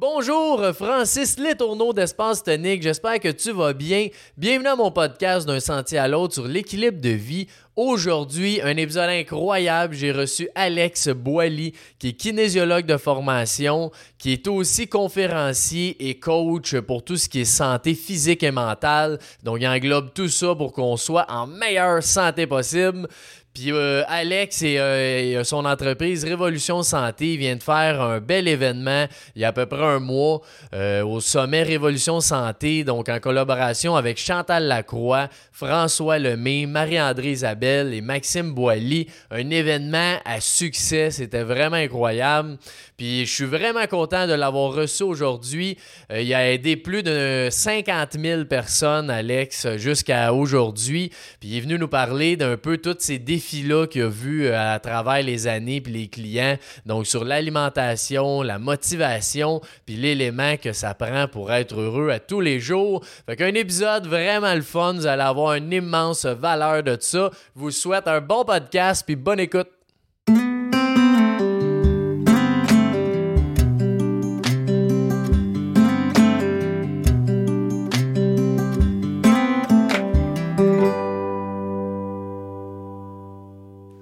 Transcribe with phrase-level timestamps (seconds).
[0.00, 2.84] Bonjour, Francis Letourneau d'Espace Tonique.
[2.84, 4.06] J'espère que tu vas bien.
[4.36, 7.48] Bienvenue à mon podcast d'un sentier à l'autre sur l'équilibre de vie.
[7.74, 9.94] Aujourd'hui, un épisode incroyable.
[9.94, 16.76] J'ai reçu Alex Boily, qui est kinésiologue de formation, qui est aussi conférencier et coach
[16.80, 19.18] pour tout ce qui est santé physique et mentale.
[19.42, 23.08] Donc, il englobe tout ça pour qu'on soit en meilleure santé possible.
[23.54, 29.06] Puis euh, Alex euh, et, son entreprise Révolution Santé viennent de faire un bel événement
[29.34, 30.40] il y a à peu près un mois
[30.74, 37.94] euh, au sommet Révolution Santé, donc en collaboration avec Chantal Lacroix, François Lemay, Marie-André Isabelle
[37.94, 39.08] et Maxime Boilly.
[39.30, 42.58] Un événement à succès, c'était vraiment incroyable.
[42.98, 45.78] Puis je suis vraiment content de l'avoir reçu aujourd'hui.
[46.10, 51.10] il a aidé plus de 50 000 personnes, Alex, jusqu'à aujourd'hui.
[51.40, 54.46] Puis il est venu nous parler d'un peu tous ces défis là qu'il a vu
[54.46, 56.56] euh, à travers les années puis les clients.
[56.86, 62.40] Donc, sur l'alimentation, la motivation, puis l'élément que ça prend pour être heureux à tous
[62.40, 63.04] les jours.
[63.26, 64.94] Fait qu'un épisode vraiment le fun.
[64.94, 67.30] Vous allez avoir une immense valeur de ça.
[67.54, 69.77] Je vous souhaite un bon podcast puis bonne écoute.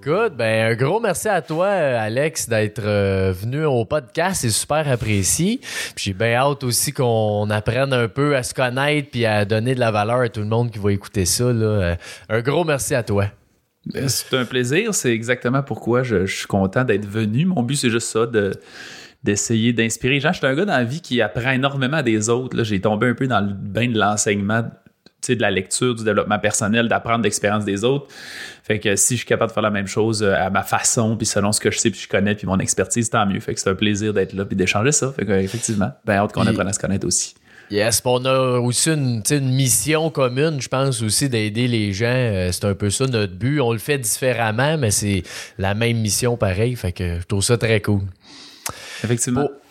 [0.07, 4.43] Ben, un gros merci à toi, Alex, d'être euh, venu au podcast.
[4.43, 5.61] C'est super apprécié.
[5.97, 9.81] J'ai bien hâte aussi qu'on apprenne un peu à se connaître puis à donner de
[9.81, 11.43] la valeur à tout le monde qui va écouter ça.
[11.45, 11.97] Euh,
[12.29, 13.27] un gros merci à toi.
[13.87, 14.95] Ben, c'est un plaisir.
[14.95, 17.45] C'est exactement pourquoi je, suis content d'être venu.
[17.45, 18.53] Mon but, c'est juste ça, de
[19.25, 20.21] d'essayer d'inspirer.
[20.21, 22.63] Genre, je suis un gars dans la vie qui apprend énormément des autres.
[22.63, 24.71] J'ai tombé un peu dans le bain de l'enseignement
[25.35, 28.07] de la lecture, du développement personnel, d'apprendre l'expérience des autres.
[28.63, 31.17] Fait que si je suis capable de faire la même chose euh, à ma façon,
[31.17, 33.41] puis selon ce que je sais, puis je connais, puis mon expertise, tant mieux.
[33.41, 35.13] Fait que c'est un plaisir d'être là, puis d'échanger ça.
[35.13, 37.35] Fait que, effectivement, ben hâte qu'on apprenne à se connaître aussi.
[37.71, 42.07] Yes, on a aussi une, une mission commune, je pense aussi d'aider les gens.
[42.07, 43.61] Euh, c'est un peu ça notre but.
[43.61, 45.25] On le fait différemment, mais c'est
[45.59, 46.77] la même mission pareil.
[46.77, 48.03] Fait que je trouve ça très cool.
[49.03, 49.66] Effectivement pour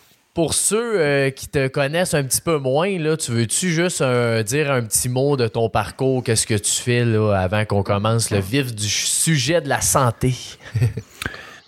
[0.54, 4.70] ceux euh, qui te connaissent un petit peu moins, là, tu veux-tu juste euh, dire
[4.70, 8.40] un petit mot de ton parcours, qu'est-ce que tu fais là, avant qu'on commence le
[8.40, 10.36] vif du sujet de la santé?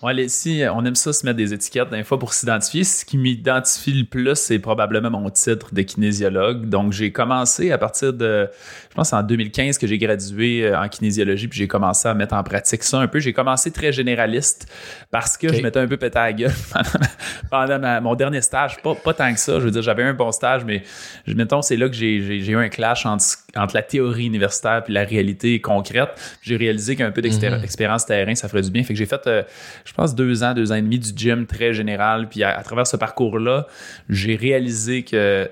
[0.04, 2.84] Ouais, si on aime ça se mettre des étiquettes d'un fois pour s'identifier.
[2.84, 6.70] Ce qui m'identifie le plus, c'est probablement mon titre de kinésiologue.
[6.70, 8.48] Donc, j'ai commencé à partir de,
[8.92, 12.36] je pense, en 2015 que j'ai gradué euh, en kinésiologie, puis j'ai commencé à mettre
[12.36, 13.20] en pratique ça un peu.
[13.20, 14.72] J'ai commencé très généraliste
[15.10, 16.54] parce que je m'étais un peu pété à la gueule
[17.50, 18.80] pendant, mon dernier stage.
[18.84, 19.54] Pas, pas tant que ça.
[19.54, 20.84] Je veux dire, j'avais un bon stage, mais
[21.26, 23.26] mettons, c'est là que j'ai eu un clash entre,
[23.56, 26.10] entre, la théorie universitaire puis la réalité concrète.
[26.44, 28.84] J'ai réalisé qu'un peu d'expérience terrain, ça ferait du bien.
[28.84, 29.42] Fait que j'ai fait, euh,
[29.88, 32.28] je pense, deux ans, deux ans et demi du gym très général.
[32.28, 33.68] Puis à, travers ce parcours-là,
[34.10, 35.50] j'ai réalisé que,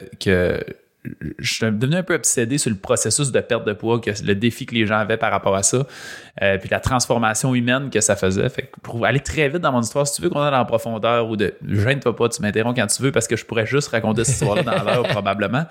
[1.39, 4.35] je suis devenu un peu obsédé sur le processus de perte de poids, que le
[4.35, 5.87] défi que les gens avaient par rapport à ça,
[6.41, 8.49] euh, puis la transformation humaine que ça faisait.
[8.49, 11.29] Fait pour aller très vite dans mon histoire, si tu veux qu'on aille en profondeur
[11.29, 14.25] ou de gêne-toi pas, tu m'interromps quand tu veux parce que je pourrais juste raconter
[14.25, 15.63] cette histoire-là dans l'heure probablement.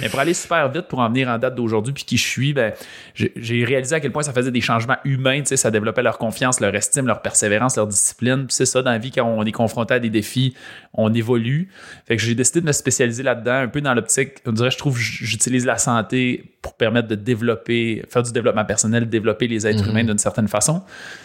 [0.00, 2.54] Mais pour aller super vite, pour en venir en date d'aujourd'hui, puis qui je suis,
[2.54, 2.72] ben,
[3.14, 6.16] j'ai réalisé à quel point ça faisait des changements humains, tu sais, ça développait leur
[6.16, 8.46] confiance, leur estime, leur persévérance, leur discipline.
[8.46, 10.54] Puis c'est ça, dans la vie, quand on est confronté à des défis,
[10.94, 11.68] on évolue.
[12.06, 14.78] Fait que j'ai décidé de me spécialiser là-dedans, un peu dans l'optique, on dirait, je
[14.78, 19.84] trouve, j'utilise la santé pour permettre de développer, faire du développement personnel, développer les êtres
[19.84, 19.90] mhm.
[19.90, 20.82] humains d'une certaine façon.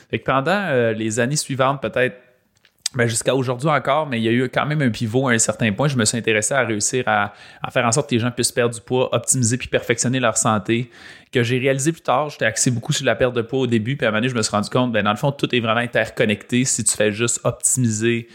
[0.10, 2.16] Fait que pendant euh, les années suivantes, peut-être
[2.94, 5.38] ben jusqu'à aujourd'hui encore, mais il y a eu quand même un pivot à un
[5.38, 5.88] certain point.
[5.88, 7.34] Je me suis intéressé à réussir à,
[7.72, 10.90] faire en sorte que les gens puissent perdre du poids, optimiser puis perfectionner leur santé.
[11.32, 13.96] Que j'ai réalisé plus tard, j'étais axé beaucoup sur la perte de poids au début,
[13.96, 15.54] puis à un moment donné, je me suis rendu compte, ben dans le fond, tout
[15.56, 16.66] est vraiment interconnecté.
[16.66, 18.28] Si tu fais juste optimiser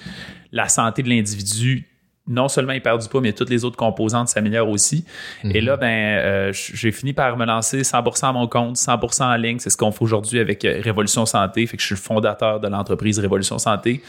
[0.53, 1.87] la santé de l'individu,
[2.28, 5.04] non seulement il perd du poids, mais toutes les autres composantes s'améliorent aussi.
[5.44, 5.81] Et là, mhm.
[5.81, 9.59] ben, euh, j'ai fini par me lancer 100% à mon compte, 100% en ligne.
[9.59, 11.66] C'est ce qu'on fait aujourd'hui avec euh, Révolution Santé.
[11.66, 14.03] Fait que je suis le fondateur de l'entreprise Révolution Santé.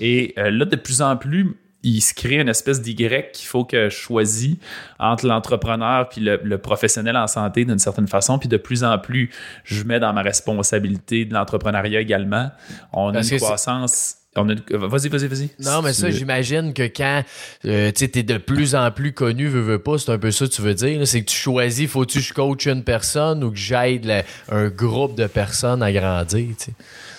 [0.00, 3.64] Et euh, là, de plus en plus, il se crée une espèce d'Y qu'il faut
[3.64, 4.56] que je choisis
[4.98, 8.38] entre l'entrepreneur puis le, professionnel en santé d'une certaine façon.
[8.38, 9.30] Puis de plus en plus,
[9.64, 12.50] je mets dans ma responsabilité de l'entrepreneuriat également.
[12.92, 15.50] On a une croissance Vas-y, vas-y, vas-y.
[15.60, 17.24] Non, mais ça, j'imagine que quand
[17.64, 20.46] euh, tu es de plus en plus connu, veux, veux pas, c'est un peu ça
[20.46, 21.06] que tu veux dire.
[21.06, 25.16] C'est que tu choisis, faut-tu que je coach une personne ou que j'aide un groupe
[25.16, 26.46] de personnes à grandir?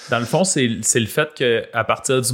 [0.10, 2.30] Dans le fond, c'est le fait qu'à partir du.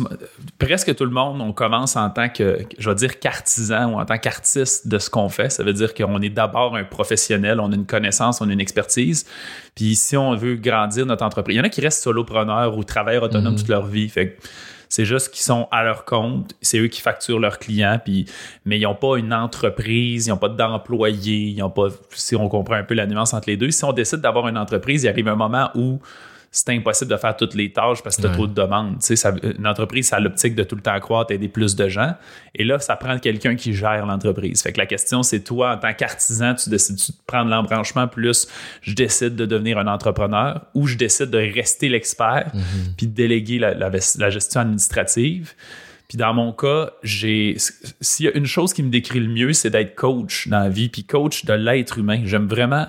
[0.57, 4.05] Presque tout le monde, on commence en tant que, je vais dire, qu'artisan ou en
[4.05, 5.49] tant qu'artiste de ce qu'on fait.
[5.49, 8.61] Ça veut dire qu'on est d'abord un professionnel, on a une connaissance, on a une
[8.61, 9.25] expertise.
[9.75, 12.83] Puis si on veut grandir notre entreprise, il y en a qui restent solopreneurs ou
[12.83, 13.59] travailleurs autonomes mhm.
[13.59, 14.07] toute leur vie.
[14.07, 14.37] Fait
[14.89, 18.25] C'est juste qu'ils sont à leur compte, c'est eux qui facturent leurs clients, puis,
[18.65, 22.47] mais ils n'ont pas une entreprise, ils n'ont pas d'employés, ils n'ont pas, si on
[22.49, 25.09] comprend un peu la nuance entre les deux, si on décide d'avoir une entreprise, il
[25.09, 25.99] arrive un moment où
[26.55, 28.97] c'est impossible de faire toutes les tâches parce que tu as trop de demandes.
[29.05, 31.89] Tu sais, une entreprise, ça a l'optique de tout le temps croître, aider plus de
[31.89, 32.13] gens.
[32.53, 34.63] Et là, ça prend quelqu'un qui gère l'entreprise.
[34.63, 38.47] Fait que la question, c'est toi, en tant qu'artisan, tu décides de prendre l'embranchement plus
[38.81, 42.93] je décide de devenir un entrepreneur ou je décide de rester l'expert mhm.
[42.95, 45.55] puis de déléguer la, la gestion administrative.
[46.07, 47.57] Puis dans mon cas, j'ai
[47.99, 50.69] s'il y a une chose qui me décrit le mieux, c'est d'être coach dans la
[50.69, 52.21] vie, puis coach de l'être humain.
[52.23, 52.87] J'aime vraiment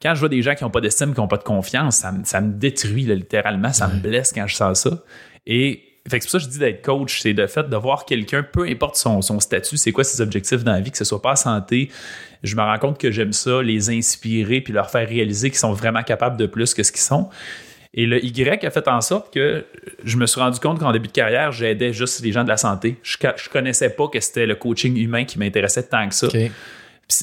[0.00, 2.40] quand je vois des gens qui n'ont pas d'estime, qui n'ont pas de confiance, ça,
[2.40, 5.02] me détruit littéralement, ça me blesse quand je sens ça.
[5.46, 8.42] Et c'est pour ça que je dis d'être coach, c'est de fait de voir quelqu'un,
[8.42, 11.36] peu importe son, statut, c'est quoi ses objectifs dans la vie, que ce soit pas
[11.36, 11.90] santé.
[12.42, 15.72] Je me rends compte que j'aime ça, les inspirer puis leur faire réaliser qu'ils sont
[15.72, 17.28] vraiment capables de plus que ce qu'ils sont.
[17.94, 19.64] Et le Y a fait en sorte que
[20.04, 22.58] je me suis rendu compte qu'en début de carrière, j'aidais juste les gens de la
[22.58, 22.96] santé.
[23.02, 26.28] Je, je connaissais pas que c'était le coaching humain qui m'intéressait tant que ça.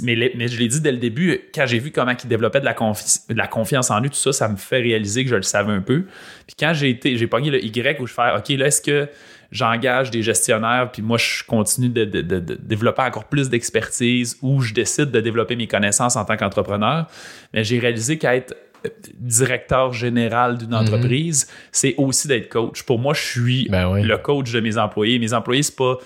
[0.02, 2.74] Mais, je l'ai dit dès le début, quand j'ai vu comment il développait de la,
[2.74, 5.72] de la, confiance en lui, tout ça, ça me fait réaliser que je le savais
[5.72, 6.06] un peu.
[6.48, 9.08] Puis quand j'ai été, j'ai pogné le Y où je fais OK, là, est-ce que
[9.52, 15.12] j'engage des gestionnaires, puis moi, je continue de, développer encore plus d'expertise ou je décide
[15.12, 17.08] de développer mes connaissances en tant qu'entrepreneur.
[17.54, 18.56] Mais j'ai réalisé qu'être
[18.86, 18.90] euh,
[19.20, 20.76] directeur général d'une mhm.
[20.76, 22.84] entreprise, c'est aussi d'être coach.
[22.84, 25.20] Pour moi, je suis ben le coach de mes employés.
[25.20, 25.98] Mes employés, c'est pas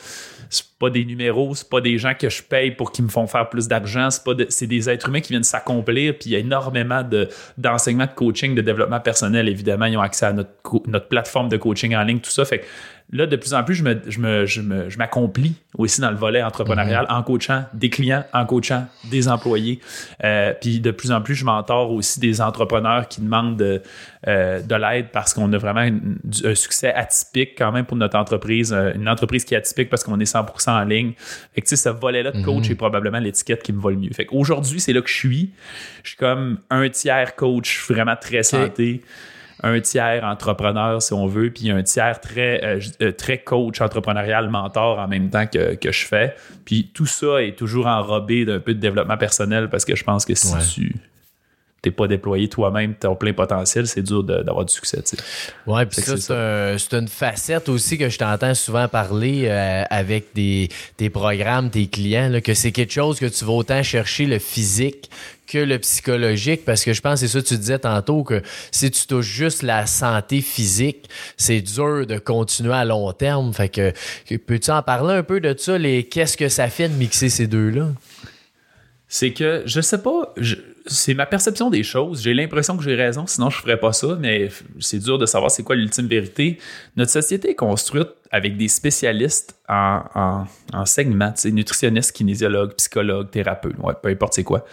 [0.80, 3.50] pas des numéros, c'est pas des gens que je paye pour qu'ils me font faire
[3.50, 6.40] plus d'argent, c'est pas c'est des êtres humains qui viennent s'accomplir, puis il y a
[6.40, 7.28] énormément de,
[7.58, 10.52] d'enseignement de coaching, de développement personnel, évidemment, ils ont accès à notre,
[10.88, 12.46] notre plateforme de coaching en ligne, tout ça,
[13.12, 14.20] là, de plus en plus, je, me, je,
[14.62, 19.28] me, je, m'accomplis aussi dans le volet entrepreneurial en coachant des clients, en coachant des
[19.28, 19.80] employés.
[20.24, 23.82] Euh, puis de plus en plus, je m'entoure aussi des entrepreneurs qui demandent de,
[24.28, 25.90] euh, de l'aide parce qu'on a vraiment
[26.44, 28.74] un succès atypique quand même pour notre entreprise.
[28.74, 31.14] Euh, une entreprise qui est atypique parce qu'on est 100% en ligne.
[31.56, 32.72] Fait que tu sais, ce volet-là de coach mhm.
[32.74, 34.12] est probablement l'étiquette qui me va le mieux.
[34.14, 35.52] Fait qu'aujourd'hui, c'est là que je suis.
[36.04, 39.02] Je suis comme un tiers coach vraiment très santé
[39.64, 44.50] un tiers entrepreneur, si on veut, puis un tiers très, euh, euh, très coach entrepreneurial,
[44.50, 46.36] mentor en même temps que, que, je fais.
[46.66, 50.26] Puis tout ça est toujours enrobé d'un peu de développement personnel parce que je pense
[50.26, 50.96] que si tu
[51.82, 55.02] t'es pas déployé toi-même ton plein potentiel, c'est dur d'avoir du succès.
[55.02, 55.16] Tu
[55.66, 56.18] Ouais, puis ça,
[56.78, 61.88] c'est une facette aussi que je t'entends souvent parler euh, avec des, tes programmes, tes
[61.88, 65.10] clients, là, que c'est quelque chose que tu vas autant chercher le physique
[65.50, 68.42] que le psychologique, parce que je pense, c'est ça que tu disais tantôt, que
[68.72, 73.52] si tu touches juste la santé physique, c'est dur de continuer à long terme.
[73.52, 73.92] Fait que,
[74.38, 77.48] peux-tu en parler un peu de ça, les qu'est-ce que ça fait de mixer ces
[77.48, 77.88] deux-là?
[79.08, 80.36] C'est que, je sais pas,
[80.90, 82.22] c'est ma perception des choses.
[82.22, 84.50] J'ai l'impression que j'ai raison, sinon je ferais pas ça, mais
[84.80, 86.58] c'est dur de savoir c'est quoi l'ultime vérité.
[86.96, 93.76] Notre société est construite avec des spécialistes en, en, en segments, nutritionnistes, kinésiologues, psychologues, thérapeutes,
[94.02, 94.66] peu importe c'est quoi,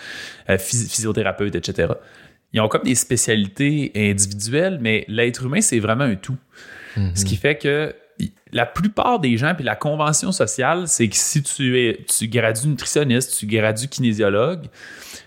[0.50, 1.92] euh, physiothérapeutes, etc.
[2.52, 6.36] Ils ont comme des spécialités individuelles, mais l'être humain, c'est vraiment un tout.
[7.14, 7.94] Ce qui fait que
[8.52, 12.68] la plupart des gens, puis la convention sociale, c'est que si tu es tu gradues
[12.68, 14.66] nutritionniste, tu gradues kinésiologue,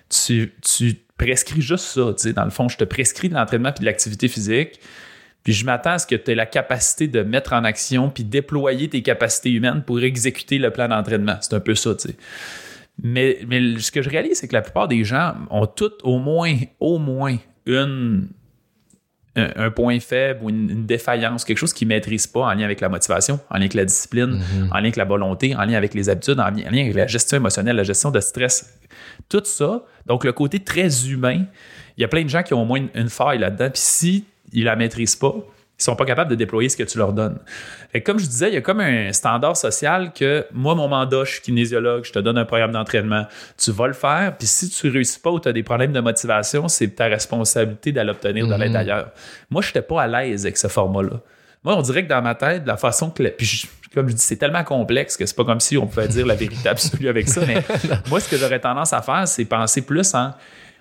[0.10, 0.54] tu,
[1.18, 2.14] prescris juste ça.
[2.14, 4.80] Tu sais, dans le fond, je te prescris de l'entraînement puis de l'activité physique.
[5.44, 8.24] Puis je m'attends à ce que tu aies la capacité de mettre en action puis
[8.24, 11.38] déployer tes capacités humaines pour exécuter le plan d'entraînement.
[11.42, 12.16] C'est un peu ça, tu sais.
[13.02, 16.20] Mais, mais ce que je réalise, c'est que la plupart des gens ont toutes au
[16.20, 18.28] moins, au moins une,
[19.56, 22.82] un, point faible ou une, défaillance, quelque chose qu'ils ne maîtrisent pas en lien avec
[22.82, 24.70] la motivation, en lien avec la discipline, mm-hmm.
[24.72, 27.38] en lien avec la volonté, en lien avec les habitudes, en lien, avec la gestion
[27.38, 28.78] émotionnelle, la gestion de stress.
[29.28, 31.46] Tout ça, donc le côté très humain,
[31.98, 33.70] il y a plein de gens qui ont au moins une, faille là-dedans.
[33.70, 35.36] Puis si ils la maîtrisent pas,
[35.80, 37.40] ils sont pas capables de déployer ce que tu leur donnes.
[37.94, 41.24] Et comme je disais, il y a comme un standard social que moi, mon mandat,
[41.24, 43.26] je suis kinésiologue, je te donne un programme d'entraînement,
[43.58, 46.02] tu vas le faire, puis si tu réussis pas ou tu as des problèmes de
[46.02, 48.76] motivation, c'est ta responsabilité d'aller obtenir de l'aide mhm.
[48.76, 49.12] ailleurs.
[49.50, 51.22] Moi, je n'étais pas à l'aise avec ce format-là.
[51.64, 53.24] Moi, on dirait que dans ma tête, la façon que...
[53.30, 56.26] puis comme je dis, c'est tellement complexe que c'est pas comme si on pouvait dire
[56.26, 57.64] la vérité absolue avec ça, mais
[58.10, 60.32] moi, ce que j'aurais tendance à faire, c'est penser plus en...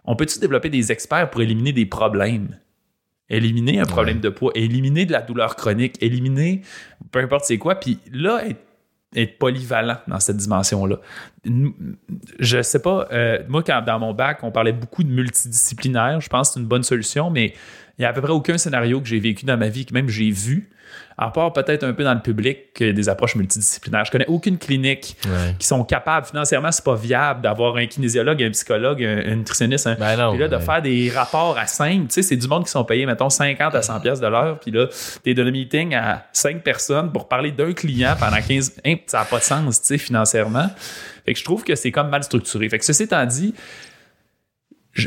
[0.05, 2.57] On peut-tu développer des experts pour éliminer des problèmes?
[3.31, 6.63] Éliminer un problème de poids, éliminer de la douleur chronique, éliminer
[7.11, 8.43] peu importe c'est quoi, puis là,
[9.15, 10.99] être, polyvalent dans cette dimension-là.
[12.39, 16.29] Je sais pas, euh, moi, quand dans mon bac, on parlait beaucoup de multidisciplinaire, je
[16.29, 17.55] pense que c'est une bonne solution, mais
[17.99, 19.95] il n'y a à peu près aucun scénario que j'ai vécu dans ma vie, que
[19.95, 20.71] même j'ai vu,
[21.17, 24.05] à part peut-être un peu dans le public, des approches multidisciplinaires.
[24.05, 25.17] Je connais aucune clinique
[25.59, 29.89] qui sont capables, financièrement, c'est pas viable d'avoir un kinésiologue, un psychologue, un, nutritionniste.
[29.99, 32.71] Ben puis là, de faire des rapports à 5, tu sais, c'est du monde qui
[32.71, 34.61] sont payés, mettons, 50 à 100 pièces de l'heure.
[34.61, 34.87] Puis là,
[35.25, 38.81] t'es donné un meeting à 5 personnes pour parler d'un client pendant 15...
[38.85, 40.69] Hein, ça n'a pas de sens, tu sais, financièrement.
[41.25, 42.69] Fait que je trouve que c'est comme mal structuré.
[42.69, 43.55] Fait que ceci étant dit,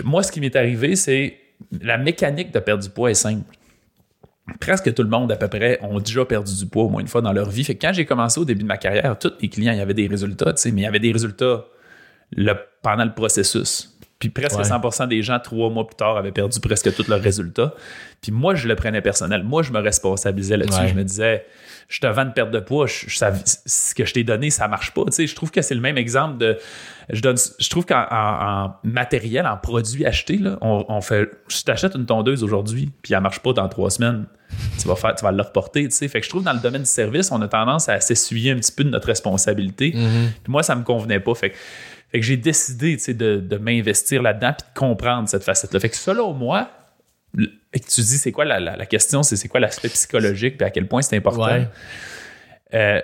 [0.03, 1.37] moi, ce qui m'est arrivé, c'est
[1.81, 3.45] la mécanique de perdre du poids est simple
[4.59, 7.07] presque tout le monde à peu près ont déjà perdu du poids au moins une
[7.07, 7.63] fois dans leur vie.
[7.63, 9.81] Fait que quand j'ai commencé au début de ma carrière, tous mes clients, il y
[9.81, 11.65] avait des résultats, mais il y avait des résultats
[12.81, 13.97] pendant le processus.
[14.21, 17.73] Puis presque 100% des gens, trois mois plus tard, avaient perdu presque tous leurs résultats.
[18.21, 19.43] Puis moi, je le prenais personnel.
[19.43, 20.89] Moi, je me responsabilisais là-dessus.
[20.89, 21.43] Je me disais,
[21.87, 25.01] je te vends une perte de poids, ce que je t'ai donné, ça marche pas.
[25.17, 26.59] je trouve que c'est le même exemple de.
[27.09, 31.27] Je, donne, je trouve qu'en matériel, en produit acheté, là, on, fait.
[31.47, 34.25] Si tu achètes une tondeuse aujourd'hui, puis elle marche pas dans trois semaines,
[34.79, 35.89] tu vas faire, tu vas le reporter.
[35.89, 38.57] Fait que je trouve dans le domaine du service, on a tendance à s'essuyer un
[38.57, 39.91] petit peu de notre responsabilité.
[39.91, 40.27] Mm-hmm.
[40.43, 41.33] Puis moi, ça me convenait pas.
[41.33, 41.55] Fait que,
[42.13, 45.79] j'ai décidé de, de m'investir là-dedans puis de comprendre cette facette-là.
[45.79, 46.69] Fait que selon moi,
[47.73, 50.69] et que tu dis c'est quoi la, question, c'est c'est quoi l'aspect psychologique et à
[50.69, 51.65] quel point c'est important?
[52.73, 53.01] Euh,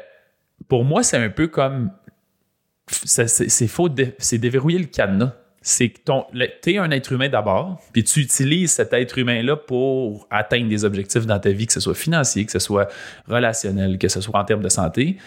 [0.67, 1.91] pour moi, c'est un peu comme
[2.87, 5.33] c'est faux, c'est déverrouiller le cadenas.
[5.61, 5.99] C'est que
[6.61, 10.85] tu es un être humain d'abord, puis tu utilises cet être humain-là pour atteindre des
[10.85, 12.87] objectifs dans ta vie, que ce soit financier, que ce soit
[13.27, 15.17] relationnel, que ce soit en termes de santé.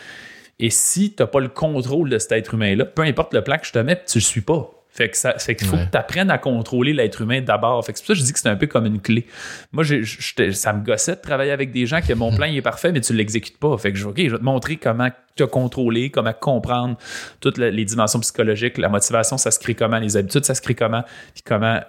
[0.61, 3.57] Et si tu n'as pas le contrôle de cet être humain-là, peu importe le plan
[3.57, 4.71] que je te mets, tu ne le suis pas.
[4.93, 7.85] Fait que ça, qu'il faut que tu apprennes à contrôler l'être humain d'abord.
[7.87, 9.25] Fait que c'est pour ça que je dis que c'est un peu comme une clé.
[9.71, 13.01] Moi, ça me gossait de travailler avec des gens que mon plan est parfait, mais
[13.01, 13.79] tu l'exécutes pas.
[13.79, 16.99] Fait que je, OK, je vais te montrer comment te contrôler, comment comprendre
[17.41, 20.75] toutes les dimensions psychologiques, la motivation, ça se crée comment, les habitudes, ça se crée
[20.75, 21.81] comment, puis comment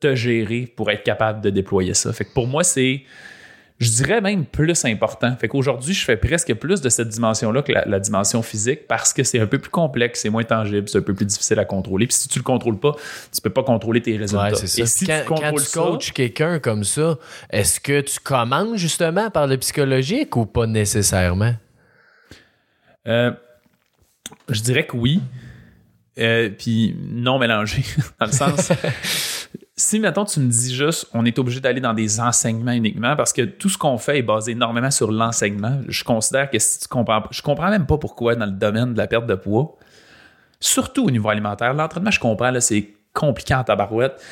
[0.00, 2.10] te gérer pour être capable de déployer ça.
[2.14, 3.02] Fait que pour moi, c'est
[3.80, 5.34] je dirais même plus important.
[5.36, 9.22] Fait qu'aujourd'hui, je fais presque plus de cette dimension-là que la, dimension physique parce que
[9.24, 12.06] c'est un peu plus complexe, c'est moins tangible, c'est un peu plus difficile à contrôler.
[12.06, 12.94] Puis si tu le contrôles pas,
[13.32, 14.50] tu peux pas contrôler tes résultats.
[14.50, 14.82] Ouais, ça.
[14.82, 17.16] Et si quand, tu, quand tu coaches quelqu'un comme ça,
[17.48, 21.54] est-ce que tu commandes justement par le psychologique ou pas nécessairement?
[23.08, 23.32] Euh,
[24.50, 25.22] je dirais que oui.
[26.18, 27.82] Euh, puis non mélangé,
[28.20, 28.72] dans le sens
[29.80, 33.32] si, mettons, tu me dis juste, on est obligé d'aller dans des enseignements uniquement parce
[33.32, 36.88] que tout ce qu'on fait est basé énormément sur l'enseignement, je considère que si tu
[36.88, 39.78] comprends, je comprends même pas pourquoi dans le domaine de la perte de poids,
[40.60, 44.22] surtout au niveau alimentaire, l'entraînement, je comprends, c'est compliqué en tabarouette.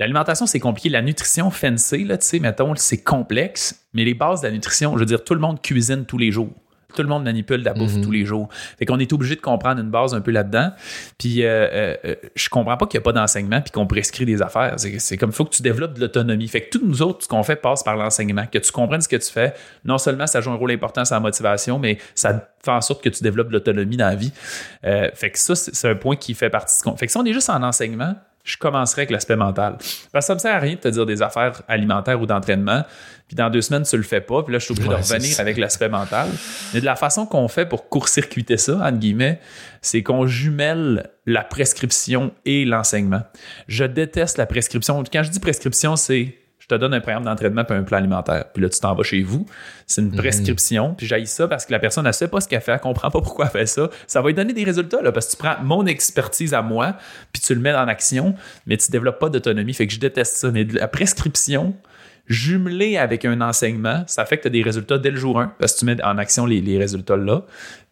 [0.00, 0.88] L'alimentation, c'est compliqué.
[0.88, 4.98] La nutrition fancy, tu sais, mettons, c'est complexe, mais les bases de la nutrition, je
[4.98, 6.50] veux dire, tout le monde cuisine tous les jours
[6.94, 8.04] tout le monde manipule la bouffe mhm.
[8.04, 8.48] tous les jours.
[8.78, 10.72] Fait qu'on est obligé de comprendre une base un peu là-dedans.
[11.18, 14.24] Puis euh, euh, euh, je comprends pas qu'il n'y a pas d'enseignement puis qu'on prescrit
[14.24, 14.74] des affaires.
[14.76, 16.48] C'est comme il faut que tu développes de l'autonomie.
[16.48, 18.46] Fait que tous nous autres, ce qu'on fait passe par l'enseignement.
[18.50, 19.54] Que tu comprennes ce que tu fais.
[19.84, 23.02] Non seulement ça joue un rôle important sur la motivation, mais ça fait en sorte
[23.02, 24.32] que tu développes de l'autonomie dans la vie.
[24.82, 27.06] fait que ça, c'est un point qui fait partie de ce qu'on fait.
[27.06, 28.14] Que si on est juste en enseignement,
[28.46, 29.76] je commencerai avec l'aspect mental.
[30.12, 32.84] Parce que ça me sert à rien de te dire des affaires alimentaires ou d'entraînement,
[33.26, 35.40] puis dans deux semaines, tu le fais pas, puis là, je suis obligé de revenir
[35.40, 36.28] avec l'aspect mental.
[36.72, 39.40] Mais de la façon qu'on fait pour court-circuiter ça, entre guillemets,
[39.82, 43.22] c'est qu'on jumelle la prescription et l'enseignement.
[43.66, 45.02] Je déteste la prescription.
[45.12, 46.36] Quand je dis prescription, c'est
[46.68, 48.46] je te donne un programme d'entraînement puis un plan alimentaire.
[48.52, 49.46] Puis là, tu t'en vas chez vous.
[49.86, 50.16] C'est une mhm.
[50.16, 50.94] prescription.
[50.94, 53.08] Puis j'aille ça parce que la personne ne sait pas ce qu'elle fait, elle comprend
[53.08, 53.88] pas pourquoi elle fait ça.
[54.08, 56.96] Ça va lui donner des résultats là, parce que tu prends mon expertise à moi
[57.32, 58.34] puis tu le mets en action,
[58.66, 59.74] mais tu développes pas d'autonomie.
[59.74, 60.50] Fait que je déteste ça.
[60.50, 61.76] Mais la prescription,
[62.26, 65.54] jumelée avec un enseignement, ça fait que tu as des résultats dès le jour 1
[65.60, 67.42] parce que tu mets en action les, les résultats là.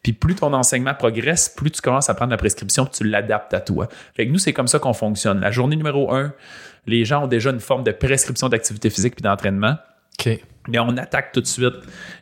[0.02, 3.54] Puis plus ton enseignement progresse, plus tu commences à prendre la prescription, puis tu l'adaptes
[3.54, 3.88] à toi.
[4.14, 5.40] Fait que nous, c'est comme ça qu'on fonctionne.
[5.40, 6.32] La journée numéro 1,
[6.86, 9.76] les gens ont déjà une forme de prescription d'activité physique puis d'entraînement.
[10.68, 11.74] Mais on attaque tout de suite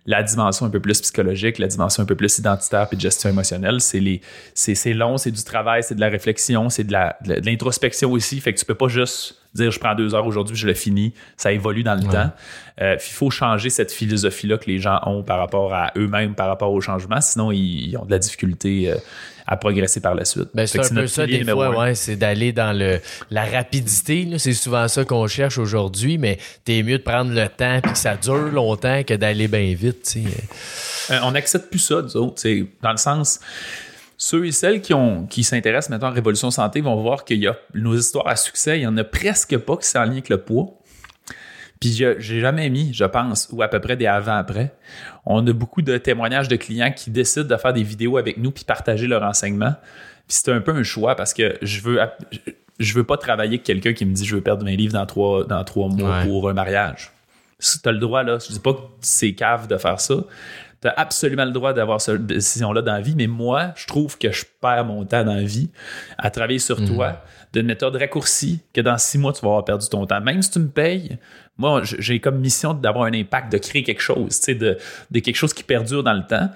[0.04, 3.31] la dimension un peu plus psychologique, la dimension un peu plus identitaire puis de gestion
[3.31, 3.81] émotionnelle.
[3.81, 4.21] C'est les,
[4.54, 8.40] c'est, long, c'est du travail, c'est de la réflexion, c'est de, la, de l'introspection aussi.
[8.40, 11.14] Fait que tu peux pas juste dire je prends deux heures aujourd'hui, je le finis.
[11.37, 12.33] Ça évolue dans le temps.
[12.81, 16.49] Euh, il faut changer cette philosophie-là que les gens ont par rapport à eux-mêmes, par
[16.49, 17.21] rapport au changement.
[17.21, 18.90] Sinon, ils, ont de la difficulté.
[18.90, 18.97] Euh,
[19.52, 20.49] à progresser par la suite.
[20.54, 24.26] Ben, c'est un peu ça des fois, ouais, c'est d'aller dans le, la rapidité.
[24.38, 27.97] C'est souvent ça qu'on cherche aujourd'hui, mais t'es mieux de prendre le temps et que
[27.97, 30.16] ça dure longtemps que d'aller bien vite.
[31.11, 32.42] Euh, on n'accepte plus ça, nous autres.
[32.82, 33.40] Dans le sens,
[34.16, 37.47] ceux et celles qui, ont, qui s'intéressent maintenant à Révolution Santé vont voir qu'il y
[37.47, 40.12] a nos histoires à succès, il n'y en a presque pas qui sont en lien
[40.12, 40.73] avec le poids.
[41.83, 44.73] Puis j'ai jamais mis, je pense, ou à peu près des avant-après.
[45.27, 48.53] On a beaucoup de témoignages de clients qui décident de faire des vidéos avec nous
[48.53, 49.75] puis partager leur enseignement.
[50.29, 51.99] Puis c'est un peu un choix parce que je veux
[52.79, 55.07] je veux pas travailler avec quelqu'un qui me dit je veux perdre 20 livres dans
[55.07, 57.11] trois, dans trois mois pour un mariage.
[57.59, 58.39] Tu as le droit, là.
[58.39, 60.15] Je dis pas que c'est cave de faire ça.
[60.81, 64.19] Tu as absolument le droit d'avoir cette décision-là dans la vie, mais moi, je trouve
[64.19, 65.71] que je perds mon temps dans la vie
[66.19, 66.89] à travailler sur Mhm.
[66.97, 67.23] toi
[67.53, 70.21] d'une méthode raccourcie que dans six mois, tu vas avoir perdu ton temps.
[70.23, 71.19] Même si tu me payes,
[71.59, 74.78] moi, j'ai comme mission d'avoir un impact, de créer quelque chose, tu sais, de,
[75.11, 76.49] de quelque chose qui perdure dans le temps.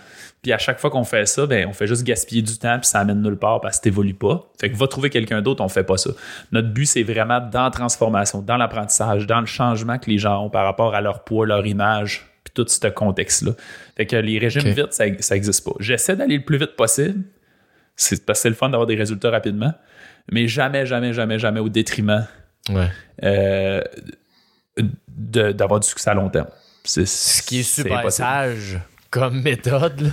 [0.43, 2.87] Puis à chaque fois qu'on fait ça, ben, on fait juste gaspiller du temps, puis
[2.89, 4.49] ça amène nulle part parce que t'évolues pas.
[4.61, 6.11] Fait que va trouver quelqu'un d'autre, on fait pas ça.
[6.53, 10.45] Notre but, c'est vraiment dans la transformation, dans l'apprentissage, dans le changement que les gens
[10.45, 13.53] ont par rapport à leur poids, leur image, puis tout ce contexte-là.
[13.97, 14.77] Fait que les régimes Ok.
[14.77, 15.73] vite, ça, ça existe pas.
[15.81, 17.23] J'essaie d'aller le plus vite possible.
[17.97, 19.73] C'est parce que c'est le fun d'avoir des résultats rapidement,
[20.31, 22.27] mais jamais, jamais, jamais, jamais au détriment
[22.69, 22.89] Ouais.
[23.25, 23.81] euh,
[25.17, 26.49] d'avoir du succès à long terme.
[26.85, 28.79] C'est- Ce qui est super sage
[29.11, 29.99] comme méthode.
[30.01, 30.11] là.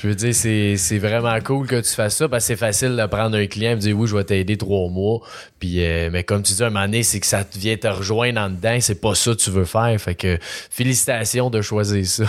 [0.00, 2.96] Je veux dire, c'est c'est vraiment cool que tu fasses ça parce que c'est facile
[2.96, 5.20] de prendre un client et de dire oui, je vais t'aider trois mois.
[5.58, 7.86] Puis, euh, mais comme tu dis, un moment donné, c'est que ça te vient te
[7.88, 8.76] rejoindre en dedans.
[8.80, 9.98] C'est pas ça que tu veux faire.
[10.00, 12.24] Fait que félicitations de choisir ça.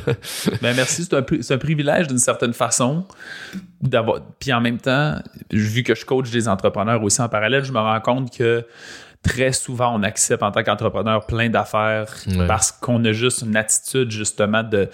[0.62, 1.24] Ben, merci, c'est un,
[1.54, 3.04] un privilège d'une certaine façon
[3.80, 4.20] d'avoir.
[4.38, 5.16] Puis en même temps,
[5.50, 8.64] vu que je coach des entrepreneurs aussi en parallèle, je me rends compte que
[9.24, 12.06] très souvent on accepte en tant qu'entrepreneur plein d'affaires
[12.46, 14.88] parce qu'on a juste une attitude justement de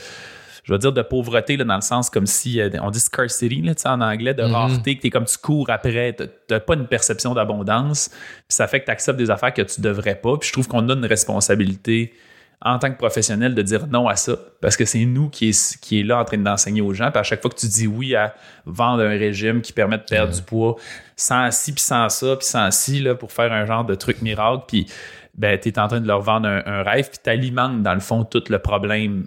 [0.63, 3.61] je veux dire de pauvreté là, dans le sens comme si euh, on dit scarcity
[3.63, 6.75] là, tu en anglais de rareté que t'es comme tu cours après t'as- t'as pas
[6.75, 8.17] une perception d'abondance puis
[8.51, 10.89] ça fait que tu acceptes des affaires que tu devrais pas puis je trouve qu'on
[10.89, 12.13] a une responsabilité
[12.62, 15.79] en tant que professionnel de dire non à ça parce que c'est nous qui est,
[15.81, 17.87] qui est là en train d'enseigner aux gens puis à chaque fois que tu dis
[17.87, 18.35] oui à
[18.67, 20.76] vendre un régime qui permet de perdre du poids
[21.17, 24.21] sans ci puis sans ça puis sans ci là, pour faire un genre de truc
[24.21, 24.87] miracle puis
[25.35, 27.95] ben tu es en train de leur vendre un, un rêve puis tu alimentes dans
[27.95, 29.26] le fond tout le problème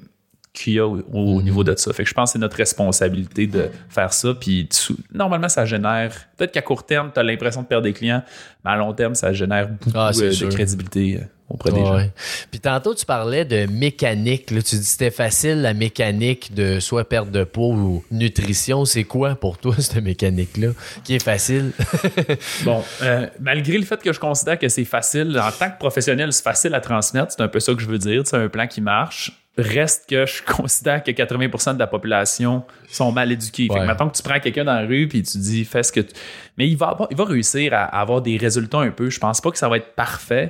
[0.53, 1.91] qu'il y a au, au niveau de ça.
[1.93, 4.33] Fait que je pense que c'est notre responsabilité de faire ça.
[4.35, 6.13] Puis tu- normalement, ça génère.
[6.37, 8.21] Peut-être qu'à court terme, tu as l'impression de perdre des clients,
[8.63, 12.07] mais à long terme, ça génère beaucoup Ah, euh, de crédibilité euh, auprès des gens.
[12.51, 14.51] Puis tantôt, tu parlais de mécanique.
[14.51, 14.61] Là.
[14.61, 18.85] Tu dis que c'était facile, la mécanique de soit perte de peau ou nutrition.
[18.85, 20.69] C'est quoi pour toi, cette mécanique-là,
[21.03, 21.71] qui est facile?
[22.63, 26.31] Bon, euh, malgré le fait que je considère que c'est facile, en tant que professionnel,
[26.31, 28.67] c'est facile à transmettre, c'est un peu ça que je veux dire, c'est un plan
[28.67, 29.31] qui marche.
[29.57, 33.67] Reste que je considère que 80% de la population sont mal éduqués.
[33.67, 35.91] Fait que mettons que tu prends quelqu'un dans la rue puis tu dis fais ce
[35.91, 36.13] que tu...
[36.57, 39.09] Mais il va, avoir- il va réussir à avoir des résultats un peu.
[39.11, 40.49] Je pense pas que ça va être parfait,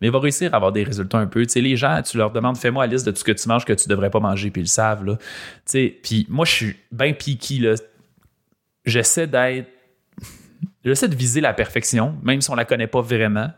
[0.00, 1.44] mais il va réussir à avoir des résultats un peu.
[1.46, 3.48] Tu sais, les gens, tu leur demandes fais-moi la liste de tout ce que tu
[3.48, 5.04] manges que tu devrais pas manger, puis ils le savent.
[5.04, 5.16] Là.
[5.16, 5.24] Tu
[5.66, 7.58] sais, puis moi, je suis bien piqué.
[7.58, 7.74] Là.
[8.84, 9.68] J'essaie d'être
[10.84, 13.50] j'essaie de viser la perfection, même si on la connaît pas vraiment.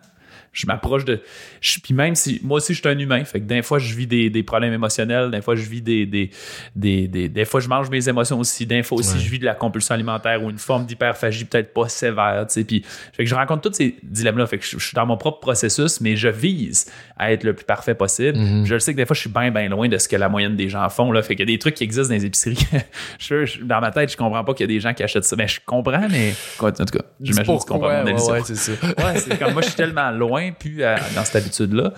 [0.52, 1.20] Je m'approche de.
[1.60, 2.40] je- puis même si.
[2.42, 3.24] Moi aussi, je suis un humain.
[3.24, 5.30] Fait que des fois, je vis des, des problèmes émotionnels.
[5.30, 6.06] Des fois, je vis des.
[6.06, 6.30] Des,
[6.74, 8.66] des, des, des fois, je mange mes émotions aussi.
[8.66, 9.20] Des fois aussi, Ouais.
[9.20, 12.44] je vis de la compulsion alimentaire ou une forme d'hyperphagie peut-être pas sévère.
[12.48, 12.64] Tu sais.
[12.64, 12.82] Puis,
[13.12, 14.46] fait que je rencontre tous ces dilemmes-là.
[14.46, 16.86] Fait que je, je suis dans mon propre processus, mais je vise
[17.16, 18.36] à être le plus parfait possible.
[18.64, 20.28] Je le sais que des fois, je suis bien, bien loin de ce que la
[20.28, 21.12] moyenne des gens font.
[21.12, 21.22] Là.
[21.22, 22.58] Fait qu'il y a des trucs qui existent dans les épiceries.
[23.18, 25.24] je, je- dans ma tête, je comprends pas qu'il y a des gens qui achètent
[25.24, 25.36] ça.
[25.36, 26.34] Mais je comprends, mais.
[26.60, 28.72] En tout cas, j'imagine que tu comprends mon ouais, ouais, c'est ça.
[28.82, 31.92] Ouais, c'est comme moi, je suis tellement loin, puis euh, dans cette habitude-là.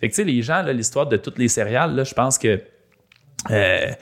[0.00, 2.60] Fait que, tu sais, les gens, l'histoire de toutes les céréales, là, je pense que
[3.50, 3.92] euh,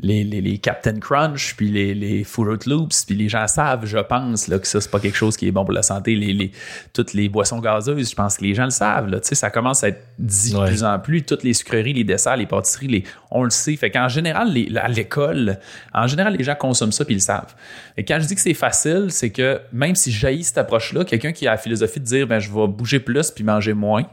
[0.00, 3.98] les, les, les Captain Crunch, puis les, les Fruit Loops, puis les gens savent, je
[3.98, 6.14] pense, là, que ça, c'est pas quelque chose qui est bon pour la santé.
[6.14, 6.52] Les, les,
[6.92, 9.08] toutes les boissons gazeuses, je pense que les gens le savent.
[9.08, 11.22] Là, ça commence à être dit de plus en plus.
[11.22, 13.76] Toutes les sucreries, les desserts, les pâtisseries, les, on le sait.
[13.76, 15.58] Fait qu'en général, les, à l'école,
[15.92, 17.54] en général, les gens consomment ça puis ils le savent.
[17.96, 21.32] Et quand je dis que c'est facile, c'est que même si jaillit cette approche-là, quelqu'un
[21.32, 24.04] qui a la philosophie de dire, ben, je vais bouger plus puis manger moins,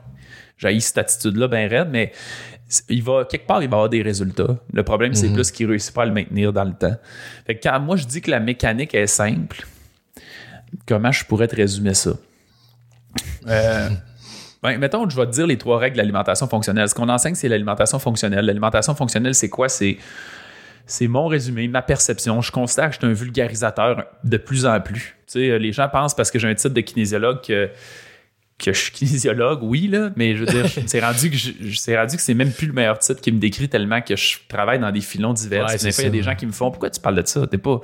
[0.57, 2.11] j'ai cette attitude-là bien raide, mais
[2.89, 4.57] il va, quelque part, il va avoir des résultats.
[4.73, 6.95] Le problème, c'est plus qu'il réussit pas à le maintenir dans le temps.
[7.45, 9.65] Fait que quand moi, je dis que la mécanique est simple,
[10.87, 12.11] comment je pourrais te résumer ça?
[13.47, 13.89] Euh,
[14.63, 16.89] ben, mettons, je vais te dire les trois règles de l'alimentation fonctionnelle.
[16.89, 18.45] Ce qu'on enseigne, c'est l'alimentation fonctionnelle.
[18.45, 19.69] L'alimentation fonctionnelle, c'est quoi?
[19.69, 19.97] C'est
[20.87, 22.41] c'est mon résumé, ma perception.
[22.41, 25.15] Je considère que je suis un vulgarisateur de plus en plus.
[25.25, 27.71] Tu sais, les gens pensent parce que j'ai un titre de kinésiologue que,
[28.57, 31.37] que je suis kinésiologue, oui, là, mais je veux dire, c'est rendu que
[31.75, 34.37] c'est rendu que c'est même plus le meilleur titre qui me décrit tellement que je
[34.47, 35.65] travaille dans des filons divers.
[35.65, 37.21] Ouais, des c'est fois, il y a des gens qui me font Pourquoi tu parles
[37.21, 37.45] de ça?
[37.47, 37.81] T'es pas,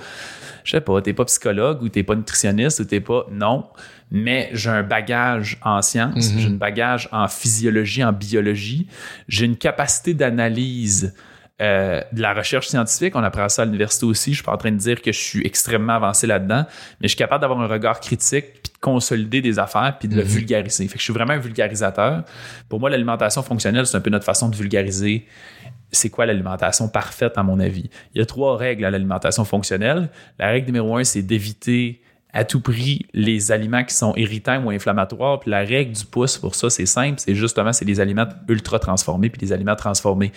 [0.63, 3.25] je sais pas, t'es pas psychologue ou t'es pas nutritionniste ou t'es pas.
[3.31, 3.65] Non.
[4.11, 8.87] Mais j'ai un bagage en sciences, j'ai un bagage en physiologie, en biologie,
[9.29, 11.13] j'ai une capacité d'analyse
[11.61, 13.15] euh, de la recherche scientifique.
[13.15, 14.31] On apprend ça à l'université aussi.
[14.31, 16.65] Je suis pas en train de dire que je suis extrêmement avancé là-dedans,
[16.99, 20.15] mais je suis capable d'avoir un regard critique puis de consolider des affaires puis de
[20.15, 20.87] le vulgariser.
[20.87, 22.23] Fait que je suis vraiment un vulgarisateur.
[22.67, 25.27] Pour moi, l'alimentation fonctionnelle, c'est un peu notre façon de vulgariser
[25.91, 27.89] c'est quoi l'alimentation parfaite, à mon avis?
[28.13, 30.09] Il y a trois règles à l'alimentation fonctionnelle.
[30.39, 32.01] La règle numéro un, c'est d'éviter
[32.33, 35.39] à tout prix les aliments qui sont irritants ou inflammatoires.
[35.41, 38.79] Puis la règle du pouce pour ça, c'est simple, c'est justement c'est les aliments ultra
[38.79, 40.31] transformés puis les aliments transformés.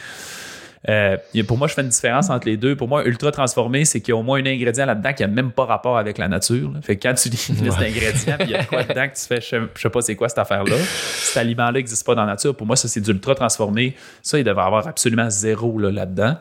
[0.88, 1.16] Euh,
[1.46, 2.76] pour moi, je fais une différence entre les deux.
[2.76, 5.28] Pour moi, ultra transformé, c'est qu'il y a au moins un ingrédient là-dedans qui n'a
[5.28, 6.72] même pas rapport avec la nature.
[6.82, 9.26] Fait que quand tu lis une liste d'ingrédients, il y a quoi dedans que tu
[9.26, 10.76] fais, je, ne sais pas c'est quoi cette affaire-là.
[10.76, 12.54] Cet aliment-là n'existe pas dans la nature.
[12.54, 13.94] Pour moi, ça, c'est du ultra transformé.
[14.22, 16.36] Ça, il devrait avoir absolument zéro là-dedans.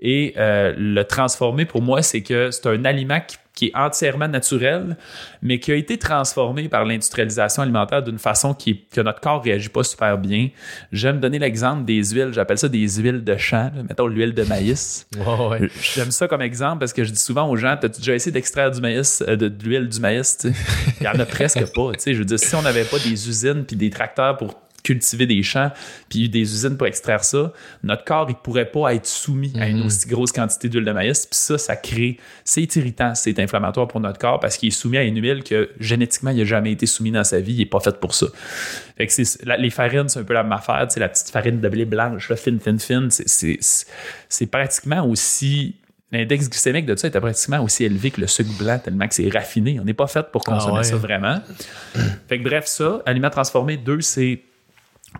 [0.00, 4.28] Et euh, le transformé, pour moi, c'est que c'est un aliment qui qui est entièrement
[4.28, 4.96] naturel,
[5.42, 9.70] mais qui a été transformé par l'industrialisation alimentaire d'une façon qui, que notre corps réagit
[9.70, 10.50] pas super bien.
[10.92, 15.08] J'aime donner l'exemple des huiles, j'appelle ça des huiles de champ, mettons l'huile de maïs.
[15.94, 18.70] J'aime ça comme exemple parce que je dis souvent aux gens, as-tu déjà essayé d'extraire
[18.70, 20.46] du maïs, euh, de, l'huile du maïs?
[21.00, 21.92] Il y en a presque pas.
[22.06, 25.42] Je veux dire, si on n'avait pas des usines puis des tracteurs pour cultiver des
[25.42, 25.72] champs
[26.08, 29.80] puis des usines pour extraire ça, notre corps, il pourrait pas être soumis à une
[29.80, 29.86] mhm.
[29.86, 31.26] aussi grosse quantité d'huile de maïs.
[31.26, 34.98] Puis ça, ça crée, c'est irritant, c'est inflammatoire pour notre corps parce qu'il est soumis
[34.98, 37.66] à une huile que génétiquement, il n'a jamais été soumis dans sa vie, il n'est
[37.66, 38.26] pas fait pour ça.
[38.96, 41.84] Fait que les farines, c'est un peu la même affaire, la petite farine de blé
[41.84, 45.74] blanche, fine, fine, fine, c'est pratiquement aussi
[46.12, 49.28] L'index glycémique de ça était pratiquement aussi élevé que le sucre blanc, tellement que c'est
[49.28, 49.80] raffiné.
[49.80, 51.40] On n'est pas fait pour ah consommer ça vraiment.
[52.28, 54.40] fait que bref, ça, aliments transformés, deux, c'est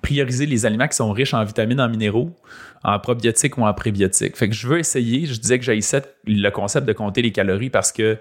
[0.02, 2.34] prioriser les aliments qui sont riches en vitamines, en minéraux,
[2.84, 4.36] en probiotiques ou en prébiotiques.
[4.36, 7.70] Fait que je veux essayer, je disais que j'haïssais le concept de compter les calories
[7.70, 8.18] parce que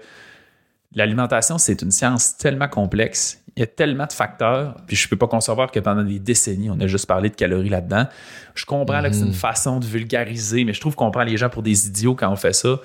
[0.94, 3.42] l'alimentation, c'est une science tellement complexe.
[3.56, 6.18] Il y a tellement de facteurs, puis je ne peux pas concevoir que pendant des
[6.18, 8.06] décennies, on a juste parlé de calories là-dedans.
[8.54, 9.34] Je comprends que c'est une mm-hmm.
[9.34, 12.36] façon de vulgariser, mais je trouve qu'on prend les gens pour des idiots quand on
[12.36, 12.80] fait ça.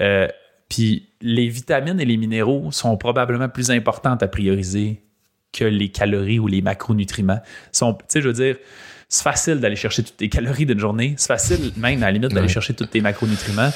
[0.00, 0.28] Euh,
[0.68, 5.02] puis les vitamines et les minéraux sont probablement plus importantes à prioriser
[5.52, 7.40] que les calories ou les macronutriments.
[7.72, 8.56] Tu sais, je veux dire,
[9.12, 11.14] c'est facile d'aller chercher toutes tes calories d'une journée.
[11.18, 13.68] C'est facile même, à la limite, d'aller chercher tous tes macronutriments.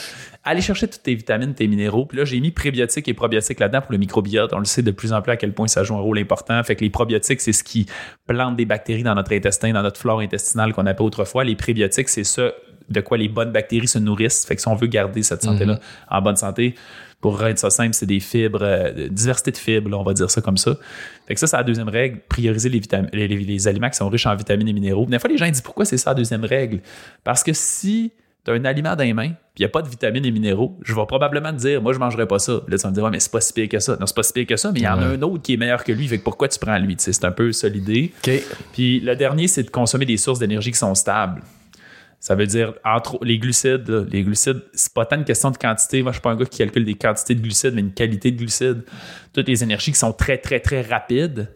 [0.44, 2.06] Aller chercher toutes tes vitamines, tes minéraux.
[2.06, 4.54] Puis là, j'ai mis prébiotiques et probiotiques là-dedans pour le microbiote.
[4.54, 6.62] On le sait de plus en plus à quel point ça joue un rôle important.
[6.64, 7.84] Fait que les probiotiques, c'est ce qui
[8.26, 11.44] plante des bactéries dans notre intestin, dans notre flore intestinale qu'on appelait autrefois.
[11.44, 12.52] Les prébiotiques, c'est ça
[12.88, 14.46] de quoi les bonnes bactéries se nourrissent.
[14.46, 15.80] Fait que si on veut garder cette santé-là mhm.
[16.08, 16.76] en bonne santé,
[17.20, 20.40] pour rendre ça simple, c'est des fibres, euh, diversité de fibres, on va dire ça
[20.40, 20.76] comme ça.
[21.26, 22.81] Fait que ça, c'est la deuxième règle, prioriser les,
[23.12, 25.07] les, les, aliments qui sont riches en vitamines et minéraux.
[25.07, 26.81] Des fois, les gens disent pourquoi c'est ça la deuxième règle?
[27.24, 28.12] Parce que si
[28.44, 30.31] tu as un aliment dans les mains, puis il n'y a pas de vitamines et
[30.31, 32.61] minéraux, je vais probablement te dire, moi, je ne mangerai pas ça.
[32.68, 33.96] Là, tu vas me dire, ouais, mais c'est pas si pire que ça.
[33.98, 35.55] Non, c'est pas si pire que ça, mais il y en a un autre qui
[35.55, 36.07] est meilleur que lui.
[36.07, 36.94] Fait que pourquoi tu prends lui?
[36.98, 38.12] C'est un peu ça l'idée.
[38.72, 41.42] Puis le dernier, c'est de consommer des sources d'énergie qui sont stables.
[42.20, 46.02] Ça veut dire, entre les glucides, les glucides, c'est pas tant une question de quantité.
[46.02, 48.31] Moi, je suis pas un gars qui calcule des quantités de glucides, mais une qualité
[48.31, 48.85] de glucides.
[49.33, 51.48] Toutes les énergies qui sont très, très, très rapides.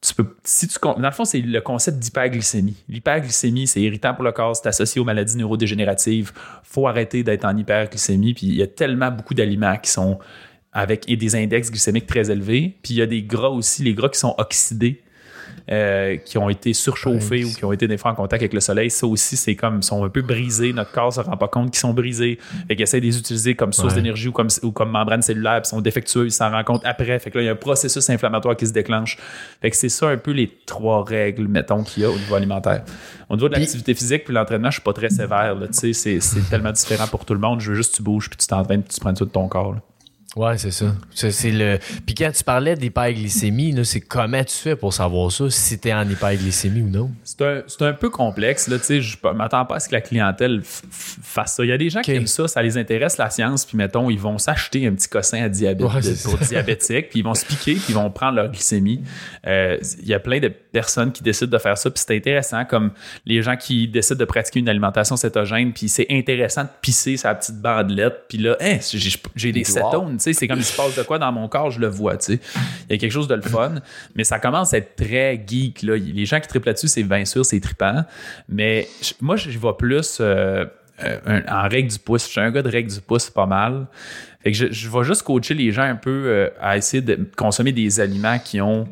[0.00, 2.76] Tu peux, si tu, dans le fond, c'est le concept d'hyperglycémie.
[2.88, 6.32] L'hyperglycémie, c'est irritant pour le corps, c'est associé aux maladies neurodégénératives.
[6.62, 8.34] faut arrêter d'être en hyperglycémie.
[8.34, 10.20] Puis il y a tellement beaucoup d'aliments qui sont
[10.72, 12.76] avec et des index glycémiques très élevés.
[12.82, 15.02] Puis il y a des gras aussi, les gras qui sont oxydés
[15.70, 18.60] euh, qui ont été surchauffés ou qui ont été des fois en contact avec le
[18.60, 20.72] soleil, ça aussi, c'est comme, ils sont un peu brisés.
[20.72, 22.38] Notre corps se rend pas compte qu'ils sont brisés.
[22.66, 25.60] Fait qu'ils essaient de les utiliser comme source d'énergie ou comme, ou comme membrane cellulaire,
[25.62, 27.18] puis sont défectueux, ils s'en rendent compte après.
[27.18, 29.18] Fait que là, il y a un processus inflammatoire qui se déclenche.
[29.60, 32.34] Fait que c'est ça un peu les trois règles, mettons, qu'il y a au niveau
[32.34, 32.84] alimentaire.
[33.28, 35.56] Au niveau de l'activité physique puis l'entraînement, je suis pas très sévère.
[35.72, 37.60] C'est, c'est tellement différent pour tout le monde.
[37.60, 39.48] Je veux juste que tu bouges puis tu t'entraînes puis tu prends tout de ton
[39.48, 39.76] corps.
[40.36, 40.94] Ouais, c'est ça.
[41.14, 41.78] C'est, le.
[42.04, 45.94] Puis quand tu parlais d'hyperglycémie, c'est comment tu fais pour savoir ça, si tu es
[45.94, 47.10] en hyperglycémie ou non?
[47.24, 48.68] C'est un, un, peu complexe.
[48.68, 51.64] Là, je m'attends pas à ce que la clientèle fasse ça.
[51.64, 54.10] Il y a des gens qui aiment ça, ça les intéresse la science, puis mettons,
[54.10, 57.74] ils vont s'acheter un petit cossin à diabète pour diabétique, puis ils vont se piquer,
[57.74, 59.02] puis ils vont prendre leur glycémie.
[59.46, 62.66] Euh, il y a plein de personnes qui décident de faire ça, puis c'est intéressant,
[62.66, 62.92] comme
[63.24, 67.34] les gens qui décident de pratiquer une alimentation cétogène, puis c'est intéressant de pisser sa
[67.34, 68.78] petite bandelette, puis là, hein,
[69.34, 71.88] j'ai des cétones c'est comme il se passe de quoi dans mon corps, je le
[71.88, 72.40] vois, tu sais.
[72.88, 73.76] Il y a quelque chose de le fun,
[74.14, 75.96] mais ça commence à être très geek, là.
[75.96, 78.04] Les gens qui triplent là-dessus, c'est bien sûr, c'est trippant,
[78.48, 78.88] mais
[79.20, 80.64] moi, je vois plus euh,
[81.04, 82.24] euh, en règle du pouce.
[82.26, 83.86] Je suis un gars de règle du pouce pas mal.
[84.42, 87.72] Fait que je, vais juste coacher les gens un peu euh, à essayer de consommer
[87.72, 88.88] des aliments qui ont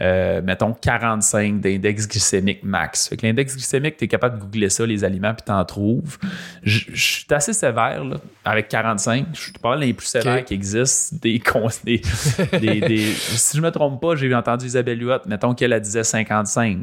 [0.00, 3.08] euh, mettons 45 d'index glycémique max.
[3.08, 6.18] Fait que l'index glycémique, tu es capable de googler ça, les aliments, puis t'en trouves.
[6.62, 9.26] Je suis assez sévère là, avec 45.
[9.34, 11.16] Je suis pas les plus sévères qui existent.
[11.20, 11.40] Des,
[11.84, 16.78] des, des, si je me trompe pas, j'ai entendu Isabelle Huot, mettons qu'elle disait 55.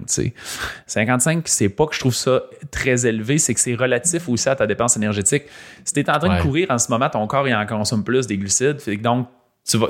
[0.85, 4.55] 55, c'est pas que je trouve ça très élevé, c'est que c'est relatif aussi à
[4.55, 5.43] ta dépense énergétique.
[5.83, 8.03] Si tu es en train de courir en ce moment, ton corps il en consomme
[8.03, 8.79] plus des glucides.
[8.79, 9.27] Fait donc,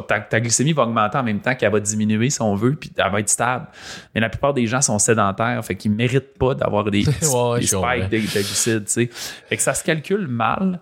[0.07, 3.11] ta, glycémie va augmenter en même temps qu'elle va diminuer si on veut, puis elle
[3.11, 3.67] va être stable.
[4.13, 8.17] Mais la plupart des gens sont sédentaires, fait qu'ils méritent pas d'avoir des, spikes de,
[8.17, 8.89] glucides.
[8.89, 10.79] Fait que ça se calcule mal,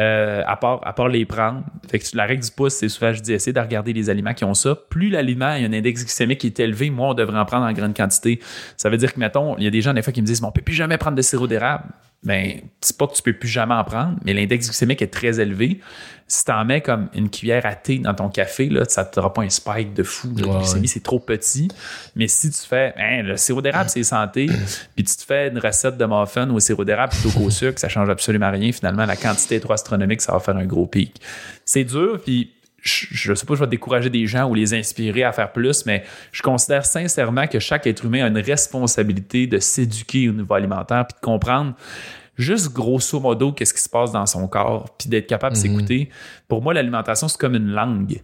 [0.00, 1.62] euh, à, part, à part les prendre.
[1.88, 4.34] Fait que la règle du pouce, c'est souvent, je dis, essayer de regarder les aliments
[4.34, 4.74] qui ont ça.
[4.74, 7.72] Plus l'aliment a un index glycémique qui est élevé, moins on devrait en prendre en
[7.72, 8.40] grande quantité.
[8.76, 10.42] Ça veut dire que, mettons, il y a des gens des fois qui me disent,
[10.42, 11.84] on peut plus jamais prendre de sirop d'érable
[12.24, 15.40] ben, c'est pas que tu peux plus jamais en prendre, mais l'index glycémique est très
[15.40, 15.80] élevé.
[16.28, 19.20] Si tu en mets comme une cuillère à thé dans ton café, là, ça te
[19.20, 20.32] pas un spike de fou.
[20.36, 21.68] La glycémie, c'est trop petit.
[22.14, 24.46] Mais si tu fais, hein, le sirop d'érable, c'est santé,
[24.94, 27.88] puis tu te fais une recette de muffin au sirop d'érable plutôt qu'au sucre, ça
[27.88, 28.70] change absolument rien.
[28.70, 31.20] Finalement, la quantité est trop astronomique, ça va faire un gros pic.
[31.64, 35.22] C'est dur, puis je ne sais pas, je vais décourager des gens ou les inspirer
[35.22, 39.58] à faire plus, mais je considère sincèrement que chaque être humain a une responsabilité de
[39.58, 41.74] s'éduquer au niveau alimentaire puis de comprendre
[42.36, 45.66] juste grosso modo qu'est-ce qui se passe dans son corps puis d'être capable de mhm.
[45.76, 46.08] s'écouter.
[46.48, 48.20] Pour moi, l'alimentation, c'est comme une langue.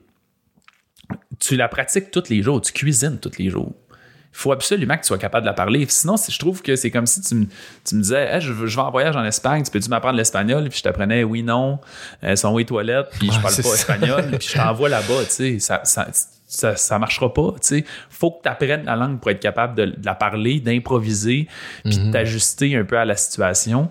[1.39, 3.75] Tu la pratiques tous les jours, tu cuisines tous les jours
[4.33, 5.87] faut absolument que tu sois capable de la parler.
[5.89, 7.47] Sinon, je trouve que c'est comme si tu, me,
[7.93, 10.69] disais je, vais en voyage en Espagne, tu peux-tu m'apprendre l'espagnol?
[10.69, 11.81] Puis je t'apprenais oui, non,
[12.25, 15.59] euh, son oui toilette, puis je parle pas espagnol, puis je t'envoie là-bas, tu sais.
[15.59, 17.85] Ça, ça, ça, marchera pas, tu sais.
[18.11, 21.49] Faut que tu apprennes la langue pour être capable de, la parler, d'improviser,
[21.85, 22.11] puis de mhm.
[22.13, 23.91] t'ajuster un peu à la situation.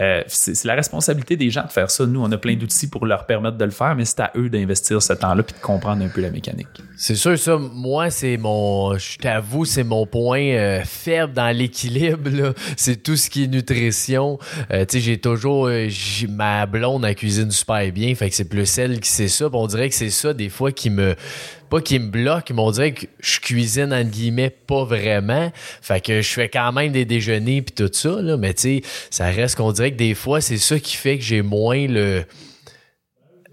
[0.00, 2.06] Euh, c'est la responsabilité des gens de faire ça.
[2.06, 4.48] Nous, on a plein d'outils pour leur permettre de le faire, mais c'est à eux
[4.48, 6.68] d'investir ce temps-là puis de comprendre un peu la mécanique.
[6.96, 9.18] C'est sûr, ça, moi, c'est mon, je
[9.64, 12.54] c'est mon point euh, faible dans l'équilibre.
[12.76, 14.38] C'est tout ce qui est nutrition.
[14.70, 15.68] Euh, tu sais, j'ai toujours,
[16.28, 19.48] ma blonde, elle cuisine super bien, fait que c'est plus celle qui sait ça.
[19.52, 21.14] on dirait que c'est ça, des fois, qui me
[21.72, 25.50] pas qui me bloque, mais on dirait que je cuisine entre guillemets pas vraiment.
[25.80, 28.82] Fait que je fais quand même des déjeuners puis tout ça, là, mais tu sais,
[29.08, 32.24] ça reste qu'on dirait que des fois, c'est ça qui fait que j'ai moins le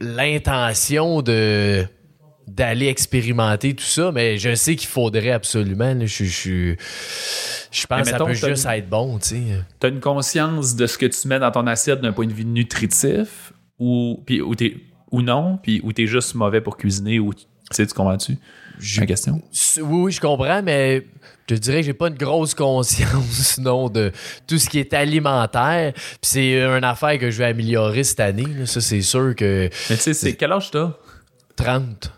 [0.01, 1.85] l'intention de
[2.45, 5.97] d'aller expérimenter tout ça, mais je sais qu'il faudrait absolument.
[6.01, 6.75] je, je,
[7.71, 9.17] je pense que ça peut juste être bon.
[9.19, 9.37] Tu
[9.81, 12.43] as une conscience de ce que tu mets dans ton assiette d'un point de vue
[12.43, 14.55] nutritif ou, puis, ou,
[15.11, 17.31] ou non, puis ou tu es juste mauvais pour cuisiner ou
[17.75, 18.37] tu tu comprends-tu?
[18.97, 19.41] Une question?
[19.81, 21.05] Oui, je comprends, mais
[21.49, 24.11] je dirais que j'ai pas une grosse conscience, non, de
[24.47, 25.93] tout ce qui est alimentaire.
[25.93, 28.65] Puis c'est une affaire que je vais améliorer cette année.
[28.65, 29.69] Ça, c'est sûr que.
[29.89, 30.91] Mais tu sais, c'est quel âge t'as?
[31.55, 32.13] 30.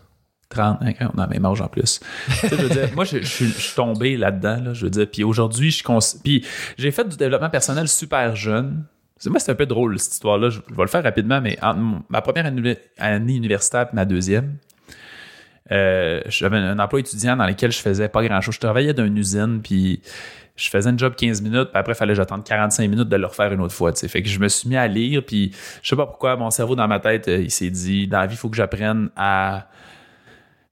[0.50, 0.78] 30,
[1.14, 2.00] on a même âge en plus.
[2.42, 5.06] je veux dire, moi, je, suis tombé là-dedans, je veux dire.
[5.10, 5.82] Puis aujourd'hui, je
[6.22, 6.44] puis
[6.76, 8.84] j'ai fait du développement personnel super jeune.
[9.26, 10.50] Moi, c'est un peu drôle, cette histoire-là.
[10.50, 11.58] Je, vais le faire rapidement, mais
[12.08, 12.46] ma première
[12.98, 14.56] année, universitaire et ma deuxième,
[15.70, 18.54] j'avais un emploi étudiant dans lequel je faisais pas grand-chose.
[18.54, 20.00] Je travaillais dans une usine, puis
[20.56, 23.16] je faisais un job 15 minutes, puis après, il fallait que j'attende 45 minutes de
[23.16, 23.92] le refaire une autre fois.
[23.94, 26.76] Fait que je me suis mis à lire, puis je sais pas pourquoi, mon cerveau
[26.76, 29.66] dans ma tête, euh, il s'est dit, dans la vie, il faut que j'apprenne à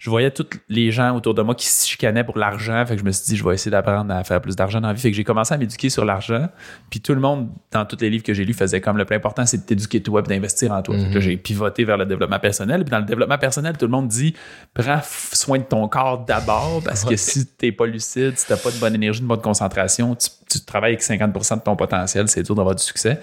[0.01, 2.87] je voyais tous les gens autour de moi qui se chicanaient pour l'argent.
[2.87, 4.89] Fait que je me suis dit, je vais essayer d'apprendre à faire plus d'argent dans
[4.89, 5.01] la vie.
[5.01, 6.49] Fait que j'ai commencé à m'éduquer sur l'argent.
[6.89, 9.15] Puis tout le monde, dans tous les livres que j'ai lus, faisait comme le plus
[9.15, 10.97] important, c'est de t'éduquer toi et d'investir en toi.
[10.97, 11.21] que mhm.
[11.21, 12.83] j'ai pivoté vers le développement personnel.
[12.83, 14.35] Puis dans le développement personnel, tout le monde dit,
[14.73, 18.71] prends soin de ton corps d'abord parce que si t'es pas lucide, si t'as pas
[18.71, 22.43] de bonne énergie, de bonne concentration, tu, tu travailles avec 50% de ton potentiel, c'est
[22.43, 23.21] dur d'avoir du succès.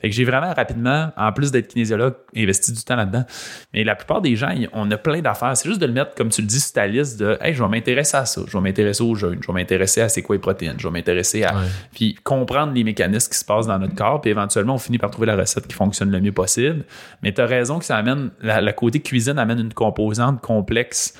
[0.00, 3.24] Fait que j'ai vraiment rapidement, en plus d'être kinésiologue, investi du temps là-dedans.
[3.72, 5.56] Mais la plupart des gens, on a plein d'affaires.
[5.56, 7.62] C'est juste de le mettre, comme tu le dis, sur ta liste de Hey, je
[7.62, 10.36] vais m'intéresser à ça, je vais m'intéresser aux jeunes, je vais m'intéresser à c'est quoi
[10.36, 11.54] les protéines, je vais m'intéresser à.
[11.94, 15.10] Puis comprendre les mécanismes qui se passent dans notre corps, puis éventuellement, on finit par
[15.10, 16.84] trouver la recette qui fonctionne le mieux possible.
[17.22, 21.14] Mais tu as raison que ça amène, la, la côté cuisine amène une composante complexe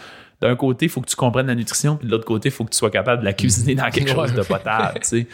[0.45, 2.65] d'un côté, il faut que tu comprennes la nutrition, puis de l'autre côté, il faut
[2.65, 5.01] que tu sois capable de la cuisiner dans quelque chose de potable.
[5.01, 5.27] Tu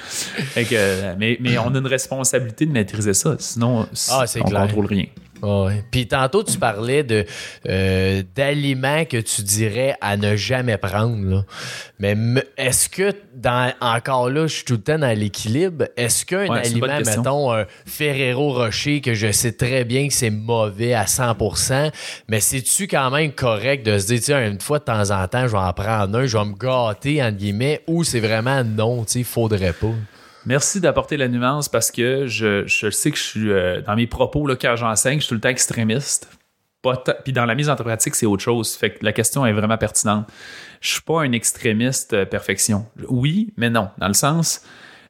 [0.54, 1.16] sais.
[1.18, 5.06] mais, mais on a une responsabilité de maîtriser ça, sinon ah, on ne contrôle rien.
[5.42, 5.84] Ouais.
[5.90, 7.24] Puis tantôt, tu parlais de
[7.68, 11.24] euh, d'aliments que tu dirais à ne jamais prendre.
[11.24, 11.44] Là.
[11.98, 12.16] Mais
[12.56, 17.00] est-ce que, dans encore là, je suis tout le temps dans l'équilibre, est-ce qu'un aliment,
[17.04, 21.90] mettons, un Ferrero Rocher, que je sais très bien que c'est mauvais à 100%,
[22.28, 25.46] mais c'est-tu quand même correct de se dire, tiens, une fois de temps en temps,
[25.46, 29.04] je vais en prendre un, je vais me gâter, entre guillemets, ou c'est vraiment non,
[29.04, 29.94] tu sais, faudrait pas?
[30.46, 34.46] Merci d'apporter la nuance parce que je, sais que je suis euh, dans mes propos
[34.46, 36.28] là, quand j'enseigne, je suis tout le temps extrémiste.
[37.24, 38.74] Puis dans la mise en pratique, c'est autre chose.
[38.74, 40.26] Fait que la question est vraiment pertinente.
[40.80, 42.86] Je suis pas un extrémiste euh, perfection.
[43.08, 43.90] Oui, mais non.
[43.98, 44.64] Dans le sens,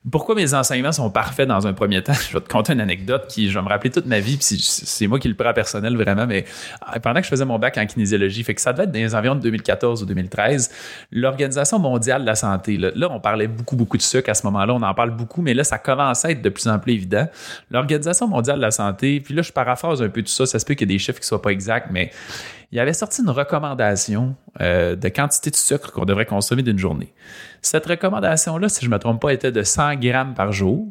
[0.08, 2.14] pourquoi mes enseignements sont parfaits dans un premier temps?
[2.30, 5.06] Je vais te conter une anecdote qui, je me rappeler toute ma vie, puis c'est
[5.06, 6.46] moi qui le prends personnel vraiment, mais
[6.94, 8.98] euh, pendant que je faisais mon bac en kinésiologie, fait que ça devait être dans
[8.98, 10.70] les environs de 2014 ou 2013,
[11.12, 14.74] l'Organisation mondiale de la santé, là, on parlait beaucoup, beaucoup de sucre à ce moment-là,
[14.74, 17.28] on en parle beaucoup, mais là, ça commence à être de plus en plus évident.
[17.70, 20.64] L'Organisation mondiale de la santé, puis là, je paraphrase un peu tout ça, ça se
[20.64, 22.10] peut qu'il y ait des chiffres qui soient pas exacts, mais
[22.72, 27.12] il avait sorti une recommandation euh, de quantité de sucre qu'on devrait consommer d'une journée.
[27.62, 30.88] Cette recommandation-là, si je ne me trompe pas, était de 100 grammes par jour.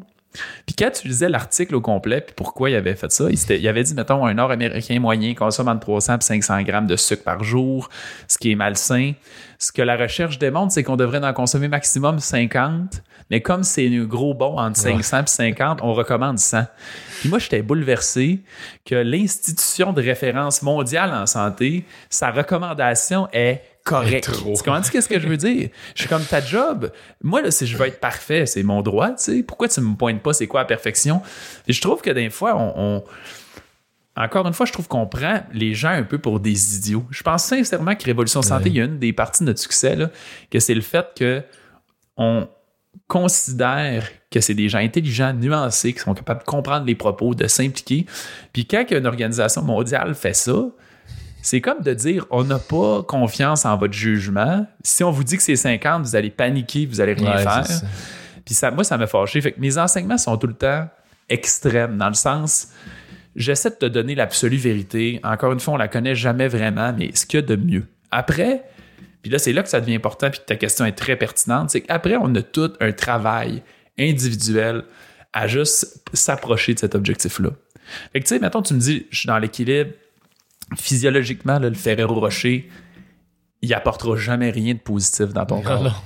[0.64, 3.82] Puis quand tu lisais l'article au complet, puis pourquoi il avait fait ça, il, avait
[3.82, 7.88] dit, mettons, un Nord-Américain moyen consomme entre 300 et 500 grammes de sucre par jour,
[8.28, 9.14] ce qui est malsain.
[9.58, 13.88] Ce que la recherche démontre, c'est qu'on devrait en consommer maximum 50, mais comme c'est
[13.88, 16.64] un gros bon entre 500 et 50, on recommande 100.
[17.20, 18.40] Puis moi, j'étais bouleversé
[18.84, 24.30] que l'institution de référence mondiale en santé, sa recommandation est correct.
[24.32, 25.68] Tu comprends ce que je veux dire?
[25.94, 26.90] Je suis comme ta job.
[27.22, 29.42] Moi, là, si je veux être parfait, c'est mon droit, tu sais.
[29.42, 31.22] Pourquoi tu me pointes pas c'est quoi la perfection?
[31.66, 33.02] Et je trouve que des fois, on,
[34.16, 37.04] encore une fois, je trouve qu'on prend les gens un peu pour des idiots.
[37.10, 39.96] Je pense sincèrement que Révolution Santé, il y a une des parties de notre succès,
[39.96, 40.10] là,
[40.50, 41.42] que c'est le fait que
[42.16, 42.48] on
[43.06, 47.46] considère que c'est des gens intelligents, nuancés, qui sont capables de comprendre les propos, de
[47.46, 48.06] s'impliquer.
[48.52, 50.66] Puis quand une organisation mondiale fait ça,
[51.42, 54.66] c'est comme de dire on n'a pas confiance en votre jugement.
[54.82, 57.66] Si on vous dit que c'est 50, vous allez paniquer, vous allez rien faire.
[58.44, 59.40] Puis ça, moi, ça m'a fâché.
[59.40, 60.88] Fait que mes enseignements sont tout le temps
[61.28, 62.68] extrêmes, dans le sens,
[63.36, 65.20] j'essaie de te donner l'absolue vérité.
[65.22, 67.86] Encore une fois, on la connaît jamais vraiment, mais ce qu'il y a de mieux.
[68.10, 68.64] Après,
[69.22, 71.82] puis là, c'est là que ça devient important, puis ta question est très pertinente, c'est
[71.82, 73.62] qu'après, on a tout un travail
[73.98, 74.84] individuel
[75.32, 77.50] à juste s'approcher de cet objectif-là.
[78.12, 79.92] Fait que tu sais, mettons, tu me dis, je suis dans l'équilibre,
[80.76, 82.68] physiologiquement, le Ferrero Rocher,
[83.62, 86.02] il apportera jamais rien de positif dans ton corps.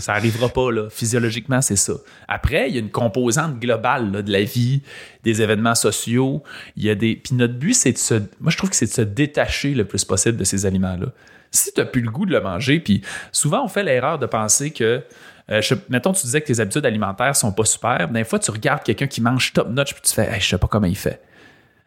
[0.00, 0.88] ça arrivera pas, là.
[0.88, 1.92] Physiologiquement, c'est ça.
[2.26, 4.82] Après, il y a une composante globale de la vie,
[5.22, 6.42] des événements sociaux.
[6.76, 7.16] Il y a des.
[7.16, 8.14] Puis notre but, c'est de se.
[8.40, 11.08] Moi, je trouve que c'est de se détacher le plus possible de ces aliments-là.
[11.50, 14.26] Si tu n'as plus le goût de le manger, puis souvent, on fait l'erreur de
[14.26, 15.02] penser que.
[15.48, 18.08] Euh, mettons, tu disais que tes habitudes alimentaires sont pas super.
[18.08, 20.58] Des fois, tu regardes quelqu'un qui mange top notch, puis tu fais, hey, je sais
[20.58, 21.22] pas comment il fait.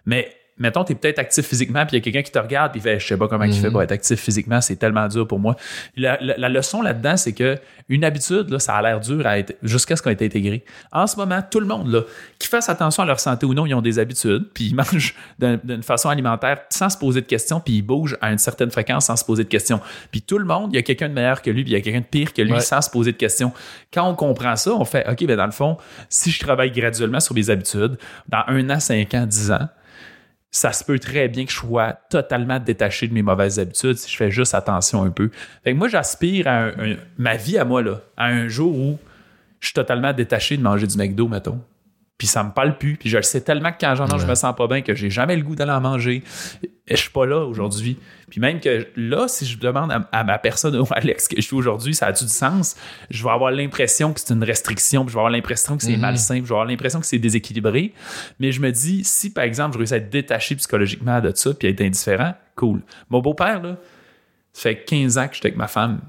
[0.05, 2.71] Mais mettons, tu es peut-être actif physiquement, puis il y a quelqu'un qui te regarde,
[2.71, 3.71] puis il fait, je sais pas comment il fait mhm.
[3.71, 5.55] pour être actif physiquement, c'est tellement dur pour moi.
[5.95, 6.17] La,
[6.49, 10.03] leçon là-dedans, c'est que une habitude, là, ça a l'air dur à être, jusqu'à ce
[10.03, 10.63] qu'on ait été intégré.
[10.91, 12.01] En ce moment, tout le monde, là,
[12.37, 15.15] qui fasse attention à leur santé ou non, ils ont des habitudes, puis ils mangent
[15.39, 19.05] d'une façon alimentaire sans se poser de questions, puis ils bougent à une certaine fréquence
[19.05, 19.79] sans se poser de questions.
[20.11, 21.77] Puis tout le monde, il y a quelqu'un de meilleur que lui, puis il y
[21.77, 23.53] a quelqu'un de pire que lui sans se poser de questions.
[23.93, 25.77] Quand on comprend ça, on fait, OK, ben dans le fond,
[26.09, 29.69] si je travaille graduellement sur mes habitudes, dans un an, cinq ans, dix ans,
[30.51, 34.11] ça se peut très bien que je sois totalement détaché de mes mauvaises habitudes si
[34.11, 35.29] je fais juste attention un peu.
[35.63, 36.71] Fait que moi, j'aspire à
[37.17, 38.97] ma vie à moi, là, à un jour où
[39.59, 41.61] je suis totalement détaché de manger du McDo, mettons
[42.19, 42.97] puis ça me parle plus.
[42.97, 44.93] Puis je le sais tellement que quand j'en mange, je me sens pas bien, que
[44.93, 46.21] j'ai jamais le goût d'aller en manger.
[46.61, 47.97] Et je suis pas là aujourd'hui.
[48.29, 51.41] Puis même que là, si je demande à, ma personne ou à Alex que je
[51.41, 52.75] suis aujourd'hui, ça a-tu du sens?
[53.09, 55.95] Je vais avoir l'impression que c'est une restriction, puis je vais avoir l'impression que c'est
[55.95, 56.01] mhm.
[56.01, 57.93] malsain, puis je vais avoir l'impression que c'est déséquilibré.
[58.37, 61.53] Mais je me dis, si par exemple, je réussis à être détaché psychologiquement de ça,
[61.53, 62.81] puis à être indifférent, cool.
[63.09, 63.77] Mon beau-père, là,
[64.51, 66.01] ça fait 15 ans que j'étais avec ma femme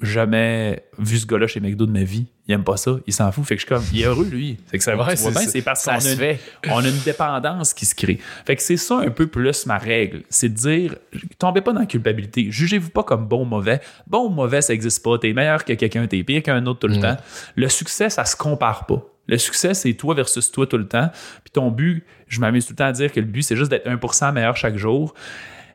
[0.00, 2.26] jamais vu ce gars-là chez McDo de ma vie.
[2.48, 3.44] Il aime pas ça, il s'en fout.
[3.44, 4.58] Fait que je suis comme, il est heureux, lui.
[4.66, 6.36] Fait que ça va bien, c'est parce qu'on a, une,
[6.70, 8.18] on a une dépendance qui se crée.
[8.44, 10.22] Fait que c'est ça un peu plus ma règle.
[10.30, 10.96] C'est de dire,
[11.38, 12.50] tombez pas dans la culpabilité.
[12.50, 13.80] Jugez-vous pas comme bon ou mauvais.
[14.06, 15.18] Bon ou mauvais, ça existe pas.
[15.18, 17.02] T'es meilleur que quelqu'un, t'es pire qu'un autre tout le mm.
[17.02, 17.16] temps.
[17.54, 19.04] Le succès, ça se compare pas.
[19.28, 21.08] Le succès, c'est toi versus toi tout le temps.
[21.44, 23.70] Puis ton but, je m'amuse tout le temps à dire que le but, c'est juste
[23.70, 25.14] d'être 1% meilleur chaque jour.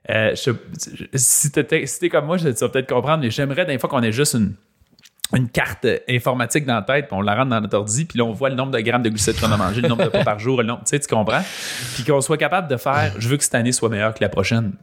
[0.09, 0.35] Euh,
[1.15, 4.35] si t'es comme moi, tu vas peut-être comprendre, mais j'aimerais des fois qu'on ait juste
[4.35, 4.53] une,
[5.33, 8.25] une carte informatique dans la tête, puis on la rentre dans notre ordi, puis là,
[8.25, 10.23] on voit le nombre de grammes de glucides qu'on a mangé, le nombre de pas
[10.23, 11.41] par jour, le nombre, tu sais, tu comprends?
[11.95, 14.29] Puis qu'on soit capable de faire, je veux que cette année soit meilleure que la
[14.29, 14.73] prochaine.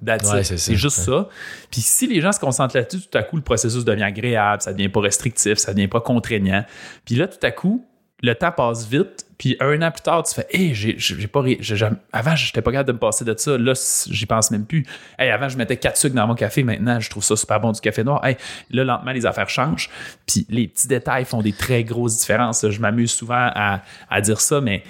[0.43, 1.29] c'est juste ça.
[1.71, 4.73] Puis si les gens se concentrent là-dessus, tout à coup, le processus devient agréable, ça
[4.73, 6.65] devient pas restrictif, ça devient pas contraignant.
[7.05, 7.87] Puis là, tout à coup,
[8.23, 11.43] le temps passe vite, puis un an plus tard, tu fais Hey, j'ai, j'ai pas.
[11.59, 13.59] J'ai, avant, j'étais pas capable de me passer de ça.
[13.59, 13.73] Là,
[14.09, 14.87] j'y pense même plus.
[15.19, 16.63] Hey, avant, je mettais quatre sucres dans mon café.
[16.63, 18.25] Maintenant, je trouve ça super bon du café noir.
[18.25, 18.37] Hey,
[18.71, 19.91] là, lentement, les affaires changent.
[20.27, 22.69] Puis les petits détails font des très grosses différences.
[22.71, 24.85] Je m'amuse souvent à, à dire ça, mais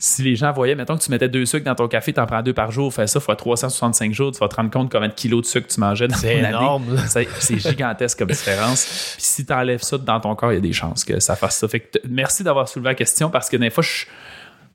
[0.00, 2.26] si les gens voyaient, mettons que tu mettais deux sucres dans ton café, tu en
[2.26, 5.08] prends deux par jour, fais ça fois 365 jours, tu vas te rendre compte combien
[5.08, 6.96] de kilos de sucre tu mangeais dans C'est énorme.
[7.08, 9.14] C'est gigantesque comme différence.
[9.16, 11.34] Puis si tu enlèves ça dans ton corps, il y a des chances que ça
[11.34, 11.66] fasse ça.
[11.66, 14.06] Fait que merci d'avoir soulevé la question parce que des fois, je suis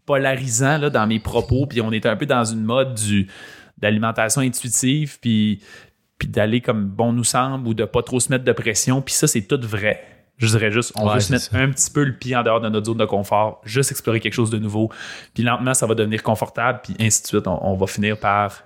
[0.06, 3.28] polarisant là, dans mes propos, puis on est un peu dans une mode du
[3.78, 5.62] d'alimentation intuitive, puis,
[6.18, 9.14] puis d'aller comme bon nous semble ou de pas trop se mettre de pression, puis
[9.14, 10.13] ça, c'est tout vrai.
[10.38, 12.68] Je dirais juste, on veut se mettre un petit peu le pied en dehors de
[12.68, 14.90] notre zone de confort, juste explorer quelque chose de nouveau.
[15.34, 17.48] Puis lentement, ça va devenir confortable, puis ainsi de suite.
[17.48, 18.64] On, va finir par,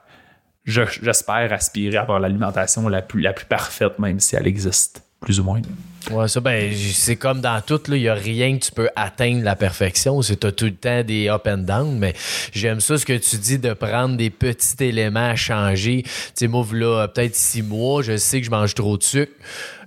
[0.65, 5.39] j'espère, aspirer à avoir l'alimentation la plus, la plus parfaite, même si elle existe, plus
[5.39, 5.61] ou moins.
[6.09, 9.43] Ouais, ça, ben, c'est comme dans tout, il n'y a rien que tu peux atteindre
[9.43, 10.21] la perfection.
[10.21, 12.13] C'est t'as tout le temps des up and down, mais
[12.53, 16.03] j'aime ça ce que tu dis de prendre des petits éléments à changer.
[16.03, 19.33] Tu sais, moi, là, peut-être six mois, je sais que je mange trop de sucre.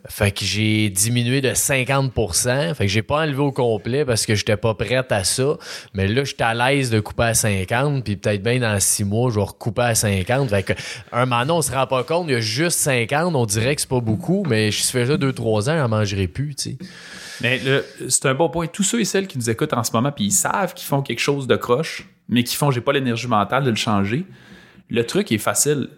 [0.09, 4.35] Fait que j'ai diminué de 50% Fait que j'ai pas enlevé au complet parce que
[4.35, 5.59] j'étais pas prête à ça.
[5.95, 8.03] Mais là, j'étais à l'aise de couper à 50.
[8.03, 10.49] Puis peut-être bien dans six mois, je vais recouper à 50.
[10.49, 10.73] Fait que
[11.13, 13.35] un moment, on se rend pas compte, il y a juste 50.
[13.35, 14.43] On dirait que c'est pas beaucoup.
[14.49, 16.79] Mais je fais ça 2-3 ans, j'en mangerai plus, tu sais.
[17.43, 17.61] Mais
[18.09, 18.67] c'est un bon point.
[18.67, 21.03] Tous ceux et celles qui nous écoutent en ce moment, puis ils savent qu'ils font
[21.03, 24.25] quelque chose de croche, mais qui font j'ai pas l'énergie mentale de le changer.
[24.89, 25.89] Le truc est facile.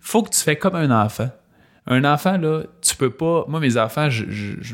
[0.00, 1.30] Faut que tu fais comme un enfant
[1.90, 3.44] un enfant, là, tu peux pas.
[3.48, 4.24] Moi, mes enfants, je,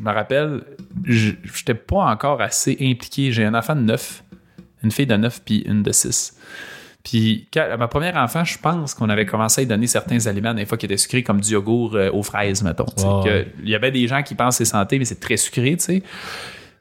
[0.00, 0.62] me rappelle,
[1.04, 3.32] je n'étais pas encore assez impliqué.
[3.32, 4.22] J'ai un enfant de 9,
[4.84, 6.38] une fille de 9 puis une de 6.
[7.02, 10.66] Puis, ma première enfant, je pense qu'on avait commencé à lui donner certains aliments, des
[10.66, 12.86] fois qui étaient sucrés, comme du yogourt euh, aux fraises, mettons.
[13.62, 16.02] il y avait des gens qui pensent c'est santé, mais c'est très sucré, tu sais.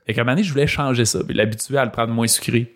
[0.07, 2.27] Et qu'à un moment donné, je voulais changer ça, puis l'habituer à le prendre moins
[2.27, 2.75] sucré.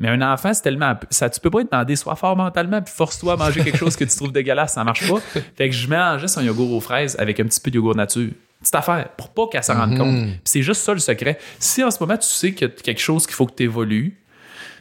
[0.00, 0.94] Mais un enfant, c'est tellement.
[1.10, 3.96] Ça, tu peux pas être demander sois fort mentalement puis force-toi à manger quelque chose
[3.96, 5.20] que tu trouves dégueulasse, ça marche pas.
[5.56, 8.30] Fait que je mélangeais son yogourt aux fraises avec un petit peu de yogourt nature.
[8.60, 10.14] Petite affaire, pour pas qu'elle s'en rende compte.
[10.14, 10.34] Mhm.
[10.44, 11.38] c'est juste ça le secret.
[11.58, 13.62] Si en ce moment tu sais qu'il y a quelque chose qu'il faut que tu
[13.62, 14.18] évolues,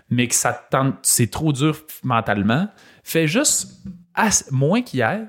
[0.09, 2.67] mais que ça tente, c'est trop dur mentalement,
[3.03, 3.73] fais juste
[4.51, 5.21] moins qu'hier,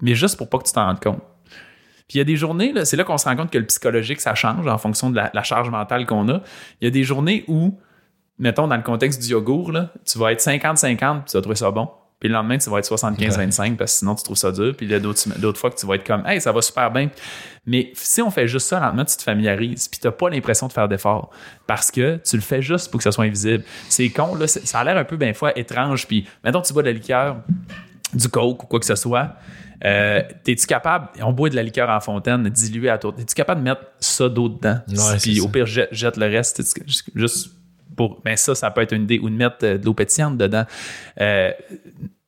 [0.00, 1.22] mais juste pour pas que tu t'en rendes compte.
[2.08, 4.20] Puis il y a des journées, c'est là qu'on se rend compte que le psychologique,
[4.20, 6.42] ça change en fonction de la charge mentale qu'on a.
[6.80, 7.78] Il y a des journées où
[8.42, 11.70] mettons, dans le contexte du yogourt, là, tu vas être 50-50, tu vas trouver ça
[11.70, 11.88] bon.
[12.18, 14.74] Puis le lendemain, tu vas être 75-25 parce que sinon, tu trouves ça dur.
[14.76, 16.90] Puis il y a d'autres fois que tu vas être comme, hey, ça va super
[16.92, 17.10] bien.
[17.66, 19.88] Mais si on fait juste ça, lentement, tu te familiarises.
[19.88, 21.30] Puis tu n'as pas l'impression de faire d'efforts
[21.66, 23.64] parce que tu le fais juste pour que ça soit invisible.
[23.88, 24.46] C'est con, là.
[24.46, 26.06] Ça a l'air un peu, ben, fois, étrange.
[26.06, 27.38] Puis mettons, tu bois de la liqueur,
[28.14, 29.34] du coke ou quoi que ce soit.
[29.84, 33.62] Euh, T'es-tu capable, on boit de la liqueur en fontaine, diluée à tour, es-tu capable
[33.62, 34.78] de mettre ça d'eau dedans?
[35.20, 36.62] puis au pire, jette, jette le reste,
[37.16, 37.50] juste
[37.96, 40.36] pour, ben ça, ça peut être une idée, ou de mettre euh, de l'eau pétillante
[40.38, 40.64] dedans,
[41.20, 41.50] euh,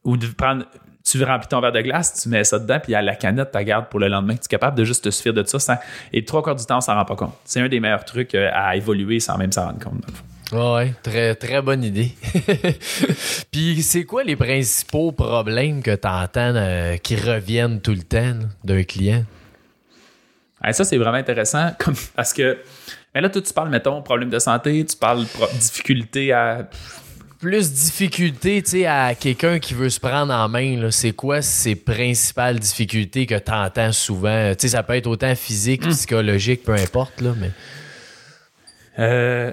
[0.04, 0.64] ou de prendre,
[1.04, 3.58] tu remplis ton verre de glace, tu mets ça dedans, puis à la canette, tu
[3.58, 4.34] la gardes pour le lendemain.
[4.34, 5.80] Tu es capable de juste te suffire de ça.
[6.12, 7.34] et trois quarts du temps, on s'en rend pas compte.
[7.44, 10.04] C'est un des meilleurs trucs euh, à évoluer sans même s'en rendre compte.
[10.52, 12.12] Oui, très, très bonne idée.
[13.50, 18.82] Puis c'est quoi les principaux problèmes que tu entends qui reviennent tout le temps d'un
[18.84, 19.24] client?
[20.72, 21.72] ça, c'est vraiment intéressant
[22.16, 22.58] parce que
[23.14, 25.24] mais là, toi, tu parles, mettons, problème de santé, tu parles
[25.60, 26.68] difficulté à.
[27.38, 31.76] Plus difficulté, tu sais, à quelqu'un qui veut se prendre en main, c'est quoi ses
[31.76, 34.52] principales difficultés que tu entends souvent?
[34.54, 35.90] Tu sais, ça peut être autant physique, hmm.
[35.90, 37.50] psychologique, peu importe, là, mais.
[38.98, 39.52] Euh,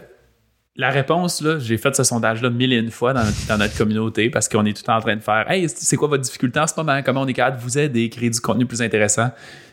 [0.78, 4.47] la réponse, là, j'ai fait ce sondage-là mille et une fois dans notre, communauté parce
[4.47, 7.01] qu'on est tout en train de faire Hey, c'est quoi votre difficulté en ce moment?
[7.03, 9.32] Comment on est capable de vous aider, créer du contenu plus intéressant?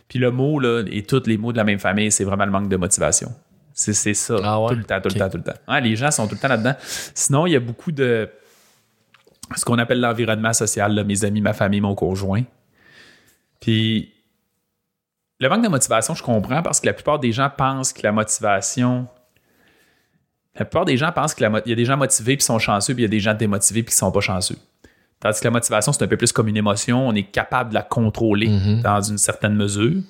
[0.09, 2.51] Puis le mot, là, et tous les mots de la même famille, c'est vraiment le
[2.51, 3.32] manque de motivation.
[3.78, 4.34] C'est ça.
[4.42, 5.78] Ah tout le temps, tout le temps, tout le temps.
[5.80, 6.74] les gens sont tout le temps là-dedans.
[7.14, 8.28] Sinon, il y a beaucoup de
[9.56, 12.42] ce qu'on appelle l'environnement social, mes amis, ma famille, mon conjoint.
[13.60, 14.12] Puis
[15.38, 18.10] le manque de motivation, je comprends parce que la plupart des gens pensent que la
[18.10, 19.06] motivation.
[20.56, 23.04] La plupart des gens pensent qu'il y a des gens motivés qui sont chanceux, puis
[23.04, 24.58] il y a des gens démotivés puis qui sont pas chanceux.
[25.20, 27.06] Tandis que la motivation, c'est un peu plus comme une émotion.
[27.06, 28.82] On est capable de la contrôler mm-hmm.
[28.82, 30.02] dans une certaine mesure.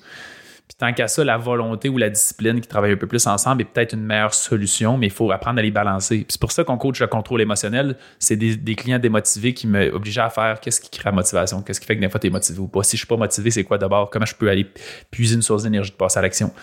[0.69, 3.63] Puis tant qu'à ça, la volonté ou la discipline qui travaillent un peu plus ensemble
[3.63, 6.27] est peut-être une meilleure solution, mais il faut apprendre à les balancer.
[6.29, 7.97] c'est pour ça qu'on coach le contrôle émotionnel.
[8.19, 11.87] C'est des, clients démotivés qui m'obligent à faire qu'est-ce qui crée la motivation, qu'est-ce qui
[11.87, 12.83] fait que des fois tu es motivé ou pas.
[12.83, 14.11] Si je suis pas motivé, c'est quoi d'abord?
[14.11, 14.71] Comment je peux aller
[15.09, 16.53] puiser une source d'énergie de passer à l'action?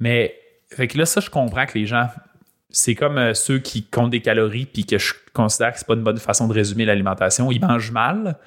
[0.00, 0.34] Mais
[0.70, 2.08] fait que là, ça, je comprends que les gens,
[2.70, 5.94] c'est comme euh, ceux qui comptent des calories puis que je considère que c'est pas
[5.94, 7.52] une bonne façon de résumer l'alimentation.
[7.52, 8.38] Ils mangent mal,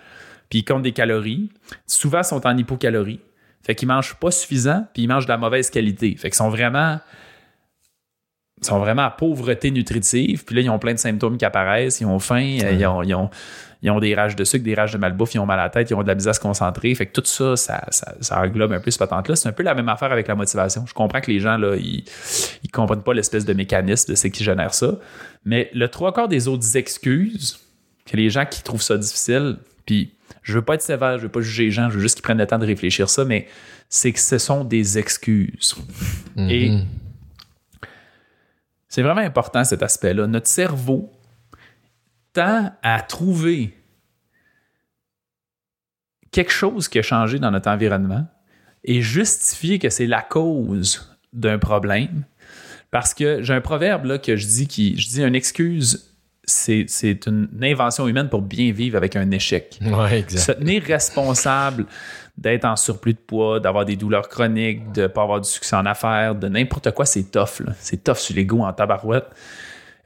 [0.49, 1.51] puis ils comptent des calories.
[1.85, 3.19] Souvent, ils sont en hypocalorie
[3.67, 6.15] fait qu'ils mangent pas suffisant, puis ils mangent de la mauvaise qualité.
[6.15, 6.99] Fait qu'ils sont vraiment
[8.61, 10.45] sont vraiment à pauvreté nutritive.
[10.45, 11.99] Puis là, ils ont plein de symptômes qui apparaissent.
[11.99, 13.29] Ils ont faim, ils, ont, ils, ont,
[13.81, 15.69] ils, ont, des rages de sucre, des rages de malbouffe, ils ont mal à la
[15.69, 16.95] tête, ils ont de la misère à se concentrer.
[16.95, 19.35] Fait que tout ça, ça, ça, englobe un peu ce patente-là.
[19.35, 20.85] C'est un peu la même affaire avec la motivation.
[20.87, 22.05] Je comprends que les gens, là, ils,
[22.63, 24.93] ils comprennent pas l'espèce de mécanisme de ce qui génère ça.
[25.43, 27.59] Mais le trois quarts des autres excuses
[28.05, 31.31] que les gens qui trouvent ça difficile, puis je veux pas être sévère, je veux
[31.31, 33.47] pas juger les gens, je veux juste qu'ils prennent le temps de réfléchir ça, mais
[33.89, 35.75] c'est que ce sont des excuses.
[36.35, 36.49] Mhm.
[36.49, 36.79] Et
[38.87, 40.27] c'est vraiment important cet aspect-là.
[40.27, 41.11] Notre cerveau
[42.33, 43.75] tend à trouver
[46.31, 48.25] quelque chose qui a changé dans notre environnement
[48.83, 52.25] et justifier que c'est la cause d'un problème.
[52.91, 56.16] Parce que j'ai un proverbe là, que je dis qui je dis une excuse
[56.47, 59.77] c'est une invention humaine pour bien vivre avec un échec.
[59.81, 60.39] Ouais, exact.
[60.39, 61.85] Se tenir responsable
[62.37, 65.75] d'être en surplus de poids, d'avoir des douleurs chroniques, de ne pas avoir du succès
[65.75, 67.61] en affaires, de n'importe quoi, c'est tough.
[67.79, 69.25] C'est tough sur l'ego en tabarouette.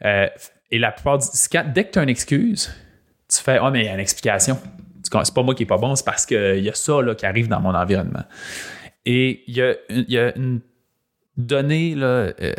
[0.03, 0.27] Euh,
[0.71, 2.73] et la plupart du quand- dès que tu as une excuse,
[3.29, 4.57] tu fais Ah, mais il y a une explication.
[5.03, 7.25] C'est pas moi qui est pas bon, c'est parce qu'il y a ça là, qui
[7.25, 8.23] arrive dans mon environnement.
[9.05, 10.61] Et il y a, y a une
[11.37, 12.53] donnée, là, euh,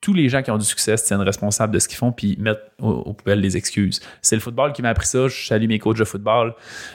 [0.00, 2.36] tous les gens qui ont du succès se tiennent responsables de ce qu'ils font puis
[2.38, 4.00] mettent aux, poubelles les excuses.
[4.22, 5.28] C'est le football qui m'a appris ça.
[5.28, 6.54] Je salue mes coachs de football.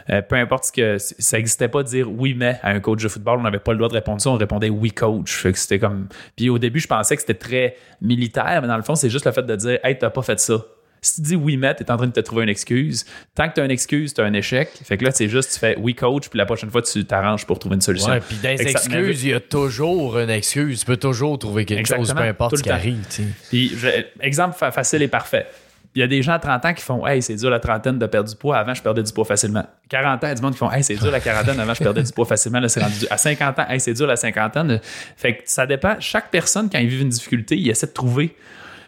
[0.09, 0.97] Euh, peu importe ce que.
[0.97, 3.71] Ça n'existait pas de dire oui, mais à un coach de football, on n'avait pas
[3.71, 4.29] le droit de répondre ça.
[4.29, 5.45] On répondait oui, coach.
[6.35, 9.25] Puis au début, je pensais que c'était très militaire, mais dans le fond, c'est juste
[9.25, 10.63] le fait de dire Hey, t'as pas fait ça.
[11.05, 13.05] Si tu dis oui, mais t'es en train de te trouver une excuse.
[13.35, 14.69] Tant que t'as une excuse, t'as un échec.
[14.83, 17.45] Fait que là, c'est juste, tu fais oui, coach, puis la prochaine fois, tu t'arranges
[17.45, 18.09] pour trouver une solution.
[18.11, 20.79] Ouais, puis dans les excuses, il y a toujours une excuse.
[20.79, 23.03] Tu peux toujours trouver quelque chose, peu importe ce qui arrive.
[23.49, 23.71] Puis,
[24.19, 25.45] exemple fa- facile et parfait.
[25.97, 27.97] Il y a des gens à 30 ans qui font Hey, c'est dur la trentaine
[27.97, 28.57] de perdre du poids.
[28.57, 29.65] Avant, je perdais du poids facilement.
[29.87, 31.57] 40 ans, il y a du monde qui font Hey, c'est dur la quarantaine.
[31.57, 32.59] Avant, je perdais du poids facilement.
[32.59, 34.81] Là, c'est rendu du- À 50 ans, Hey, c'est dur la cinquantaine.
[35.15, 35.95] Fait que ça dépend.
[36.01, 38.35] Chaque personne, quand il vit une difficulté, il essaie de trouver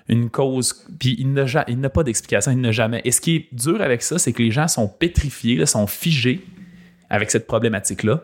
[0.09, 0.85] une cause.
[0.99, 3.01] Puis il n'a pas d'explication, il n'a jamais.
[3.03, 5.87] Et ce qui est dur avec ça, c'est que les gens sont pétrifiés, là, sont
[5.87, 6.45] figés
[7.09, 8.21] avec cette problématique-là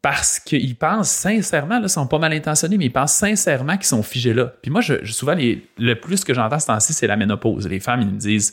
[0.00, 3.86] parce qu'ils pensent sincèrement, là, ils sont pas mal intentionnés, mais ils pensent sincèrement qu'ils
[3.86, 4.46] sont figés là.
[4.60, 7.68] Puis moi, je- souvent, les- le plus que j'entends ce temps-ci, c'est la ménopause.
[7.68, 8.52] Les femmes, ils me disent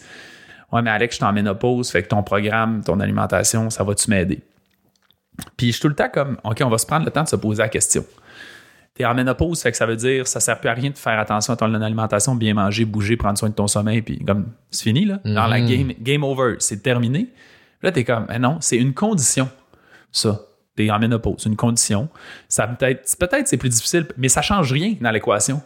[0.71, 4.07] Ouais, mais Alex, je suis en ménopause, fait que ton programme, ton alimentation, ça va-tu
[4.11, 4.39] m'aider?
[5.57, 7.27] Puis je suis tout le temps comme OK, on va se prendre le temps de
[7.29, 8.05] se poser la question.
[8.99, 11.17] T'es en ménopause, fait que ça veut dire ça sert plus à rien de faire
[11.17, 14.83] attention à ton alimentation, bien manger, bouger, prendre soin de ton sommeil, puis comme c'est
[14.83, 15.21] fini, là.
[15.23, 17.29] Dans la game, game over, c'est terminé.
[17.81, 19.47] Là, t'es comme, eh non, c'est une condition,
[20.11, 20.41] ça.
[20.75, 22.09] T'es en ménopause, une condition.
[22.49, 25.61] Ça peut-être, peut-être c'est plus difficile, mais ça change rien dans l'équation.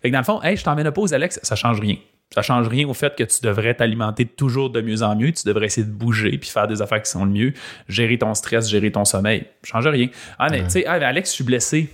[0.00, 1.96] Fait que dans le fond, hey, je suis en ménopause, Alex, ça change rien.
[2.32, 5.32] Ça change rien au fait que tu devrais t'alimenter toujours de mieux en mieux.
[5.32, 7.52] Tu devrais essayer de bouger puis faire des affaires qui sont le mieux.
[7.88, 9.46] Gérer ton stress, gérer ton sommeil.
[9.64, 10.08] Ça change rien.
[10.38, 11.90] Ah, mais tu sais, ah, Alex, je suis blessé.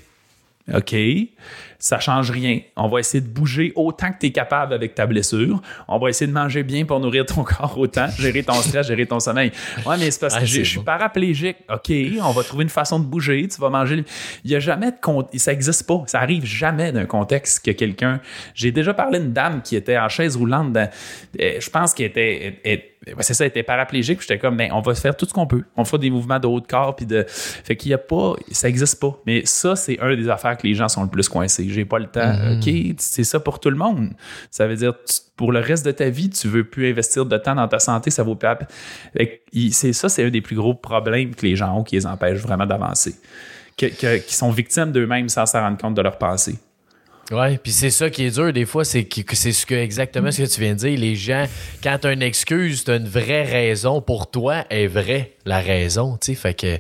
[0.73, 1.29] OK,
[1.79, 2.61] ça change rien.
[2.77, 5.61] On va essayer de bouger autant que tu es capable avec ta blessure.
[5.89, 9.07] On va essayer de manger bien pour nourrir ton corps autant, gérer ton stress, gérer
[9.07, 9.53] ton sommeil.
[9.85, 11.57] Ouais, mais c'est parce que je suis paraplégique.
[11.73, 13.47] OK, on va trouver une façon de bouger.
[13.49, 14.05] Tu vas manger.
[14.45, 15.45] Il n'y a jamais de contexte.
[15.45, 16.03] Ça n'existe pas.
[16.07, 18.21] Ça arrive jamais d'un contexte que quelqu'un.
[18.55, 20.73] J'ai déjà parlé d'une dame qui était en chaise roulante.
[20.73, 20.89] dans-
[21.41, 22.59] euh, je pense qu'elle était.
[22.65, 24.21] elle- elle- ouais, c'est ça, elle était paraplégique.
[24.21, 25.63] J'étais comme, ben, on va faire tout ce qu'on peut.
[25.77, 26.97] On fera des mouvements de haut de corps.
[26.97, 27.25] Puis de.
[27.29, 28.35] Fait qu'il n'y a pas.
[28.51, 29.19] Ça n'existe pas.
[29.27, 31.66] Mais ça, c'est un des affaires que les gens sont le plus coincés.
[31.71, 32.33] J'ai pas le temps.
[32.59, 34.11] OK, c'est ça pour tout le monde.
[34.51, 37.37] Ça veut dire, tu- pour le reste de ta vie, tu veux plus investir de
[37.37, 38.11] temps dans ta santé.
[38.11, 38.47] Ça vaut plus.
[38.47, 38.69] la peine.
[39.73, 42.41] C'est ça, c'est un des plus gros problèmes que les gens ont qui les empêchent
[42.41, 43.15] vraiment d'avancer.
[43.77, 46.59] Qui sont victimes d'eux-mêmes sans s'en rendre compte de leurs pensées.
[47.33, 50.31] Ouais, puis c'est ça qui est dur des fois, c'est que c'est ce que exactement
[50.31, 50.97] ce que tu viens de dire.
[50.97, 51.47] Les gens,
[51.83, 56.27] quand t'as une excuse, t'as une vraie raison pour toi, est vraie la raison, tu
[56.27, 56.35] sais.
[56.37, 56.67] Fait que.
[56.67, 56.79] Mais le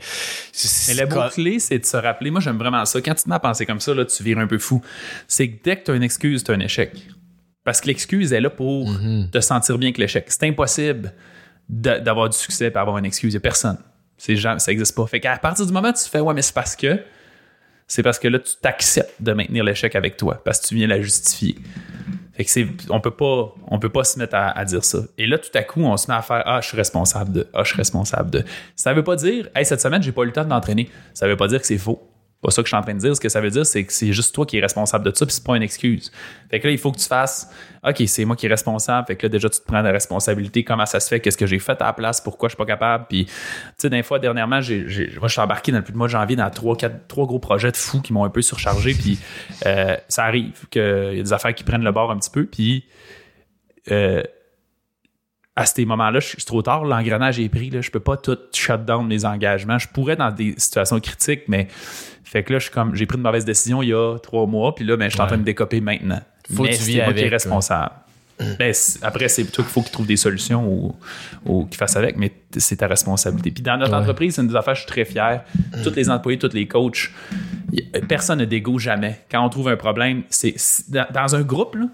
[0.53, 2.30] c'est- mot-clé, c'est de se rappeler.
[2.30, 3.01] Moi, j'aime vraiment ça.
[3.01, 4.80] Quand tu te mets à penser comme ça, là, tu vires un peu fou.
[5.26, 6.92] C'est que dès que tu as une excuse, tu as un échec.
[7.64, 8.88] Parce que l'excuse est là pour
[9.32, 10.26] te sentir bien que l'échec.
[10.28, 11.12] C'est impossible
[11.68, 13.32] d'avoir du succès et avoir une excuse.
[13.32, 13.78] Il n'y a personne.
[14.28, 15.07] Jamais- ça n'existe pas.
[15.09, 17.01] Fait qu'à partir du moment où tu fais, ouais, mais c'est parce que,
[17.87, 20.89] c'est parce que là, tu t'acceptes de maintenir l'échec avec toi, parce que tu viens
[20.89, 21.57] la justifier.
[22.34, 24.99] Fait que on peut pas, on peut pas se mettre à, à dire ça.
[25.16, 27.47] Et là, tout à coup, on se met à faire, ah, je suis responsable de,
[27.55, 28.45] ah, je suis responsable de.
[28.74, 30.91] Ça veut pas dire, hey, cette semaine, j'ai pas eu le temps de m'entraîner.
[31.14, 32.03] Ça veut pas dire que c'est faux.
[32.43, 33.16] Pas ça que je suis en train de dire.
[33.16, 35.24] Ce que ça veut dire, c'est que c'est juste toi qui es responsable de ça,
[35.24, 36.12] puis c'est pas une excuse.
[36.51, 37.51] Fait que là, il faut que tu fasses,
[37.82, 39.07] OK, c'est moi qui est responsable.
[39.07, 40.62] Fait que là, déjà, tu te prends la responsabilité.
[40.62, 41.20] Comment ça se fait?
[41.20, 42.20] Qu'est-ce que j'ai fait à la place?
[42.20, 43.07] Pourquoi je suis pas capable?
[43.09, 43.32] Puis, tu
[43.78, 46.37] sais, des fois, dernièrement, moi, je suis embarqué dans le plus de mois de janvier
[46.37, 48.93] dans trois, quatre, trois gros projets de fous qui m'ont un peu surchargé.
[48.95, 49.18] Puis,
[49.64, 52.45] euh, ça arrive qu'il y a des affaires qui prennent le bord un petit peu.
[52.45, 52.84] Puis,
[53.91, 54.22] euh,
[55.57, 58.36] à ces moments-là, je- c'est trop tard, l'engrenage est pris, là, je peux pas tout
[58.52, 59.78] shut down mes engagements.
[59.78, 61.66] Je pourrais dans des situations critiques, mais
[62.24, 64.46] fait que là, je suis comme j'ai pris une mauvaise décision il y a trois
[64.46, 66.20] mois, puis là, ben, je suis en train de décoper maintenant.
[66.54, 67.90] Faut que mais tu c'est vis moi qui est avec, responsable.
[68.59, 70.94] Ben, c'est- après, c'est toi qu'il faut qu'il trouve des solutions ou,
[71.46, 73.50] ou qu'il fasse avec, mais c'est ta responsabilité.
[73.50, 73.96] Puis dans notre Ouais.
[73.98, 75.42] entreprise, c'est une des affaires, je suis très fier.
[75.82, 77.11] Tous les employés, tous les coachs,
[78.09, 79.20] personne n'a d'égo jamais.
[79.30, 81.86] Quand on trouve un problème, c'est c'est- dans, dans un groupe, là,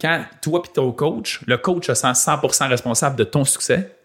[0.00, 3.96] quand toi et ton coach, le coach se sent 100% responsable de ton succès,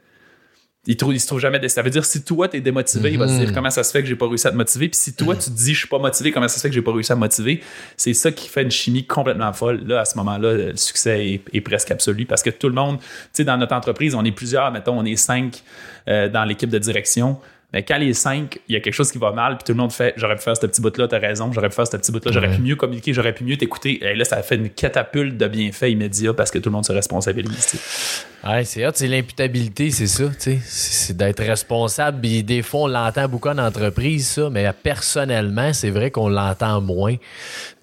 [0.88, 1.68] il, trouve, il se trouve jamais.
[1.68, 3.92] Ça veut dire si toi, tu es démotivé, il va se dire comment ça se
[3.92, 4.88] fait que j'ai pas réussi à te motiver.
[4.90, 6.76] Puis si toi, tu te dis je suis pas motivé, comment ça se fait que
[6.76, 7.62] j'ai pas réussi à me motiver,
[7.98, 9.82] c'est ça qui fait une chimie complètement folle.
[9.86, 13.00] Là, à ce moment-là, le succès est, est presque absolu parce que tout le monde,
[13.00, 15.64] tu sais, dans notre entreprise, on est plusieurs, mettons, on est cinq
[16.08, 17.40] euh, dans l'équipe de direction.
[17.74, 19.78] Mais quand les cinq, il y a quelque chose qui va mal, puis tout le
[19.78, 22.12] monde fait j'aurais pu faire ce petit bout-là, t'as raison, j'aurais pu faire ce petit
[22.12, 24.04] bout-là, j'aurais pu mieux communiquer, j'aurais pu mieux t'écouter.
[24.06, 26.94] Et là, ça fait une catapulte de bienfaits immédiats parce que tout le monde se
[26.94, 27.78] responsabilise.
[28.46, 30.26] Ouais, c'est hot, c'est l'imputabilité, c'est ça.
[30.38, 32.22] C'est d'être responsable.
[32.22, 36.80] Puis des fois, on l'entend beaucoup en entreprise, ça, mais personnellement, c'est vrai qu'on l'entend
[36.80, 37.16] moins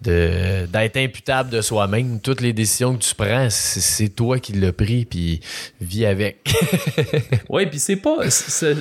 [0.01, 2.21] d'être imputable de soi-même.
[2.21, 5.41] Toutes les décisions que tu prends, c'est, toi qui l'as pris, puis
[5.81, 6.55] vis avec.
[7.49, 8.19] oui, puis c'est pas.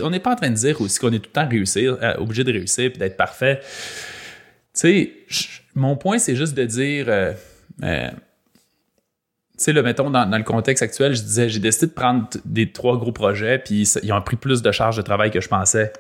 [0.04, 2.14] on n'est pas en train de dire aussi qu'on est tout le temps réussir, euh,
[2.18, 3.60] obligé de réussir puis d'être parfait.
[3.60, 3.64] Tu
[4.74, 5.12] sais,
[5.74, 7.06] mon point, c'est juste de dire.
[7.08, 7.34] Euh,
[7.82, 8.10] euh,
[9.64, 12.98] sais, le mettons, dans, le contexte actuel, je disais, j'ai décidé de prendre des trois
[12.98, 15.94] gros projets, puis ils ont pris plus de charges de travail que je pensais.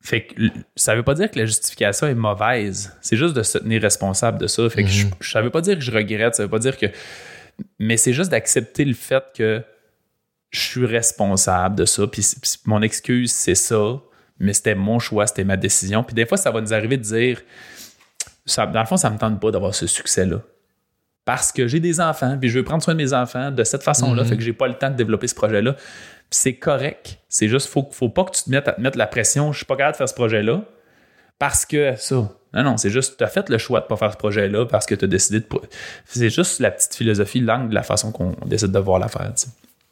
[0.00, 0.42] fait que
[0.76, 2.96] ça veut pas dire que la justification est mauvaise.
[3.00, 4.68] C'est juste de se tenir responsable de ça.
[4.70, 5.12] Fait que mm-hmm.
[5.20, 6.86] ça veut pas dire que je regrette, ça veut pas dire que.
[7.78, 9.62] Mais c'est juste d'accepter le fait que
[10.50, 12.24] je suis responsable de ça, puis,
[12.64, 14.00] mon excuse, c'est ça,
[14.38, 16.02] mais c'était mon choix, c'était ma décision.
[16.02, 17.42] Puis des fois, ça va nous arriver de dire,
[18.46, 20.40] ça, dans le fond, ça me tente pas d'avoir ce succès-là.
[21.28, 23.82] Parce que j'ai des enfants, puis je veux prendre soin de mes enfants de cette
[23.82, 24.28] façon-là, mhm.
[24.30, 25.76] fait que j'ai pas le temps de développer ce projet-là.
[26.30, 27.18] c'est correct.
[27.28, 29.58] C'est juste, faut, faut pas que tu te mettes à te mettre la pression, je
[29.58, 30.62] suis pas capable de faire ce projet-là,
[31.38, 32.14] parce que ça.
[32.54, 34.86] Non, non, c'est juste, tu as fait le choix de pas faire ce projet-là parce
[34.86, 35.46] que tu as décidé de.
[36.06, 39.30] C'est juste la petite philosophie, l'angle de la façon qu'on décide de voir l'affaire.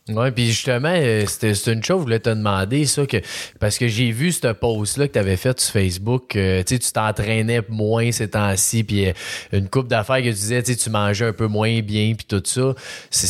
[0.08, 3.16] Oui, puis justement, euh, c'est une chose que je voulais te demander, ça, que,
[3.58, 7.60] parce que j'ai vu ce post-là que tu avais fait sur Facebook, euh, tu t'entraînais
[7.68, 9.12] moins ces temps-ci, puis euh,
[9.50, 12.74] une coupe d'affaires que tu disais, tu mangeais un peu moins bien, puis tout ça.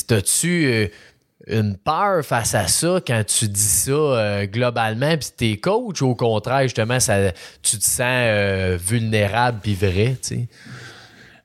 [0.07, 0.91] T'as-tu
[1.47, 6.15] une peur face à ça quand tu dis ça globalement, puis t'es coach, ou au
[6.15, 10.47] contraire, justement, ça, tu te sens vulnérable puis vrai, tu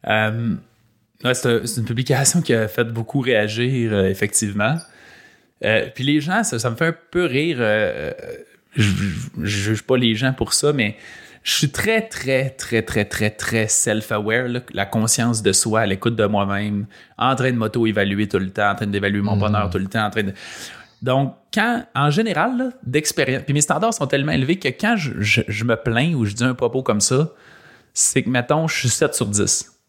[0.04, 1.34] sais?
[1.34, 4.76] c'est une publication qui a fait beaucoup réagir, effectivement.
[5.64, 7.58] Euh, puis les gens, ça, me fait un peu rire.
[7.60, 8.12] Euh,
[8.76, 8.90] je,
[9.42, 10.98] je, juge pas les gens pour ça, mais
[11.44, 16.16] je suis très, très, très, très, très, très self-aware, la conscience de soi, à l'écoute
[16.16, 16.86] de moi-même,
[17.18, 19.40] en train de m'auto-évaluer tout le temps, en train d'évaluer mon mm.
[19.40, 20.34] bonheur tout le temps, en train de.
[21.02, 25.64] Donc, quand, en général, d'expérience, puis mes standards sont tellement élevés que quand je, je,
[25.64, 27.32] me plains ou je dis un propos comme ça,
[27.94, 29.81] c'est que, mettons, je suis 7 sur 10.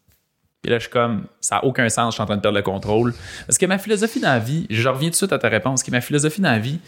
[0.63, 2.57] Puis là, je suis comme, ça n'a aucun sens, je suis en train de perdre
[2.57, 3.13] le contrôle.
[3.45, 5.83] Parce que ma philosophie dans la vie, je reviens tout de suite à ta réponse,
[5.83, 6.79] que ma philosophie dans la vie,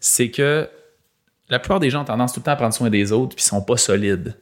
[0.00, 0.68] c'est que
[1.48, 3.44] la plupart des gens ont tendance tout le temps à prendre soin des autres puis
[3.44, 4.36] sont pas solides.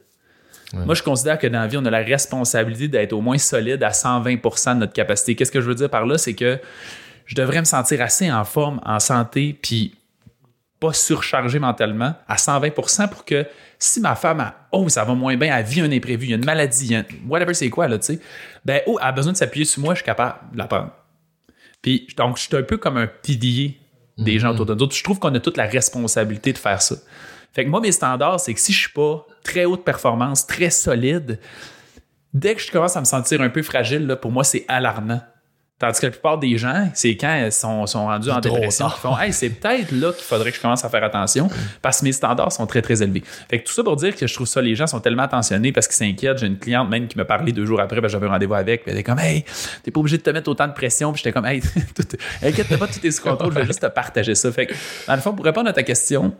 [0.73, 3.83] Moi, je considère que dans la vie, on a la responsabilité d'être au moins solide
[3.83, 5.35] à 120% de notre capacité.
[5.35, 6.17] Qu'est-ce que je veux dire par là?
[6.17, 6.59] C'est que
[7.25, 9.95] je devrais me sentir assez en forme, en santé, puis
[10.79, 13.45] pas surchargé mentalement à 120% pour que
[13.83, 16.33] si ma femme a, oh, ça va moins bien, elle vit un imprévu, il y
[16.33, 16.95] a une maladie,
[17.27, 18.19] whatever c'est quoi, là, tu sais,
[18.63, 20.91] ben, oh, elle a besoin de s'appuyer sur moi, je suis capable de la prendre.
[21.81, 23.79] Puis, donc, je suis un peu comme un pilier
[24.19, 24.91] des gens autour de nous.
[24.91, 26.95] Je trouve qu'on a toute la responsabilité de faire ça.
[27.53, 30.69] Fait que moi, mes standards, c'est que si je suis pas très haute performance, très
[30.69, 31.39] solide,
[32.35, 35.21] dès que je commence à me sentir un peu fragile, là, pour moi, c'est alarmant.
[35.81, 38.99] Tandis que la plupart des gens, c'est quand ils sont, sont rendus en dépression qu'ils
[38.99, 41.49] font Hey, c'est peut-être là qu'il faudrait que je commence à faire attention
[41.81, 43.23] parce que mes standards sont très, très élevés.
[43.49, 45.71] Fait que tout ça pour dire que je trouve ça, les gens sont tellement attentionnés
[45.71, 46.37] parce qu'ils s'inquiètent.
[46.37, 48.83] J'ai une cliente même qui m'a parlé deux jours après, ben, j'avais un rendez-vous avec,
[48.83, 49.43] puis elle était comme Hey,
[49.81, 51.13] t'es pas obligé de te mettre autant de pression.
[51.13, 51.63] Puis j'étais comme Hey,
[52.43, 54.51] inquiète pas, tout est sous contrôle, je vais juste te partager ça.
[54.51, 54.75] Fait que,
[55.07, 56.35] dans le fond, pour répondre à ta question,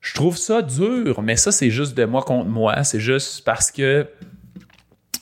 [0.00, 2.84] je trouve ça dur, mais ça, c'est juste de moi contre moi.
[2.84, 4.06] C'est juste parce que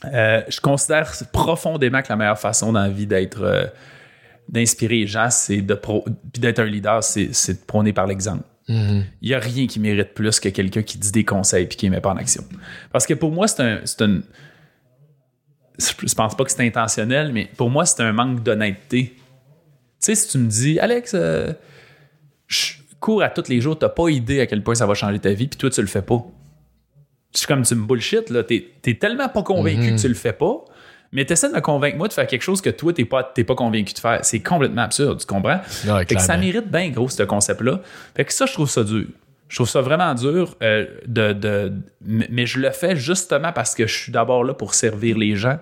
[0.05, 3.67] euh, je considère profondément que la meilleure façon dans la vie d'être euh,
[4.49, 8.45] d'inspirer les gens, c'est de puis d'être un leader, c'est, de prôner par l'exemple.
[8.69, 9.05] Mm-hmm.
[9.23, 11.87] Il n'y a rien qui mérite plus que quelqu'un qui dit des conseils puis qui
[11.87, 12.45] ne met pas en action.
[12.93, 14.21] Parce que pour moi, c'est un, c'est un
[15.79, 19.15] je pense pas que c'est intentionnel, mais pour moi, c'est un manque d'honnêteté.
[19.15, 19.21] Tu
[20.01, 21.53] sais, si tu me dis, Alex, euh,
[22.47, 24.95] je cours à tous les jours, tu n'as pas idée à quel point ça va
[24.95, 26.25] changer ta vie, puis toi, tu le fais pas
[27.33, 28.43] c'est comme tu me bullshit, là.
[28.43, 30.65] T'es, tellement pas convaincu que tu le fais pas,
[31.13, 33.55] mais t'essaies de me convaincre, moi, de faire quelque chose que toi, t'es pas, pas
[33.55, 34.21] convaincu de faire.
[34.23, 35.61] C'est complètement absurde, tu comprends?
[35.63, 37.81] fait que ça mérite bien gros, ce concept-là.
[38.17, 39.07] Fait que ça, je trouve ça dur.
[39.49, 43.95] Je trouve ça vraiment dur, euh, de, mais je le fais justement parce que je
[43.95, 45.59] suis d'abord là pour servir les gens.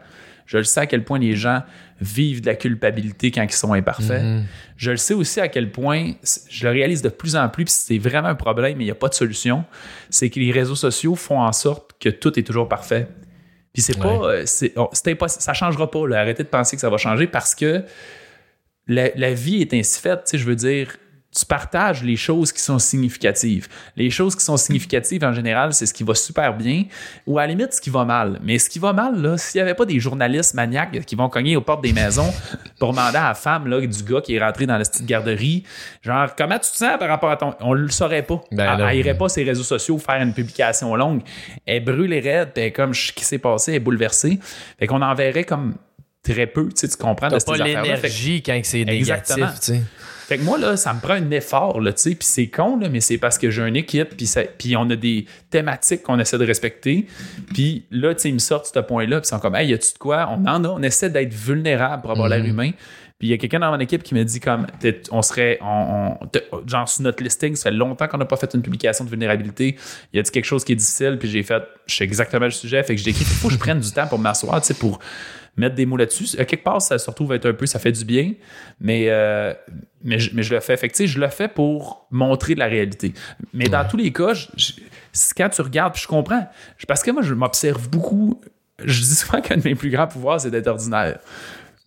[0.50, 1.62] Je le sais à quel point les gens
[2.00, 4.20] vivent de la culpabilité quand ils sont imparfaits.
[4.20, 4.44] Mhm.
[4.76, 6.14] Je le sais aussi à quel point,
[6.48, 8.90] je le réalise de plus en plus, puis c'est vraiment un problème, mais il n'y
[8.90, 9.64] a pas de solution,
[10.08, 13.06] c'est que les réseaux sociaux font en sorte que tout est toujours parfait.
[13.72, 14.74] Puis c'est pas, euh, c'est,
[15.28, 16.08] ça changera pas.
[16.08, 16.18] Là.
[16.18, 17.84] Arrêtez de penser que ça va changer parce que
[18.88, 20.32] la, vie est ainsi faite.
[20.34, 20.96] Je veux dire,
[21.32, 23.68] tu partages les choses qui sont significatives.
[23.94, 26.84] Les choses qui sont significatives, en général, c'est ce qui va super bien
[27.24, 28.40] ou à la limite ce qui va mal.
[28.42, 31.28] Mais ce qui va mal, là, s'il n'y avait pas des journalistes maniaques qui vont
[31.28, 32.32] cogner aux portes des maisons
[32.80, 35.62] pour demander à la femme là, du gars qui est rentré dans la petite garderie,
[36.02, 37.54] genre, comment tu te sens par rapport à ton.
[37.60, 38.40] On le saurait pas.
[38.50, 38.88] Ben elle, non.
[38.88, 41.22] elle irait pas sur les réseaux sociaux faire une publication longue.
[41.64, 44.40] Elle brûle les raides, puis comme, ce qui s'est passé, elle est bouleversée.
[44.80, 45.76] Fait qu'on en verrait comme
[46.24, 49.46] très peu, tu sais, tu comprends T'as pas l'énergie quand c'est Exactement.
[49.46, 49.82] négatif, tu sais.
[50.30, 52.78] Fait que moi, là, ça me prend un effort, là, tu sais, puis c'est con,
[52.78, 56.04] là, mais c'est parce que j'ai une équipe, puis ça- puis on a des thématiques
[56.04, 57.08] qu'on essaie de respecter.
[57.52, 59.74] Puis là, tu sais, ils me sortent ce point-là, puis ils sont comme, hey, y
[59.74, 60.28] a-tu de quoi?
[60.30, 62.70] On en a, on essaie d'être vulnérable pour avoir l'air humain.
[63.18, 64.68] Puis il y a quelqu'un dans mon équipe qui me dit comme,
[65.10, 66.16] on serait, on,
[66.66, 69.76] genre sur notre listing, ça fait longtemps qu'on n'a pas fait une publication de vulnérabilité.
[70.12, 72.44] Il y a dit quelque chose qui est difficile, puis j'ai fait, je sais exactement
[72.46, 74.60] le sujet, fait que j'ai écrit, il faut que je prenne du temps pour m'asseoir,
[74.62, 75.00] tu sais, pour
[75.56, 76.38] mettre des mots là-dessus.
[76.38, 78.32] À quelque part, ça se retrouve être un peu, ça fait du bien,
[78.80, 79.52] mais, euh,
[80.02, 80.76] mais, je, mais je le fais.
[80.76, 83.12] Fait que, je le fais pour montrer de la réalité.
[83.52, 84.72] Mais dans tous les cas, je-
[85.36, 86.46] quand tu regardes, puis je comprends.
[86.86, 88.40] Parce que moi, je m'observe beaucoup.
[88.82, 91.18] Je dis souvent qu'un de mes plus grands pouvoirs, c'est d'être ordinaire.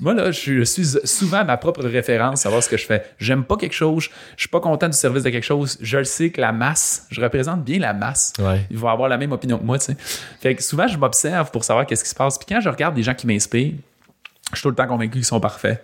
[0.04, 3.06] Moi, là, je suis souvent ma propre référence, savoir ce que je fais.
[3.20, 5.78] J'aime pas quelque chose, je suis pas content du service de quelque chose.
[5.80, 8.34] Je le sais que la masse, je représente bien la masse.
[8.38, 8.66] Ouais.
[8.70, 9.98] Ils vont avoir la même opinion que moi, tu sais.
[10.42, 12.38] Fait que souvent, je m'observe pour savoir qu'est-ce qui se passe.
[12.38, 13.76] Puis quand je regarde des gens qui m'inspirent,
[14.52, 15.82] je suis tout le temps convaincu qu'ils sont parfaits.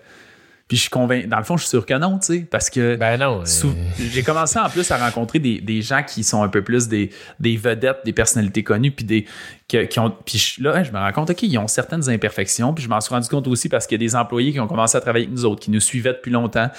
[0.69, 2.69] Puis je suis convaincu, dans le fond, je suis sûr que non, tu sais, parce
[2.69, 3.43] que Ben non.
[3.45, 6.87] sou- j'ai commencé en plus à rencontrer des, des gens qui sont un peu plus
[6.87, 7.09] des,
[7.39, 9.25] des vedettes, des personnalités connues, puis des
[9.67, 12.89] qui ont puis là je me rends compte ok ils ont certaines imperfections, puis je
[12.89, 15.01] m'en suis rendu compte aussi parce qu'il y a des employés qui ont commencé à
[15.01, 16.69] travailler avec nous autres, qui nous suivaient depuis longtemps,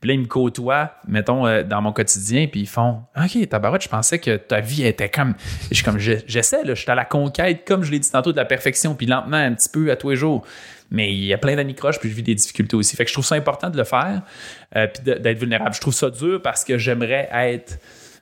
[0.00, 3.82] puis là ils me côtoient, mettons euh, dans mon quotidien, puis ils font ok tabarouette,
[3.84, 5.34] je pensais que ta vie était comme,
[5.70, 8.10] je suis comme je- j'essaie là, je suis à la conquête comme je l'ai dit
[8.10, 10.44] tantôt de la perfection, puis lentement un petit peu à tous les jours.
[10.90, 12.96] Mais il y a plein d'anicroches, puis je vis des difficultés aussi.
[12.96, 14.22] Fait que je trouve ça important de le faire,
[14.76, 15.74] euh, puis d'être vulnérable.
[15.74, 17.78] Je trouve ça dur parce que j'aimerais être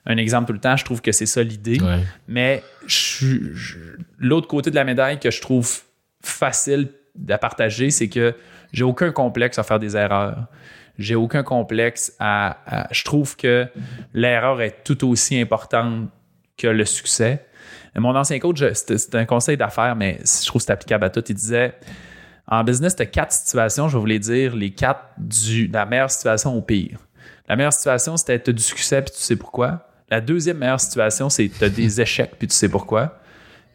[0.07, 0.77] un exemple tout le temps.
[0.77, 1.81] Je trouve que c'est ça l'idée.
[1.81, 2.01] Ouais.
[2.29, 3.37] Mais je
[4.19, 5.71] l'autre côté de la médaille que je trouve
[6.23, 6.89] facile
[7.29, 8.35] à partager, c'est que
[8.73, 10.47] j'ai aucun complexe à faire des erreurs.
[10.99, 13.67] J'ai aucun complexe à, à- Je trouve que
[14.15, 16.09] l'erreur est tout aussi importante
[16.57, 17.45] que le succès.
[17.95, 21.25] Mon ancien coach, c'était un conseil d'affaires, mais je trouve que c'est applicable à tout.
[21.29, 21.75] Il disait
[22.51, 25.75] en business, tu as quatre situations, je vais vous les dire, les quatre du, de
[25.75, 26.99] la meilleure situation au pire.
[27.49, 29.87] La meilleure situation, c'était tu as du succès puis tu sais pourquoi.
[30.11, 33.19] La deuxième meilleure situation, c'est tu as des échecs puis tu sais pourquoi.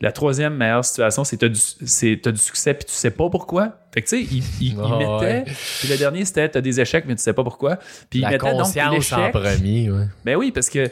[0.01, 3.78] La troisième meilleure situation, c'est tu as, du succès puis tu sais pas pourquoi.
[3.93, 5.43] Fait que tu sais, il, il- il mettait.
[5.80, 7.78] Puis le dernier, c'était tu as des échecs mais tu sais pas pourquoi.
[8.09, 9.32] Puis il La mettait donc conscience en l'échec.
[9.32, 10.05] premier, ouais.
[10.26, 10.89] Ben oui, parce que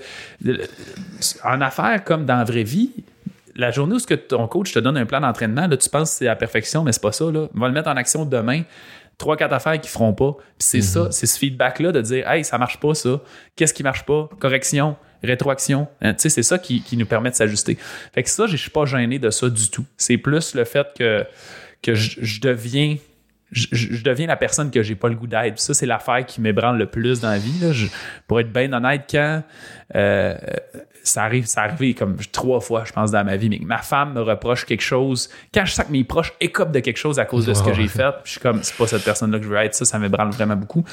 [1.43, 2.91] en affaires comme dans la vraie vie,
[3.55, 6.11] la journée où ce que ton coach te donne un plan d'entraînement, là, tu penses
[6.11, 7.25] que c'est la perfection, mais c'est pas ça.
[7.31, 7.47] Là.
[7.55, 8.63] On va le mettre en action demain.
[9.17, 10.33] Trois, quatre affaires qui feront pas.
[10.37, 13.21] Puis c'est ça, c'est ce feedback-là de dire Hey, ça marche pas, ça.
[13.55, 14.29] Qu'est-ce qui marche pas?
[14.39, 15.87] Correction, rétroaction.
[16.01, 17.77] Hein, tu sais, c'est ça qui, qui nous permet de s'ajuster.
[18.13, 19.85] Fait que ça, je suis pas gêné de ça du tout.
[19.97, 21.23] C'est plus le fait que,
[21.83, 22.95] que je, je deviens.
[23.51, 25.55] Je, je- je deviens la personne que j'ai pas le goût d'être.
[25.55, 27.59] Puis Ça, c'est l'affaire qui m'ébranle le plus dans la vie.
[27.59, 27.73] Là.
[27.73, 27.87] Je-
[28.27, 29.43] pour être bien honnête, quand
[29.93, 30.35] euh,
[31.03, 34.13] ça arrive, ça arrive comme trois fois, je pense, dans ma vie, mais ma femme
[34.13, 35.29] me reproche quelque chose.
[35.53, 37.73] Quand je sens que mes proches écopent de quelque chose à cause de ce que
[37.73, 39.75] j'ai fait, je suis comme, c'est pas cette personne-là que je veux être.
[39.75, 40.83] Ça, ça m'ébranle vraiment beaucoup.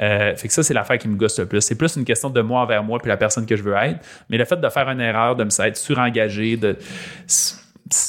[0.00, 1.60] Euh, fait que ça, c'est l'affaire qui me gosse le plus.
[1.60, 4.00] C'est plus une question de moi envers moi puis la personne que je veux être.
[4.28, 6.76] Mais le fait de faire une erreur, de me être surengagé, de.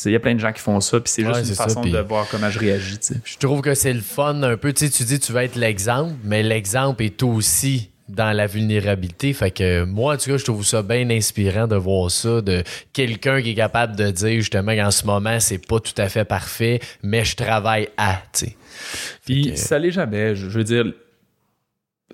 [0.05, 1.63] Il y a plein de gens qui font ça, puis c'est Ouais, juste une ça,
[1.65, 2.99] façon de voir comment je réagis.
[3.25, 4.71] Je trouve que c'est le fun un peu.
[4.71, 9.33] Tu dis tu vas être l'exemple, mais l'exemple est aussi dans la vulnérabilité.
[9.33, 12.63] Fait que moi, en tout cas, je trouve ça bien inspirant de voir ça, de
[12.93, 16.25] quelqu'un qui est capable de dire justement qu'en ce moment, c'est pas tout à fait
[16.25, 18.55] parfait, mais je travaille à, tu sais.
[19.25, 20.35] Puis que- ça l'est jamais.
[20.35, 20.85] Je, je veux dire,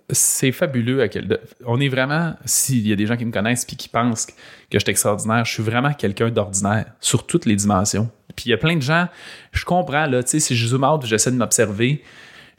[0.10, 1.02] c'est fabuleux.
[1.02, 3.89] À quel, on est vraiment, s'il y a des gens qui me connaissent puis qui
[3.89, 4.34] pensent que
[4.74, 8.10] je suis extraordinaire, je suis vraiment quelqu'un d'ordinaire sur toutes les dimensions.
[8.36, 9.08] Puis il y a plein de gens,
[9.52, 12.02] je comprends, là, tu sais, si je zoome out, j'essaie de m'observer.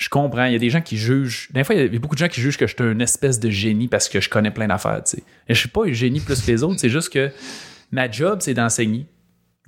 [0.01, 0.47] Je comprends.
[0.47, 1.49] Il y a des gens qui jugent.
[1.53, 3.39] Des fois, il y a- beaucoup de gens qui jugent que je suis une espèce
[3.39, 5.03] de génie parce que je connais plein d'affaires.
[5.05, 5.23] tu sais.
[5.47, 6.81] Je suis pas un génie plus que les autres.
[6.81, 7.31] C'est juste que
[7.93, 9.05] ma job, c'est d'enseigner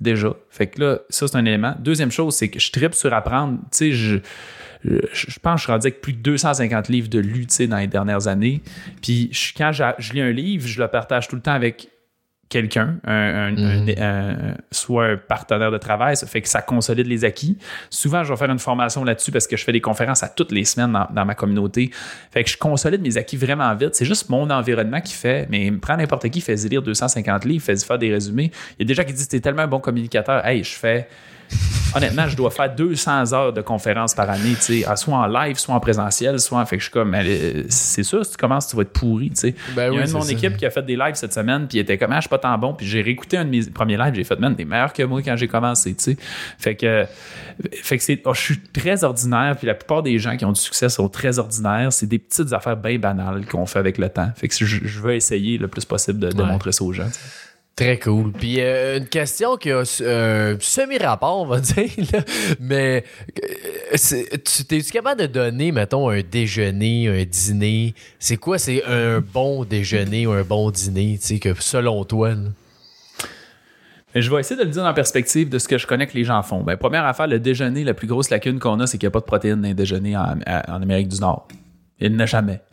[0.01, 0.33] déjà.
[0.49, 1.75] Fait que là, ça, c'est un élément.
[1.79, 3.59] Deuxième chose, c'est que je tripe sur apprendre.
[3.71, 4.17] Tu je,
[4.83, 7.67] je, pense que je suis rendu avec plus de 250 livres de lus, tu sais,
[7.67, 8.63] dans les dernières années.
[9.03, 11.89] Puis quand je lis un livre, je le partage tout le temps avec
[12.53, 13.89] quelqu'un, un, un- Mhm.
[13.99, 17.57] un- soit un partenaire de travail, ça fait que ça consolide les acquis.
[17.89, 20.51] Souvent, je vais faire une formation là-dessus parce que je fais des conférences à toutes
[20.51, 21.89] les semaines dans, dans ma communauté.
[22.31, 23.95] Fait que je consolide mes acquis vraiment vite.
[23.95, 27.75] C'est juste mon environnement qui fait, mais prends n'importe qui, fais lire 250 livres, fais
[27.75, 28.51] faire des résumés.
[28.79, 30.45] Il y a des gens qui disent, t'es tellement un bon communicateur.
[30.45, 31.07] Hey, je fais
[31.95, 35.57] honnêtement, je dois faire 200 heures de conférences par année, tu sais, soit en live,
[35.57, 37.15] soit en présentiel, soit fait que je suis comme,
[37.69, 39.55] c'est sûr, si tu commences, tu vas être pourri, tu sais.
[39.75, 41.33] Ben Il y a oui, un de mon équipe qui a fait des lives cette
[41.33, 43.45] semaine, puis il était comme, ah, je suis pas tant bon, puis j'ai réécouté un
[43.45, 46.03] de mes premiers lives, j'ai fait, man, t'es meilleur que moi quand j'ai commencé, tu
[46.03, 46.17] sais.
[46.57, 47.05] Fait que,
[47.83, 50.51] fait que c'est, oh, je suis très ordinaire, puis la plupart des gens qui ont
[50.51, 51.93] du succès sont très ordinaires.
[51.93, 54.31] C'est des petites affaires bien banales qu'on fait avec le temps.
[54.35, 56.49] Fait que je, je veux essayer le plus possible de, de Ouais.
[56.49, 57.07] montrer ça aux gens.
[57.75, 58.31] Très cool.
[58.33, 62.19] Puis euh, une question qui a euh, semi-rapport, on va dire, là,
[62.59, 63.03] mais
[63.43, 63.97] euh,
[64.45, 67.95] tu t'es-tu capable de donner, mettons, un déjeuner, un dîner?
[68.19, 72.29] C'est quoi, c'est un bon déjeuner ou un bon dîner, tu sais, que selon toi?
[72.29, 72.49] là?
[74.13, 76.23] Je vais essayer de le dire en perspective de ce que je connais que les
[76.23, 76.61] gens font.
[76.61, 79.13] Ben, première affaire, le déjeuner, la plus grosse lacune qu'on a, c'est qu'il n'y a
[79.13, 81.47] pas de protéines dans les déjeuners en, en Amérique du Nord.
[81.99, 82.61] Il n'y en a jamais.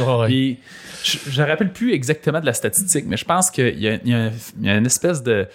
[0.00, 0.26] Ouais.
[0.26, 0.58] Puis,
[1.04, 4.30] je ne rappelle plus exactement de la statistique, mais je pense qu'il y, a-
[4.62, 5.46] une espèce de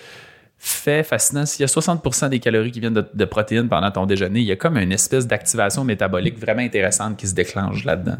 [0.61, 1.45] fait fascinant.
[1.45, 4.45] S'il y a 60% des calories qui viennent de, de protéines pendant ton déjeuner, il
[4.45, 8.17] y a comme une espèce d'activation métabolique vraiment intéressante qui se déclenche là-dedans.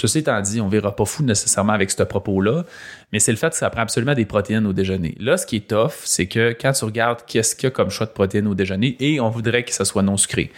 [0.00, 2.64] Ceci étant dit, on ne verra pas fou nécessairement avec ce propos-là,
[3.12, 5.14] mais c'est le fait que ça prend absolument des protéines au déjeuner.
[5.20, 7.90] Là, ce qui est tough, c'est que quand tu regardes qu'est-ce qu'il y a comme
[7.90, 10.50] choix de protéines au déjeuner, et on voudrait que ça soit non sucré.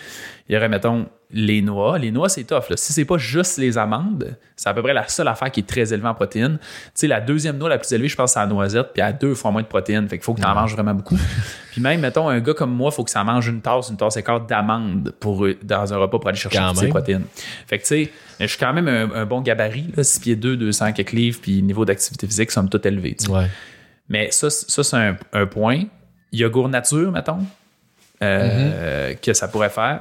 [0.49, 1.99] Il y aurait, mettons, les noix.
[1.99, 2.68] Les noix, c'est tough.
[2.68, 2.76] Là.
[2.76, 5.66] Si c'est pas juste les amandes, c'est à peu près la seule affaire qui est
[5.66, 6.59] très élevée en protéines.
[6.61, 9.09] Tu sais, la deuxième noix la plus élevée, je pense, c'est la noisette, puis elle
[9.09, 10.09] a deux fois moins de protéines.
[10.09, 11.16] Fait qu'il faut que tu en manges vraiment beaucoup.
[11.72, 13.97] puis même, mettons, un gars comme moi, il faut que ça mange une tasse, une
[13.97, 16.90] tasse et quart d'amandes pour, dans un repas pour aller chercher toutes ces même.
[16.90, 17.24] protéines.
[17.66, 20.36] Fait que, tu sais, je suis quand même un, un bon gabarit, là, 6 pieds
[20.36, 23.16] 2, 200 quelques livres, puis niveau d'activité physique, somme toute élevé.
[23.28, 23.47] Ouais.
[24.09, 25.84] Mais ça, ça c'est un, un point.
[26.32, 27.38] Yogourt nature, mettons,
[28.22, 30.01] euh, que ça pourrait faire.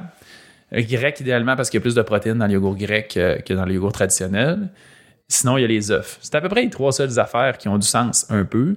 [0.74, 3.38] Euh, Grec, idéalement, parce qu'il y a plus de protéines dans le yogourt grec euh,
[3.38, 4.68] que dans le yogourt traditionnel.
[5.34, 6.18] Sinon, il y a les œufs.
[6.20, 8.76] C'est à peu près les trois seules affaires qui ont du sens un peu.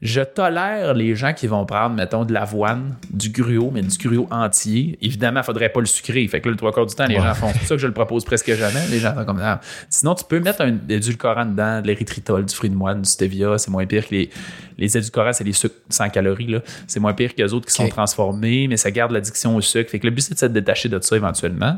[0.00, 4.28] Je tolère les gens qui vont prendre, mettons, de l'avoine, du gruau, mais du gruau
[4.30, 4.96] entier.
[5.02, 6.28] Évidemment, il faudrait pas le sucrer.
[6.28, 7.22] Fait que là, le trois quarts du temps, les Ouais.
[7.22, 7.48] gens font.
[7.52, 8.86] C'est ça que je le propose presque jamais.
[8.90, 9.60] Les gens sont comme ah.
[9.90, 13.58] Sinon, tu peux mettre un édulcorant dedans, de l'érythritol, du fruit de moine, du stevia.
[13.58, 14.30] C'est moins pire que les.
[14.78, 16.58] Les édulcorants, c'est les sucres sans calories.
[16.86, 19.90] C'est moins pire que les autres qui sont transformés, mais ça garde l'addiction au sucre.
[19.90, 21.76] Fait que le but, c'est de se détacher de ça éventuellement.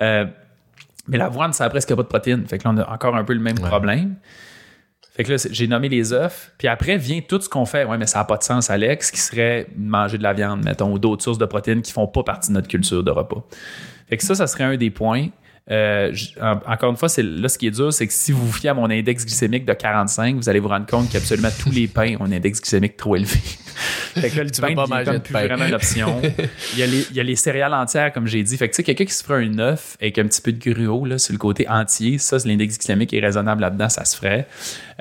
[0.00, 0.24] Euh,
[1.08, 2.46] mais l'avoine, ça a presque pas de protéines.
[2.46, 3.68] Fait que là, on a encore un peu le même Ouais.
[3.68, 4.16] problème.
[5.16, 6.52] Fait que là, j'ai nommé les œufs.
[6.58, 7.84] Puis après vient tout ce qu'on fait.
[7.84, 10.92] Ouais, mais ça n'a pas de sens, Alex, qui serait manger de la viande, mettons,
[10.92, 13.44] ou d'autres sources de protéines qui font pas partie de notre culture de repas.
[14.08, 15.28] Fait que ça, ça serait un des points.
[15.70, 16.12] Euh,
[16.66, 18.74] encore une fois, là ce qui est dur, c'est que si vous vous fiez à
[18.74, 22.24] mon index glycémique de 45, vous allez vous rendre compte qu'absolument tous les pains ont
[22.26, 23.38] un index glycémique trop élevé.
[24.14, 25.46] fait que là, le Tu pain manger comme plus pain.
[25.46, 26.20] vraiment une option.
[26.74, 28.56] il, y a les, il y a les céréales entières, comme j'ai dit.
[28.58, 30.72] Fait que tu sais, quelqu'un qui se ferait un œuf avec un petit peu de
[30.72, 34.16] gruau là, sur le côté entier, ça, c'est l'index glycémique est raisonnable là-dedans, ça se
[34.16, 34.46] ferait.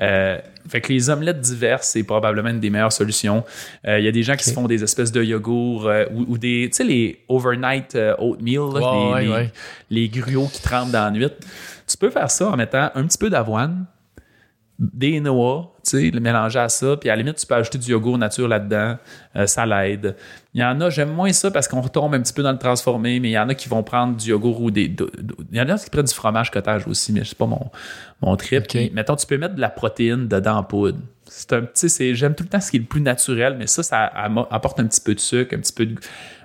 [0.01, 0.37] Euh,
[0.67, 3.43] fait que les omelettes diverses, c'est probablement une des meilleures solutions.
[3.87, 6.25] Euh, Il y a des gens qui se font des espèces de yogourts euh, ou,
[6.33, 9.51] ou des, tu sais, les overnight euh, oatmeal, là, les, ouais, les- ouais.
[9.89, 11.27] les gruaux qui trempent dans la nuit.
[11.87, 13.85] Tu peux faire ça en mettant un petit peu d'avoine,
[14.79, 17.77] des noix, tu sais, le mélanger à ça, puis à la limite, tu peux ajouter
[17.77, 18.97] du yogourt nature là-dedans,
[19.35, 20.15] euh, ça l'aide.
[20.53, 22.57] Il y en a, j'aime moins ça parce qu'on retombe un petit peu dans le
[22.57, 24.95] transformé, mais il y en a qui vont prendre du yogourt ou des.
[25.51, 27.69] Il y en a qui prennent du fromage cottage aussi, mais c'est pas mon,
[28.21, 28.63] mon trip.
[28.63, 28.69] Ok.
[28.69, 30.99] Puis, mettons, tu peux mettre de la protéine dedans en poudre.
[31.25, 33.67] C'est un petit, c'est, j'aime tout le temps ce qui est le plus naturel, mais
[33.67, 34.05] ça, ça
[34.51, 35.95] apporte un petit peu de sucre, un petit peu de,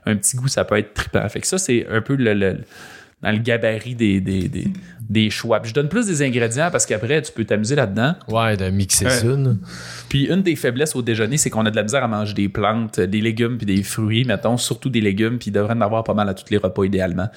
[0.07, 1.29] un petit goût, ça peut être trippant.
[1.29, 2.59] Fait que ça, c'est un peu le, le-
[3.23, 4.69] dans le gabarit des, des, des,
[5.09, 5.61] des choix.
[5.61, 8.15] Puis je donne plus des ingrédients parce qu'après, tu peux t'amuser là-dedans.
[8.29, 9.27] Ouais, de mixer ça.
[10.09, 12.49] Puis une des faiblesses au déjeuner, c'est qu'on a de la misère à manger des
[12.49, 16.05] plantes, des légumes puis des fruits, mettons, surtout des légumes, puis il devrait en avoir
[16.05, 17.29] pas mal à tous les repas idéalement.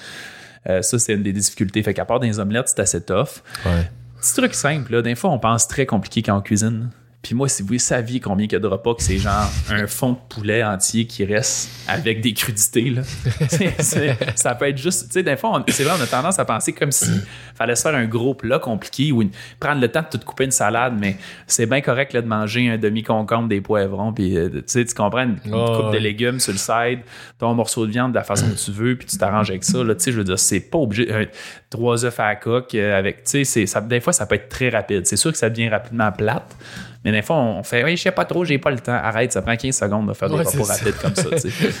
[0.68, 1.82] Euh, ça, c'est une des difficultés.
[1.82, 3.42] Fait qu'à part des omelettes, c'est assez tough.
[3.66, 3.90] Ouais.
[4.20, 6.90] Petit truc simple, là, des fois, on pense très compliqué quand on cuisine.
[7.22, 9.86] Puis moi, si vous saviez combien il y a de repas que c'est genre un
[9.86, 13.02] fond de poulet entier qui reste avec des crudités, là.
[14.34, 16.44] Ça peut être juste, tu sais, des fois, on- c'est vrai, on a tendance à
[16.44, 17.10] penser comme si
[17.54, 20.44] fallait se faire un gros plat compliqué ou une- prendre le temps de tout couper
[20.46, 21.16] une salade, mais
[21.46, 24.94] c'est bien correct là, de manger un demi-concombre, des poivrons, puis euh, tu sais, tu
[24.94, 27.00] comprends, une, une coupe de légumes sur le side,
[27.38, 29.82] ton morceau de viande de la façon que tu veux, puis tu t'arranges avec ça,
[29.84, 31.28] là, tu sais, je veux dire, c'est pas obligé,
[31.70, 34.68] trois œufs à la coque euh, avec, tu sais, des fois, ça peut être très
[34.70, 35.06] rapide.
[35.06, 36.56] C'est sûr que ça devient rapidement plate,
[37.04, 38.92] mais des fois, on fait, oui, je sais pas trop, j'ai pas le temps.
[38.92, 41.50] Arrête, ça prend 15 secondes de faire des Ouais, repas rapides comme ça, tu sais.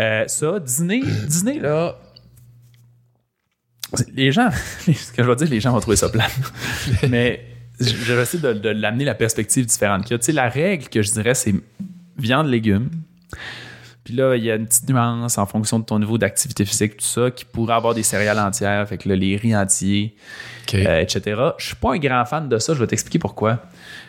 [0.00, 1.96] Euh, ça, dîner, dîner, là.
[4.14, 4.48] Les gens,
[4.86, 6.28] ce que je vais dire, les gens vont trouver ça plat.
[7.08, 7.44] Mais
[7.80, 10.18] je vais essayer de, de l'amener la perspective différente qu'il y a.
[10.18, 11.52] Tu sais, la règle que je dirais, c'est
[12.16, 12.90] viande, légumes.
[14.08, 16.96] Puis là, il y a une petite nuance en fonction de ton niveau d'activité physique,
[16.96, 20.16] tout ça, qui pourrait avoir des céréales entières, fait que là, les riz entiers,
[20.72, 21.42] euh, etc.
[21.58, 23.60] Je suis pas un grand fan de ça, je vais t'expliquer pourquoi.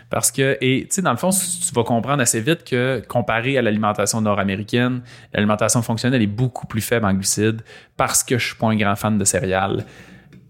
[0.10, 3.58] Parce que, et tu sais, dans le fond, tu vas comprendre assez vite que comparé
[3.58, 5.02] à l'alimentation nord-américaine,
[5.34, 7.62] l'alimentation fonctionnelle est beaucoup plus faible en glucides
[7.96, 9.86] parce que je suis pas un grand fan de céréales.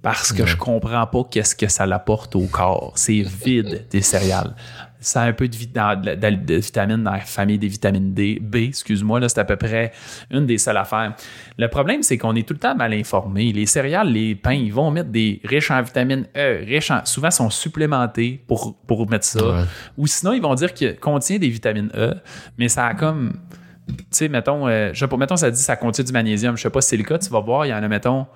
[0.02, 2.94] Parce que je comprends pas qu'est-ce que ça l'apporte au corps.
[2.96, 4.56] C'est vide des céréales
[5.00, 9.20] ça a un peu de, de, vitamines dans la famille des vitamines D, B, excuse-moi,
[9.20, 9.92] là, c'est à peu près
[10.30, 11.16] une des seules affaires.
[11.58, 13.54] Le problème, c'est qu'on est tout le temps mal informé.
[13.54, 17.32] Les céréales, les pains, ils vont mettre des riches en vitamine E, riches en, souvent
[17.32, 19.66] sont supplémentés pour, pour mettre ça.
[19.98, 22.14] Ou sinon, ils vont dire qu'il contient des vitamines E,
[22.58, 23.40] mais ça a comme,
[23.88, 26.58] tu sais, mettons, euh, je sais pas, mettons, ça dit ça contient du magnésium.
[26.58, 28.28] Je sais pas si c'est le cas, tu vas voir, il y en a, mettons,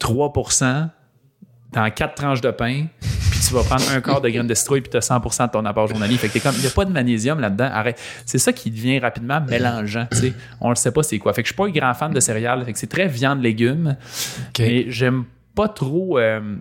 [0.00, 0.88] 3%
[1.72, 2.86] dans 4 tranches de pain
[3.52, 5.64] tu vas prendre un quart de graines de citrouille puis tu as 100 de ton
[5.66, 6.16] apport journalier.
[6.16, 7.68] Fait que comme, il n'y a pas de magnésium là-dedans.
[7.70, 8.00] Arrête.
[8.24, 10.06] C'est ça qui devient rapidement mélangeant.
[10.12, 10.32] sais.
[10.60, 11.34] On ne sait pas c'est quoi.
[11.34, 12.64] Fait que je suis pas un grand fan de céréales.
[12.64, 13.96] Fait que c'est très viande, légumes.
[14.58, 15.24] Mais j'aime
[15.54, 16.18] pas trop.
[16.18, 16.56] Euh,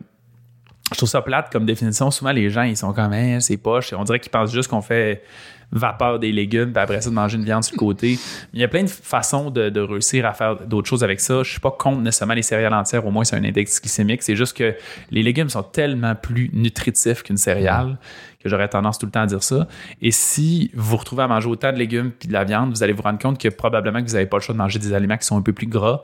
[0.91, 2.11] je trouve ça plate comme définition.
[2.11, 3.93] Souvent, les gens, ils sont comme, hein, c'est poche.
[3.93, 5.23] On dirait qu'ils pensent juste qu'on fait
[5.71, 8.19] vapeur des légumes, puis après ça, de manger une viande sur le côté.
[8.53, 11.43] Il y a plein de façons de, réussir à faire d'autres choses avec ça.
[11.43, 14.23] Je suis pas contre nécessairement les céréales entières, au moins c'est un index glycémique.
[14.23, 14.75] C'est juste que
[15.11, 17.97] les légumes sont tellement plus nutritifs qu'une céréale
[18.41, 19.67] que j'aurais tendance tout le temps à dire ça.
[20.01, 22.83] Et si vous vous retrouvez à manger autant de légumes puis de la viande, vous
[22.83, 24.93] allez vous rendre compte que probablement que vous n'avez pas le choix de manger des
[24.93, 26.01] aliments qui sont un peu plus gras.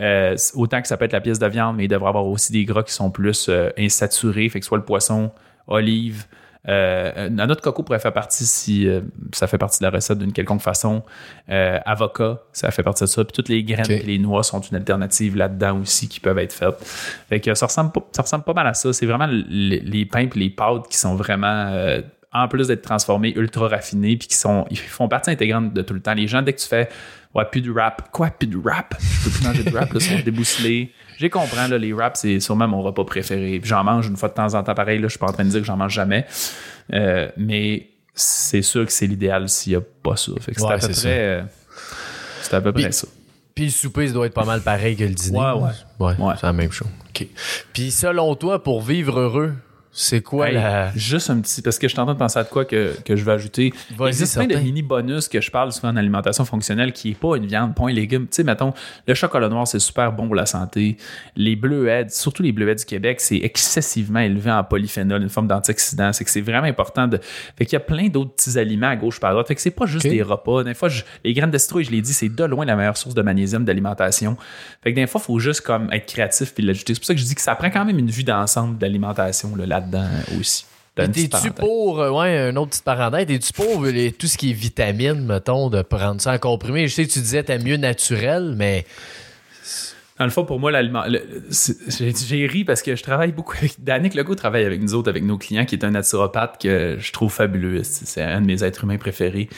[0.00, 2.52] Euh, autant que ça peut être la pièce de viande, mais il devrait avoir aussi
[2.52, 5.30] des gras qui sont plus euh, insaturés, fait que soit le poisson,
[5.66, 6.24] olive,
[6.68, 9.02] euh, un autre coco pourrait faire partie si euh,
[9.32, 11.02] ça fait partie de la recette d'une quelconque façon.
[11.50, 13.24] Euh, avocat, ça fait partie de ça.
[13.24, 16.52] Puis toutes les graines et les noix sont une alternative là-dedans aussi qui peuvent être
[16.52, 16.76] faites.
[17.28, 18.92] Fait que ça ressemble, ça ressemble pas mal à ça.
[18.92, 22.00] C'est vraiment les, pains et les pâtes qui sont vraiment
[22.34, 25.94] en plus d'être transformés, ultra raffinés, puis qui sont, ils font partie intégrante de tout
[25.94, 26.14] le temps.
[26.14, 26.88] Les gens, dès que tu fais,
[27.34, 30.00] ouais, plus de rap, quoi, plus de rap, je peux plus manger de rap, là,
[30.00, 30.92] sont débousselés.
[31.18, 33.60] J'ai compris, là, les wraps, c'est sûrement mon repas préféré.
[33.62, 35.44] J'en mange une fois de temps en temps, pareil, là, je suis pas en train
[35.44, 36.26] de dire que j'en mange jamais.
[36.92, 40.32] Euh, mais c'est sûr que c'est l'idéal s'il n'y a pas ça.
[40.40, 41.42] Fait que c'est à peu près, euh,
[42.42, 43.06] c'est à peu près ça.
[43.54, 45.38] Puis le souper, ça doit être pas mal pareil que le dîner.
[45.38, 45.70] Ouais,
[46.00, 46.14] ouais.
[46.18, 46.88] Ouais, c'est la même chose.
[47.10, 47.28] OK.
[47.72, 49.54] Puis selon toi, pour vivre heureux,
[49.96, 50.92] c'est quoi la.
[50.96, 51.62] Juste un petit.
[51.62, 53.72] Parce que je suis en train de penser à quoi que, que je vais ajouter.
[53.96, 57.36] Il existe plein de mini-bonus que je parle souvent en alimentation fonctionnelle qui n'est pas
[57.36, 58.24] une viande, pas un légume.
[58.24, 58.74] Tu sais, mettons,
[59.06, 60.96] le chocolat noir, c'est super bon pour la santé.
[61.36, 66.12] Les bleuets, surtout les bleuets du Québec, c'est excessivement élevé en polyphénol, une forme d'antioxydant.
[66.12, 67.20] C'est que c'est vraiment important de.
[67.56, 69.46] Fait qu'il y a plein d'autres petits aliments à gauche par droite.
[69.46, 70.64] Fait que c'est pas juste des repas.
[70.64, 70.88] Des fois,
[71.22, 73.64] les graines de citrouille, je l'ai dit, c'est de loin la meilleure source de magnésium
[73.64, 74.36] d'alimentation.
[74.82, 76.94] Fait que des fois, il faut juste comme être créatif puis l'ajouter.
[76.94, 79.54] C'est pour ça que je dis que ça prend quand même une vue d'ensemble d'alimentation
[79.54, 80.08] là dedans
[80.40, 80.66] aussi.
[80.94, 83.84] T'es-tu pour, euh, ouais, un autre petit parenthèse, t'es-tu pour
[84.16, 86.86] tout ce qui est vitamines, mettons, de prendre ça en comprimé?
[86.86, 88.86] Je sais que tu disais t'es mieux naturel, mais.
[90.18, 91.02] Dans le fond, pour moi, l'aliment.
[91.50, 93.82] J'ai ri parce que je travaille beaucoup avec.
[93.82, 97.12] Danick Legault travaille avec nous autres, avec nos clients, qui est un naturopathe que je
[97.12, 97.82] trouve fabuleux.
[97.82, 99.48] C'est un de mes êtres humains préférés.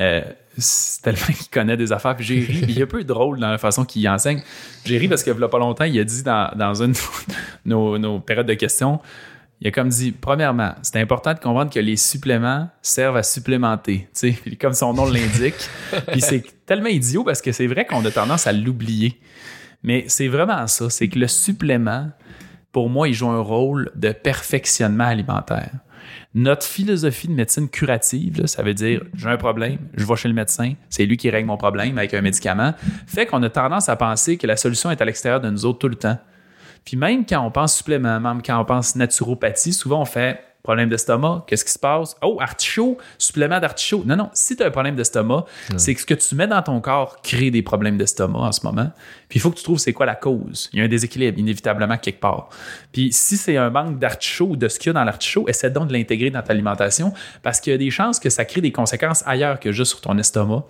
[0.00, 0.22] Euh,
[0.58, 2.16] c'est tellement qu'il connaît des affaires.
[2.16, 2.64] Puis j'ai ri.
[2.68, 4.42] il est un peu drôle dans la façon qu'il enseigne.
[4.84, 6.98] J'ai ri parce que, il a pas longtemps, il a dit dans, dans une de
[7.66, 8.98] nos, nos périodes de questions
[9.60, 14.08] il a comme dit, premièrement, c'est important de comprendre que les suppléments servent à supplémenter,
[14.14, 15.54] tu sais, comme son nom l'indique.
[16.08, 19.20] puis c'est tellement idiot parce que c'est vrai qu'on a tendance à l'oublier.
[19.82, 22.10] Mais c'est vraiment ça, c'est que le supplément,
[22.72, 25.72] pour moi, il joue un rôle de perfectionnement alimentaire.
[26.32, 30.34] Notre philosophie de médecine curative, ça veut dire j'ai un problème, je vais chez le
[30.34, 32.72] médecin, c'est lui qui règle mon problème avec un médicament,
[33.06, 35.80] fait qu'on a tendance à penser que la solution est à l'extérieur de nous autres
[35.80, 36.18] tout le temps.
[36.84, 40.88] Puis même quand on pense supplément, même quand on pense naturopathie, souvent on fait problème
[40.88, 42.16] d'estomac, qu'est-ce qui se passe?
[42.22, 44.02] Oh, artichaut, supplément d'artichaut.
[44.04, 46.62] Non, non, si tu as un problème d'estomac, c'est que ce que tu mets dans
[46.62, 48.90] ton corps crée des problèmes d'estomac en ce moment.
[49.28, 50.68] Puis il faut que tu trouves c'est quoi la cause.
[50.72, 52.50] Il y a un déséquilibre, inévitablement, quelque part.
[52.92, 55.70] Puis si c'est un manque d'artichaut ou de ce qu'il y a dans l'artichaut, essaie
[55.70, 57.12] donc de l'intégrer dans ta alimentation
[57.42, 60.00] parce qu'il y a des chances que ça crée des conséquences ailleurs que juste sur
[60.02, 60.64] ton estomac.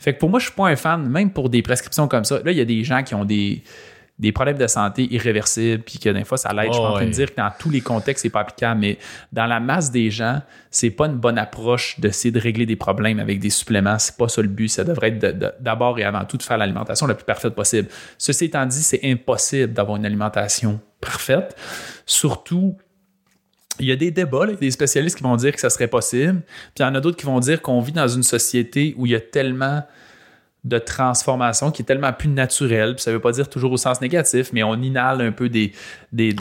[0.00, 2.40] Fait que pour moi, je suis pas un fan, même pour des prescriptions comme ça.
[2.44, 3.62] Là, il y a des gens qui ont des
[4.20, 6.68] des problèmes de santé irréversibles, puis que des fois, ça l'aide.
[6.68, 8.98] je suis en train de dire que dans tous les contextes, c'est pas applicable, mais
[9.32, 13.18] dans la masse des gens, c'est pas une bonne approche d'essayer de régler des problèmes
[13.18, 13.98] avec des suppléments.
[13.98, 14.68] C'est pas ça le but.
[14.68, 17.88] Ça devrait être d'abord et avant tout de faire l'alimentation la plus parfaite possible.
[18.18, 21.56] Ceci étant dit, c'est impossible d'avoir une alimentation parfaite.
[22.04, 22.76] Surtout
[23.78, 26.42] il y a des débats, là, des spécialistes qui vont dire que ça serait possible,
[26.42, 29.06] puis il y en a d'autres qui vont dire qu'on vit dans une société où
[29.06, 29.82] il y a tellement
[30.64, 32.94] de transformation qui est tellement plus naturelle.
[32.94, 35.72] Puis ça veut pas dire toujours au sens négatif, mais on inhale un peu des,
[36.12, 36.34] des,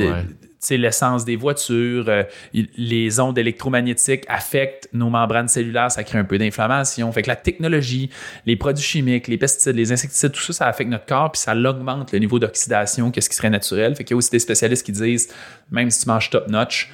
[0.71, 6.37] l'essence des voitures, euh, les ondes électromagnétiques affectent nos membranes cellulaires, ça crée un peu
[6.37, 7.11] d'inflammation.
[7.11, 8.09] Fait que la technologie,
[8.45, 11.55] les produits chimiques, les pesticides, les insecticides, tout ça, ça affecte notre corps, puis ça
[11.55, 13.95] augmente le niveau d'oxydation, qu'est-ce qui serait naturel.
[13.95, 15.29] Fait qu'il y a aussi des spécialistes qui disent,
[15.71, 16.91] même si tu manges top-notch,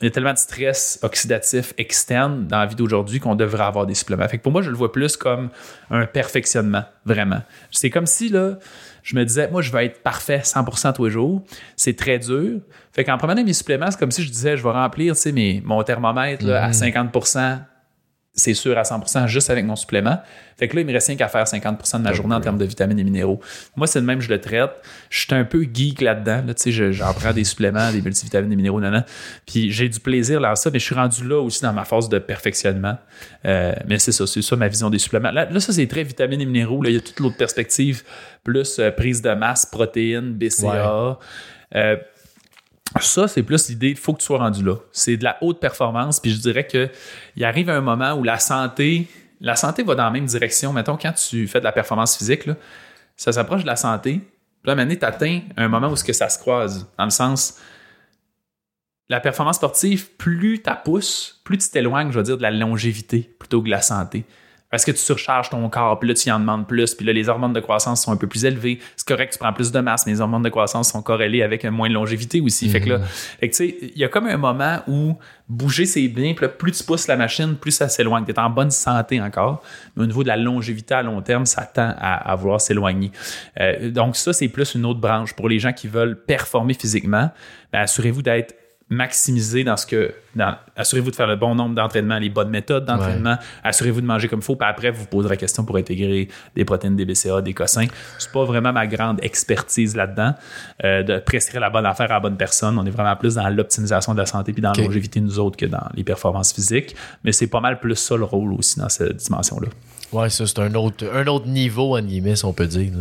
[0.00, 3.86] il y a tellement de stress oxydatif externe dans la vie d'aujourd'hui qu'on devrait avoir
[3.86, 4.26] des suppléments.
[4.28, 5.50] Fait que pour moi, je le vois plus comme
[5.90, 7.42] un perfectionnement, vraiment.
[7.70, 8.58] C'est comme si, là,
[9.02, 11.42] je me disais, moi, je vais être parfait 100% tous les jours.
[11.76, 12.60] C'est très dur.
[12.92, 15.32] Fait qu'en prenant mes suppléments, c'est comme si je disais, je vais remplir, tu sais,
[15.32, 17.64] mes, mon thermomètre à 50% mhm
[18.34, 20.18] c'est sûr à 100% juste avec mon supplément.
[20.56, 22.58] Fait que là, il me reste rien qu'à faire 50% de ma journée en termes
[22.58, 23.40] de vitamines et minéraux.
[23.76, 24.70] Moi, c'est le même, je le traite.
[25.08, 26.42] Je suis un peu geek là-dedans.
[26.46, 29.04] Là, tu sais, j'en prends des suppléments, des multivitamines et minéraux, nan,
[29.46, 32.08] Puis j'ai du plaisir là ça, mais je suis rendu là aussi dans ma phase
[32.08, 32.96] de perfectionnement.
[33.44, 35.30] Euh, mais c'est ça, c'est ça ma vision des suppléments.
[35.30, 36.82] Là, ça, c'est très vitamines et minéraux.
[36.82, 38.02] Là, il y a toute l'autre perspective,
[38.42, 41.18] plus euh, prise de masse, protéines, BCA.
[41.74, 41.96] Euh,
[43.00, 44.76] ça, c'est plus l'idée, il faut que tu sois rendu là.
[44.92, 49.08] C'est de la haute performance, puis je dirais qu'il arrive un moment où la santé,
[49.40, 50.72] la santé va dans la même direction.
[50.72, 52.48] Mettons, quand tu fais de la performance physique,
[53.16, 54.20] ça s'approche de la santé.
[54.62, 56.86] Puis là, à un moment tu atteins un moment où ça se croise.
[56.96, 57.58] Dans le sens,
[59.08, 63.34] la performance sportive, plus tu pousses, plus tu t'éloignes, je veux dire, de la longévité
[63.38, 64.24] plutôt que de la santé
[64.74, 67.12] parce que tu surcharges ton corps, puis là, tu y en demandes plus, puis là,
[67.12, 68.80] les hormones de croissance sont un peu plus élevées.
[68.96, 71.64] C'est correct, tu prends plus de masse, mais les hormones de croissance sont corrélées avec
[71.66, 72.68] moins de longévité aussi.
[72.68, 73.04] Fait que là, mhm.
[73.40, 75.16] tu sais, il y a comme un moment où
[75.48, 78.24] bouger, c'est bien, puis là, plus tu pousses la machine, plus ça s'éloigne.
[78.24, 79.62] Tu es en bonne santé encore,
[79.94, 83.12] mais au niveau de la longévité à long terme, ça tend à, vouloir s'éloigner.
[83.60, 85.34] Euh, donc, ça, c'est plus une autre branche.
[85.34, 87.30] Pour les gens qui veulent performer physiquement,
[87.72, 88.56] ben, assurez-vous d'être
[88.90, 90.14] maximiser dans ce que.
[90.76, 93.36] assurez-vous de faire le bon nombre d'entraînements, les bonnes méthodes d'entraînement.
[93.62, 94.56] Assurez-vous de manger comme il faut.
[94.56, 97.86] Puis après, vous poserez la question pour intégrer des protéines, des BCA, des cossins.
[98.18, 100.34] C'est pas vraiment ma grande expertise là-dedans
[100.84, 102.78] euh, de prescrire la bonne affaire à la bonne personne.
[102.78, 105.56] On est vraiment plus dans l'optimisation de la santé puis dans la longévité, nous autres,
[105.56, 106.94] que dans les performances physiques.
[107.24, 109.68] Mais c'est pas mal plus ça le rôle aussi dans cette dimension-là.
[110.14, 112.92] Ouais, ça, c'est un autre, un autre niveau, en si on peut dire.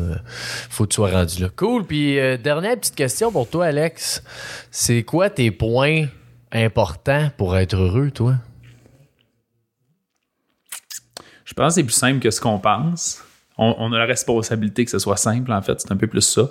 [0.71, 1.49] Faut que tu sois rendu là.
[1.55, 1.85] Cool.
[1.85, 4.23] Puis, euh, dernière petite question pour toi, Alex.
[4.71, 6.07] C'est quoi tes points
[6.51, 8.37] importants pour être heureux, toi?
[11.45, 13.21] Je pense que c'est plus simple que ce qu'on pense.
[13.59, 15.79] On, a la responsabilité que ce soit simple, en fait.
[15.79, 16.49] C'est un peu plus ça.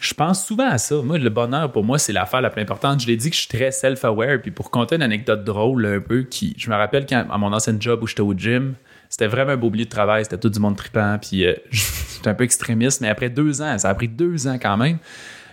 [0.00, 0.96] Je pense souvent à ça.
[1.02, 3.00] Moi, le bonheur, pour moi, c'est l'affaire la plus importante.
[3.00, 4.40] Je l'ai dit que je suis très self-aware.
[4.40, 7.52] Puis pour compter une anecdote drôle, un peu, qui, je me rappelle quand, à mon
[7.52, 8.74] ancien job où j'étais au gym,
[9.10, 10.24] c'était vraiment un beau milieu de travail.
[10.24, 11.18] C'était tout du monde tripant.
[11.20, 13.02] Puis euh, j'étais un peu extrémiste.
[13.02, 14.96] Mais après deux ans, ça a pris deux ans quand même.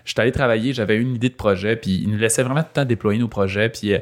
[0.06, 2.74] J'étais allé travailler, j'avais une idée de projet, puis il nous laissait vraiment tout le
[2.76, 3.68] temps déployer nos projets.
[3.68, 4.00] Puis euh,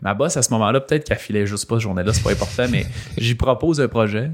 [0.00, 2.66] ma boss, à ce moment-là, peut-être qu'elle filait juste pas ce journée-là, c'est pas important,
[2.70, 2.86] mais
[3.16, 4.30] j'y propose un projet.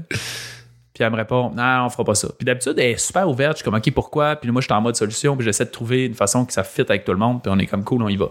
[0.95, 2.29] Puis elle me répond, non, on fera pas ça.
[2.37, 3.57] Puis d'habitude, elle est super ouverte.
[3.57, 4.37] Je suis comme, OK, pourquoi?
[4.37, 5.35] Puis moi, je suis en mode solution.
[5.35, 7.43] Puis j'essaie de trouver une façon que ça fit avec tout le monde.
[7.43, 8.29] Puis on est comme, cool, on y va.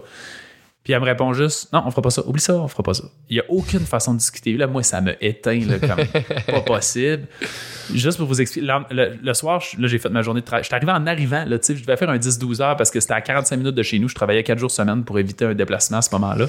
[0.83, 2.25] Puis elle me répond juste, non, on fera pas ça.
[2.25, 3.03] Oublie ça, on fera pas ça.
[3.29, 4.57] Il y a aucune façon de discuter.
[4.57, 7.27] Là, moi, ça me éteint, là, comme pas possible.
[7.93, 10.63] Juste pour vous expliquer, le, soir, là, j'ai fait ma journée de travail.
[10.63, 12.89] Je suis arrivé en arrivant, là, tu sais, je devais faire un 10-12 heures parce
[12.89, 14.09] que c'était à 45 minutes de chez nous.
[14.09, 16.47] Je travaillais 4 jours semaine pour éviter un déplacement à ce moment-là.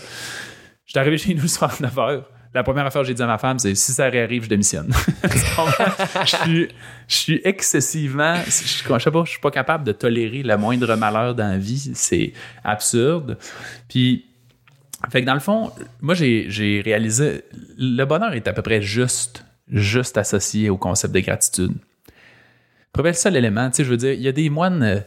[0.86, 2.24] Je suis arrivé chez nous le soir à 9 heures
[2.56, 4.90] la première affaire que j'ai dit à ma femme, c'est si ça réarrive, je démissionne.
[6.24, 6.68] je,
[7.06, 8.34] suis, excessivement.
[8.46, 11.58] Je, je sais pas, je suis pas capable de tolérer le moindre malheur dans la
[11.58, 11.92] vie.
[11.94, 12.32] C'est
[12.64, 13.36] absurde.
[13.88, 14.24] Puis,
[15.10, 17.42] fait que dans le fond, moi, j'ai réalisé
[17.76, 21.72] le bonheur est à peu près juste, juste associé au concept de gratitude.
[22.96, 25.04] Le seul élément, tu sais, je veux dire, il y a des moines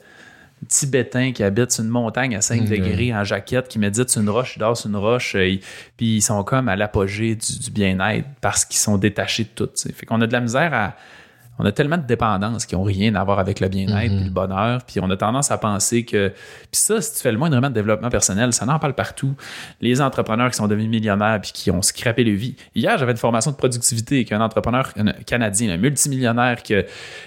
[0.67, 4.29] Tibétains qui habitent sur une montagne à 5 degrés en jaquette, qui méditent sur une
[4.29, 5.55] roche, ils dorment sur une roche, euh,
[5.97, 9.69] puis ils sont comme à l'apogée du, bien-être parce qu'ils sont détachés de tout.
[9.75, 10.95] Fait qu'on a de la misère à.
[11.59, 14.29] On a tellement de dépendances qui n'ont rien à voir avec le bien-être et le
[14.29, 16.29] bonheur, puis on a tendance à penser que.
[16.29, 19.35] Puis ça, si tu fais le moindrement de développement personnel, ça n'en parle partout.
[19.81, 22.55] Les entrepreneurs qui sont devenus millionnaires puis qui ont scrappé le vie.
[22.73, 24.91] Hier, j'avais une formation de productivité avec un entrepreneur
[25.25, 26.73] canadien, un multimillionnaire qui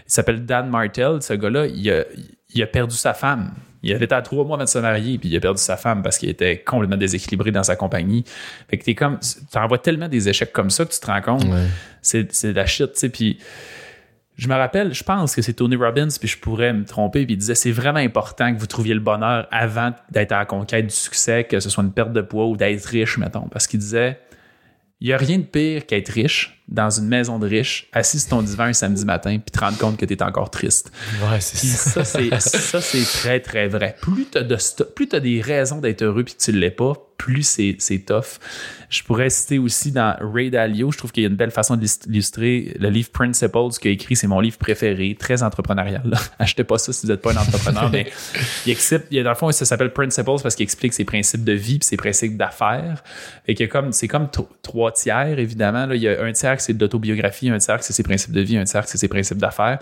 [0.06, 1.22] s'appelle Dan Martel.
[1.22, 2.04] Ce gars-là, il a
[2.54, 3.52] il a perdu sa femme.
[3.82, 5.76] Il avait été à trois mois avant de se marier, puis il a perdu sa
[5.76, 8.24] femme parce qu'il était complètement déséquilibré dans sa compagnie.
[8.68, 11.20] Fait que t'es comme, tu envoies tellement des échecs comme ça que tu te rends
[11.20, 11.46] compte,
[12.00, 13.08] c'est, de la shit, tu sais.
[13.08, 13.38] Puis
[14.36, 17.34] je me rappelle, je pense que c'est Tony Robbins, puis je pourrais me tromper, puis
[17.34, 20.86] il disait c'est vraiment important que vous trouviez le bonheur avant d'être à la conquête
[20.86, 23.48] du succès, que ce soit une perte de poids ou d'être riche, mettons.
[23.48, 24.18] Parce qu'il disait,
[25.00, 28.30] il n'y a rien de pire qu'être riche dans une maison de riche, assis sur
[28.30, 30.92] ton divan un samedi matin, puis te rendre compte que tu es encore triste.
[31.28, 32.04] Ouais, c'est ça.
[32.04, 33.96] ça, c'est très, très vrai.
[34.00, 37.44] Plus tu as, as, des raisons d'être heureux puis que tu ne l'es pas, plus
[37.78, 38.40] c'est, tough.
[38.90, 41.76] Je pourrais citer aussi dans Ray Dalio, je trouve qu'il y a une belle façon
[41.76, 46.02] d'illustrer le livre Principles qu'il a écrit, c'est mon livre préféré, très entrepreneurial.
[46.40, 48.10] Achetez pas ça si vous n'êtes pas un entrepreneur, mais
[48.66, 51.76] il explique, dans le fond, ça s'appelle Principles parce qu'il explique ses principes de vie
[51.76, 53.04] et ses principes d'affaires.
[53.46, 54.28] Et que comme, c'est comme
[54.62, 55.86] trois tiers, évidemment.
[55.86, 55.94] Là.
[55.94, 58.32] Il y a un tiers qui c'est de l'autobiographie, un tiers qui c'est ses principes
[58.32, 59.78] de vie, un tiers qui c'est ses principes d'affaires.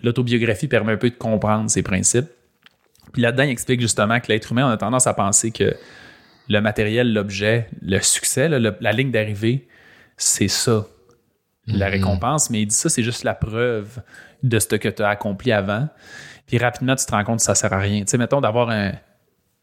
[0.00, 2.28] L'autobiographie permet un peu de comprendre ses principes.
[3.12, 5.74] Puis là-dedans, il explique justement que l'être humain, on a tendance à penser que
[6.48, 9.66] le matériel, l'objet, le succès, la ligne d'arrivée,
[10.16, 10.86] c'est ça,
[11.66, 11.90] la mm-hmm.
[11.90, 12.50] récompense.
[12.50, 14.00] Mais il dit ça, c'est juste la preuve
[14.42, 15.88] de ce que tu as accompli avant.
[16.46, 18.00] Puis rapidement, tu te rends compte que ça sert à rien.
[18.00, 18.70] Tu sais, mettons d'avoir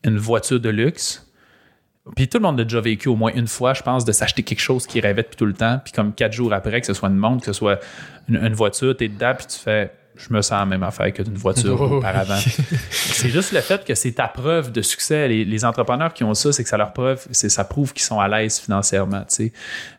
[0.03, 1.27] une voiture de luxe.
[2.15, 4.41] Puis tout le monde a déjà vécu au moins une fois, je pense, de s'acheter
[4.41, 5.79] quelque chose qui rêvait depuis tout le temps.
[5.83, 7.79] Puis comme quatre jours après, que ce soit une montre, que ce soit
[8.27, 9.91] une, une voiture, tu es dedans, puis tu fais
[10.27, 12.37] je me sens la même affaire que d'une voiture auparavant.
[12.89, 15.27] c'est juste le fait que c'est ta preuve de succès.
[15.27, 18.19] Les, entrepreneurs qui ont ça, c'est que ça leur preuve, c'est ça prouve qu'ils sont
[18.19, 19.23] à l'aise financièrement.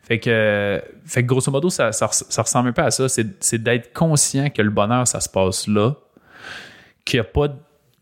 [0.02, 3.08] Fait que, fait que grosso modo, ça, ça, ressemble un peu à ça.
[3.08, 5.94] C'est d'être conscient que le bonheur, ça se passe là,
[7.04, 7.48] qu'il n'y a pas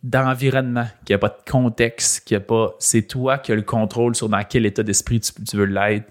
[0.02, 2.74] d'environnement, qu'il n'y a pas de contexte, qu'il n'y a pas.
[2.78, 6.06] C'est toi qui as le contrôle sur dans quel état d'esprit tu, tu veux l'être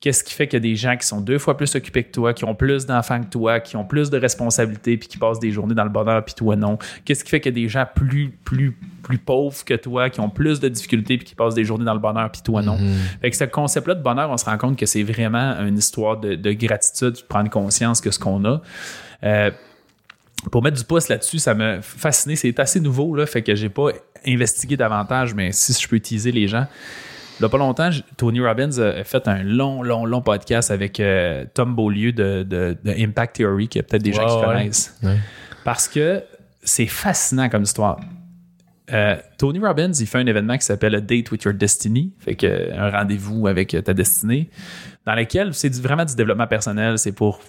[0.00, 2.12] Qu'est-ce qui fait qu'il y a des gens qui sont deux fois plus occupés que
[2.12, 5.40] toi, qui ont plus d'enfants que toi, qui ont plus de responsabilités, puis qui passent
[5.40, 6.78] des journées dans le bonheur, puis toi non?
[7.04, 10.20] Qu'est-ce qui fait qu'il y a des gens plus, plus, plus pauvres que toi, qui
[10.20, 12.76] ont plus de difficultés, puis qui passent des journées dans le bonheur, puis toi non?
[12.76, 13.20] Mm-hmm.
[13.22, 16.16] Fait que ce concept-là de bonheur, on se rend compte que c'est vraiment une histoire
[16.18, 18.62] de, gratitude, de prendre conscience que ce qu'on a.
[19.24, 19.50] Euh,
[20.52, 22.36] pour mettre du pouce là-dessus, ça m'a fasciné.
[22.36, 23.88] C'est assez nouveau, là, fait que j'ai pas
[24.24, 26.66] investigué davantage, mais si je peux utiliser les gens.
[27.38, 30.98] Il n'y a pas longtemps, Tony Robbins a fait un long, long, long podcast avec
[30.98, 35.00] euh, Tom Beaulieu de, Impact Theory, qui a peut-être des gens qui connaissent.
[35.64, 36.24] Parce que
[36.62, 38.00] c'est fascinant comme histoire.
[38.92, 42.34] Euh, Tony Robbins, il fait un événement qui s'appelle A Date with Your Destiny, fait
[42.34, 44.50] que un rendez-vous avec ta destinée,
[45.06, 47.40] dans lequel c'est vraiment du développement personnel, c'est pour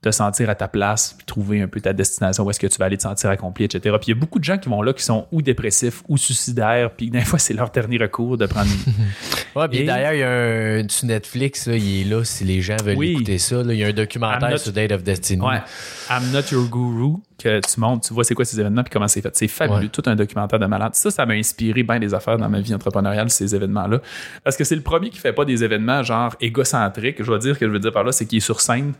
[0.00, 2.78] te sentir à ta place, puis trouver un peu ta destination, où est-ce que tu
[2.78, 3.96] vas aller te sentir accompli, etc.
[3.98, 6.16] Puis il y a beaucoup de gens qui vont là qui sont ou dépressifs ou
[6.16, 8.70] suicidaires, puis des fois c'est leur dernier recours de prendre.
[9.56, 12.76] ouais, puis d'ailleurs, il y a un sur Netflix, il est là si les gens
[12.82, 13.62] veulent écouter ça.
[13.64, 15.44] il y a un documentaire sur Date of Destiny.
[15.44, 15.62] Ouais.
[16.10, 19.08] I'm Not Your Guru, que tu montes, tu vois c'est quoi ces événements, puis comment
[19.08, 19.34] c'est fait.
[19.36, 20.94] C'est fabuleux, tout un documentaire de malade.
[20.94, 24.00] Ça, ça m'a inspiré bien des affaires dans ma vie entrepreneuriale, ces événements-là.
[24.44, 27.16] Parce que c'est le premier qui fait pas des événements genre égocentriques.
[27.18, 28.92] Je dois dire que je veux dire par là, c'est qu'il est sur scène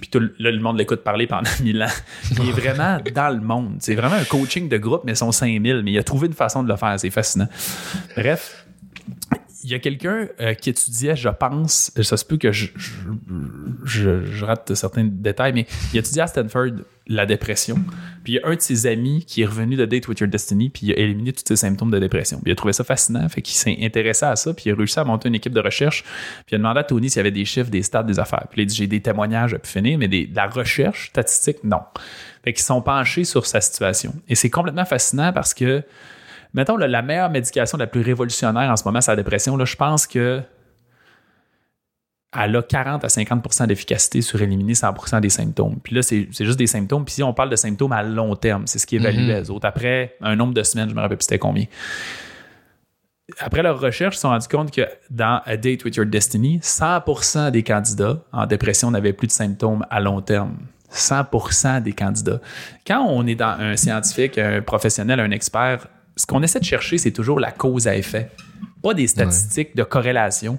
[0.00, 1.88] puis tout le, monde l'écoute parler pendant mille ans.
[2.30, 3.76] Il est vraiment dans le monde.
[3.80, 5.82] C'est vraiment un coaching de groupe, mais son 5000.
[5.84, 6.98] Mais il a trouvé une façon de le faire.
[6.98, 7.48] C'est fascinant.
[8.16, 8.66] Bref,
[9.62, 12.68] il y a quelqu'un euh, qui étudiait, je pense, ça se peut que je,
[14.44, 16.70] rate certains détails, mais il étudiait à Stanford
[17.06, 17.76] la dépression.
[18.24, 20.30] Puis il y a un de ses amis qui est revenu de Date with Your
[20.30, 22.38] Destiny, puis il a éliminé tous ses symptômes de dépression.
[22.38, 24.76] Puis il a trouvé ça fascinant, fait qu'il s'est intéressé à ça, puis il a
[24.76, 26.04] réussi à monter une équipe de recherche.
[26.46, 28.46] Puis il a demandé à Tony s'il y avait des chiffres, des stats, des affaires.
[28.50, 31.64] Puis il a dit J'ai des témoignages à pu finir, mais de la recherche statistique,
[31.64, 31.80] non.
[32.44, 34.14] Fait qu'ils sont penchés sur sa situation.
[34.28, 35.82] Et c'est complètement fascinant parce que
[36.54, 39.56] mettons, la meilleure médication la plus révolutionnaire en ce moment, c'est la dépression.
[39.56, 40.42] Là, je pense que
[42.38, 45.80] elle a 40 à 50% d'efficacité sur éliminer 100% des symptômes.
[45.82, 47.04] Puis là, c'est juste des symptômes.
[47.04, 49.40] Puis si on parle de symptômes à long terme, c'est ce qui évalue mm-hmm.
[49.40, 49.66] les autres.
[49.66, 51.64] Après un nombre de semaines, je me rappelle plus c'était combien.
[53.38, 56.58] Après leur recherche, ils se sont rendus compte que dans A Date with Your Destiny,
[56.58, 60.56] 100% des candidats en dépression n'avaient plus de symptômes à long terme.
[60.92, 62.40] 100% des candidats.
[62.86, 65.86] Quand on est dans un scientifique, un professionnel, un expert,
[66.16, 68.30] ce qu'on essaie de chercher, c'est toujours la cause à effet,
[68.82, 70.58] pas des statistiques de corrélation.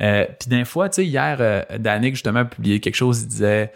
[0.00, 3.28] Euh, puis d'un fois, tu sais, hier, euh, Danick justement a publié quelque chose, il
[3.28, 3.72] disait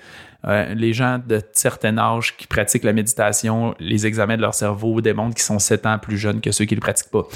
[0.47, 5.01] euh, les gens de certain âge qui pratiquent la méditation, les examens de leur cerveau
[5.01, 7.27] démontrent qu'ils sont 7 ans plus jeunes que ceux qui ne le pratiquent pas.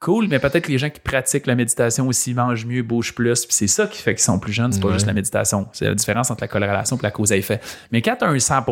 [0.00, 3.44] Cool, mais peut-être que les gens qui pratiquent la méditation aussi mangent mieux, bougent plus,
[3.44, 5.68] puis c'est ça qui fait qu'ils sont plus jeunes, c'est pas juste la méditation.
[5.72, 7.60] C'est la différence entre la corrélation et la cause à effet.
[7.92, 8.64] Mais quand tu as un 100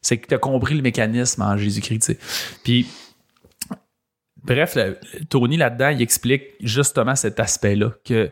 [0.00, 2.16] c'est que tu as compris le mécanisme en Jésus-Christ.
[2.64, 2.86] Puis
[4.48, 4.78] Bref,
[5.28, 8.30] Tony là-dedans, il explique justement cet aspect-là, que,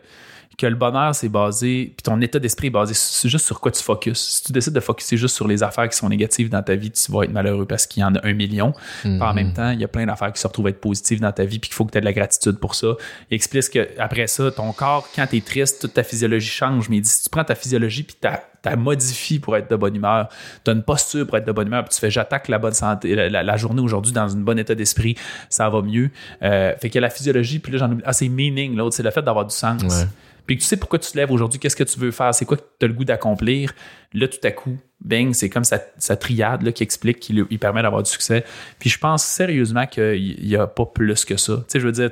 [0.57, 3.71] que le bonheur, c'est basé, puis ton état d'esprit est basé c'est juste sur quoi
[3.71, 4.17] tu focuses.
[4.17, 6.89] Si tu décides de focuser juste sur les affaires qui sont négatives dans ta vie,
[6.89, 8.73] tu vas être malheureux parce qu'il y en a un million.
[9.05, 9.35] En mhm.
[9.35, 11.59] même temps, il y a plein d'affaires qui se retrouvent être positives dans ta vie,
[11.59, 12.95] puis qu'il faut que tu aies de la gratitude pour ça.
[13.29, 16.89] Il explique qu'après ça, ton corps, quand tu es triste, toute ta physiologie change.
[16.89, 18.27] Mais il dit, si tu prends ta physiologie, puis tu
[18.63, 20.27] tu modifies pour être de bonne humeur,
[20.65, 22.73] tu as une posture pour être de bonne humeur, puis tu fais j'attaque la bonne
[22.73, 25.15] santé, la, journée aujourd'hui dans un bon état d'esprit,
[25.49, 26.09] ça va mieux.
[26.41, 29.11] Euh, fait a la physiologie, puis là j'en ai ah, c'est meaning, l'autre, c'est le
[29.11, 30.05] fait d'avoir du sens.
[30.47, 32.45] Puis que tu sais pourquoi tu te lèves aujourd'hui, qu'est-ce que tu veux faire, c'est
[32.45, 33.73] quoi que tu as le goût d'accomplir.
[34.13, 35.79] Là, tout à coup, bang, c'est comme sa,
[36.15, 38.45] triade là, qui explique, qui lui permet d'avoir du succès.
[38.79, 41.57] Puis je pense sérieusement qu'il n'y a pas plus que ça.
[41.57, 42.09] Tu sais, je veux dire,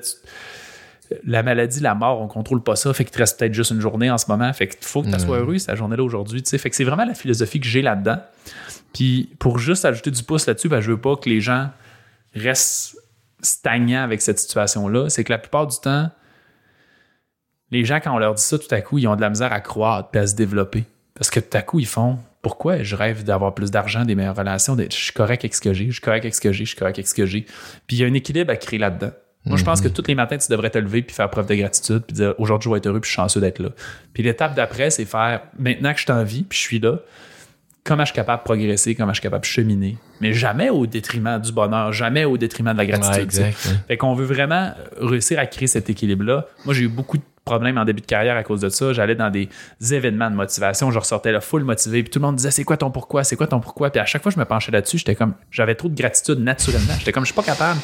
[1.24, 2.94] la maladie, la mort, on contrôle pas ça.
[2.94, 4.52] Fait qu'il te reste peut-être juste une journée en ce moment.
[4.52, 6.44] Fait qu'il faut que tu sois heureux cette journée-là aujourd'hui.
[6.44, 6.58] tu sais.
[6.58, 8.18] Fait que c'est vraiment la philosophie que j'ai là-dedans.
[8.94, 11.70] Puis pour juste ajouter du pouce là-dessus, ben, je veux pas que les gens
[12.34, 12.98] restent
[13.42, 15.10] stagnants avec cette situation-là.
[15.10, 16.10] C'est que la plupart du temps,
[17.72, 19.52] les gens, quand on leur dit ça, tout à coup, ils ont de la misère
[19.52, 20.84] à croître et à se développer.
[21.16, 24.36] Parce que tout à coup, ils font pourquoi je rêve d'avoir plus d'argent, des meilleures
[24.36, 26.52] relations, d'être, je suis correct avec ce que j'ai, je suis correct avec ce que
[26.52, 27.42] j'ai, je suis correct avec ce que j'ai.
[27.88, 29.12] Puis il y a un équilibre à créer là-dedans.
[29.46, 31.54] Moi, je pense que tous les matins, tu devrais te lever puis faire preuve de
[31.54, 33.70] gratitude puis dire aujourd'hui, je vais être heureux puis je suis chanceux d'être là.
[34.14, 36.98] Puis l'étape d'après, c'est faire maintenant que je suis en vie puis je suis là,
[37.84, 40.88] comment je suis capable de progresser, comment je suis capable de cheminer, mais jamais au
[40.88, 43.18] détriment du bonheur, jamais au détriment de la gratitude.
[43.18, 43.70] Ouais, exact, tu sais.
[43.70, 43.80] ouais.
[43.88, 46.48] Fait qu'on veut vraiment réussir à créer cet équilibre-là.
[46.66, 48.92] Moi, j'ai eu beaucoup de problèmes en début de carrière à cause de ça.
[48.92, 49.50] J'allais dans des
[49.92, 52.78] événements de motivation, je ressortais là full motivé, puis tout le monde disait c'est quoi
[52.78, 55.16] ton pourquoi, c'est quoi ton pourquoi, puis à chaque fois je me penchais là-dessus, j'étais
[55.16, 57.80] comme j'avais trop de gratitude naturellement, j'étais comme je suis pas capable.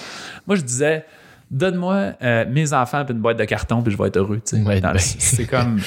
[0.47, 1.05] Moi, je disais
[1.51, 4.41] Donne-moi euh, mes enfants puis une boîte de carton puis je vais être heureux.
[4.53, 4.97] Ouais, ben.
[4.97, 5.79] C'est comme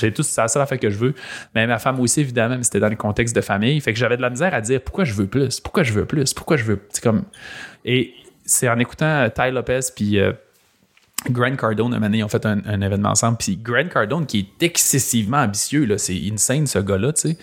[0.00, 1.14] j'ai tout la seule affaire que je veux.
[1.54, 3.80] Mais ma femme aussi évidemment, mais c'était dans le contexte de famille.
[3.80, 6.06] Fait que j'avais de la misère à dire pourquoi je veux plus, pourquoi je veux
[6.06, 6.80] plus, pourquoi je veux.
[6.90, 7.22] C'est comme
[7.84, 8.14] et
[8.44, 10.32] c'est en écoutant euh, Ty Lopez puis euh,
[11.30, 13.38] Grant Cardone, un ils ont fait un, un événement ensemble.
[13.38, 17.38] Puis Grant Cardone, qui est excessivement ambitieux, là, c'est insane ce gars-là, tu sais.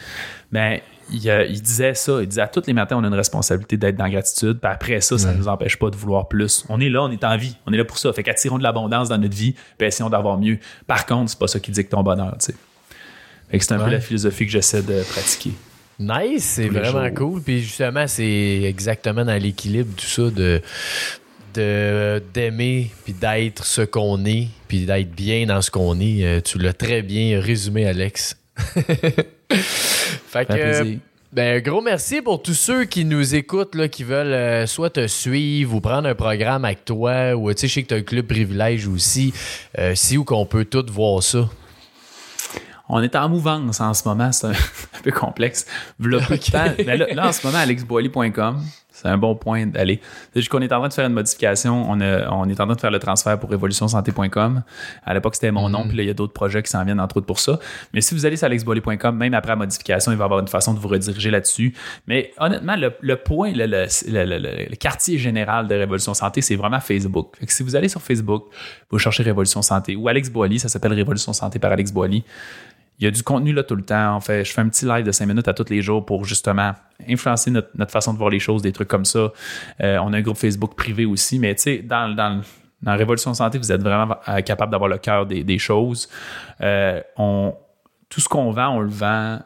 [0.51, 3.13] Mais il, euh, il disait ça, il disait à tous les matins, on a une
[3.13, 4.59] responsabilité d'être dans la gratitude.
[4.59, 6.65] Puis après ça, ça ne nous empêche pas de vouloir plus.
[6.69, 8.11] On est là, on est en vie, on est là pour ça.
[8.13, 10.59] Fait qu'attirons de l'abondance dans notre vie, puis essayons d'avoir mieux.
[10.85, 12.55] Par contre, c'est pas ça qui dicte ton bonheur, tu sais.
[13.49, 15.53] Fait que c'est un peu la philosophie que j'essaie de pratiquer.
[15.99, 17.13] Nice, c'est vraiment jours.
[17.15, 17.41] cool.
[17.41, 20.61] Puis justement, c'est exactement dans l'équilibre tout ça de
[21.53, 26.23] de d'aimer puis d'être ce qu'on est puis d'être bien dans ce qu'on est.
[26.25, 28.37] Euh, Tu l'as très bien résumé, Alex.
[29.51, 30.97] fait que,
[31.31, 34.89] ben, un gros merci pour tous ceux qui nous écoutent, là, qui veulent euh, soit
[34.89, 37.93] te suivre ou prendre un programme avec toi, ou tu sais, je sais que tu
[37.93, 39.33] as un club privilège aussi.
[39.77, 41.47] Euh, si ou qu'on peut tout voir ça.
[42.91, 44.51] On est en mouvance en ce moment, c'est un,
[44.97, 45.67] un peu complexe.
[45.99, 46.51] V'là peu de Ok.
[46.51, 46.73] temps.
[46.85, 48.63] Mais là, là, en ce moment, alexboily.com,
[49.01, 49.99] c'est un bon point d'aller.
[50.33, 51.89] C'est juste qu'on est en train de faire une modification.
[51.89, 54.63] On, a- on est en train de faire le transfert pour révolutionsanté.com.
[55.05, 56.99] À l'époque, c'était mon nom, puis là, il y a d'autres projets qui s'en viennent,
[56.99, 57.59] entre autres, pour ça.
[57.93, 60.47] Mais si vous allez sur alexboily.com, même après la modification, il va y avoir une
[60.47, 61.73] façon de vous rediriger là-dessus.
[62.07, 66.13] Mais honnêtement, le, le point, le, le- le- le- le- le quartier général de Révolution
[66.13, 67.35] Santé, c'est vraiment Facebook.
[67.39, 68.45] Fait que si vous allez sur Facebook,
[68.89, 72.23] vous cherchez Révolution Santé ou Alex Boily, ça s'appelle Révolution Santé par Alex Boily.
[72.99, 74.15] Il y a du contenu là tout le temps.
[74.15, 76.25] En fait, je fais un petit live de 5 minutes à tous les jours pour
[76.25, 76.73] justement
[77.07, 79.31] influencer notre, façon de voir les choses, des trucs comme ça.
[79.81, 82.41] Euh, on a un groupe Facebook privé aussi, mais tu sais, dans, dans,
[82.81, 86.09] dans Révolution Santé, vous êtes vraiment euh, capable d'avoir le cœur des, des choses.
[86.59, 87.55] Euh, on,
[88.09, 89.39] tout ce qu'on vend, on le vend.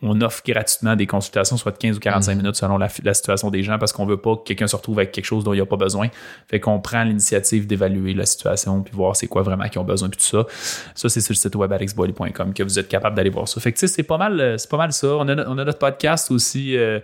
[0.00, 3.50] On offre gratuitement des consultations, soit de 15 ou 45 minutes selon la, la situation
[3.50, 5.56] des gens, parce qu'on veut pas que quelqu'un se retrouve avec quelque chose dont il
[5.56, 6.06] n'y a pas besoin.
[6.46, 10.08] Fait qu'on prend l'initiative d'évaluer la situation, puis voir c'est quoi vraiment qu'ils ont besoin,
[10.08, 10.46] puis tout ça.
[10.94, 13.60] Ça, c'est sur le site web alexboily.com que vous êtes capable d'aller voir ça.
[13.60, 15.08] Fait que tu sais, c'est pas mal, euh, c'est pas mal ça.
[15.16, 17.00] On a, on a notre podcast aussi, euh,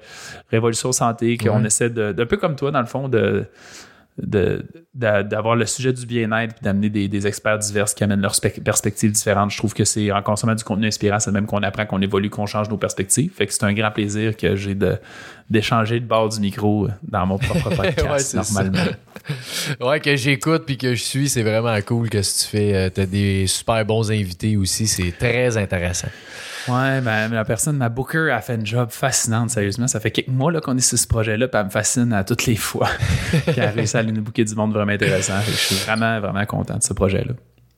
[0.52, 1.66] Révolution Santé, qu'on Ouais.
[1.66, 3.44] essaie de, d'un peu comme toi, dans le fond, de
[4.16, 8.62] d'avoir le sujet du bien-être puis d'amener des, des experts divers qui amènent leurs spec-
[8.62, 9.50] perspectives différentes.
[9.50, 12.30] Je trouve que c'est en consommant du contenu inspirant, c'est même qu'on apprend, qu'on évolue,
[12.30, 13.32] qu'on change nos perspectives.
[13.34, 14.96] Fait que c'est un grand plaisir que j'ai de
[15.50, 18.62] d'échanger le bord du micro dans mon propre podcast Ouais, c'est ça.
[18.62, 18.92] normalement.
[19.80, 22.74] Ouais, que j'écoute puis que je suis, c'est vraiment cool que ce que tu fais.
[22.74, 26.08] Euh, T'as des super bons invités aussi, c'est très intéressant.
[26.68, 29.86] Ouais, ben, la personne, ma booker, a fait un job fascinante, sérieusement.
[29.86, 32.24] Ça fait quelques mois là, qu'on est sur ce projet-là, puis elle me fascine à
[32.24, 32.88] toutes les fois.
[33.30, 35.40] puis elle a réussi à nous booker du monde vraiment intéressant.
[35.46, 37.34] Je suis vraiment, vraiment content de ce projet-là.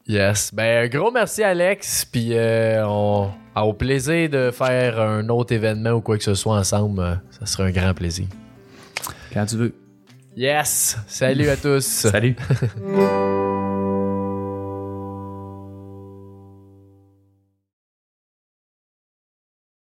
[0.06, 0.54] Yes.
[0.54, 2.04] Ben, gros merci, Alex.
[2.04, 6.34] Puis, euh, on a au plaisir de faire un autre événement ou quoi que ce
[6.34, 7.20] soit ensemble.
[7.40, 8.26] Ça serait un grand plaisir.
[9.32, 9.74] Quand tu veux.
[10.36, 10.98] Yes.
[11.08, 11.84] Salut à tous.
[11.84, 12.36] Salut.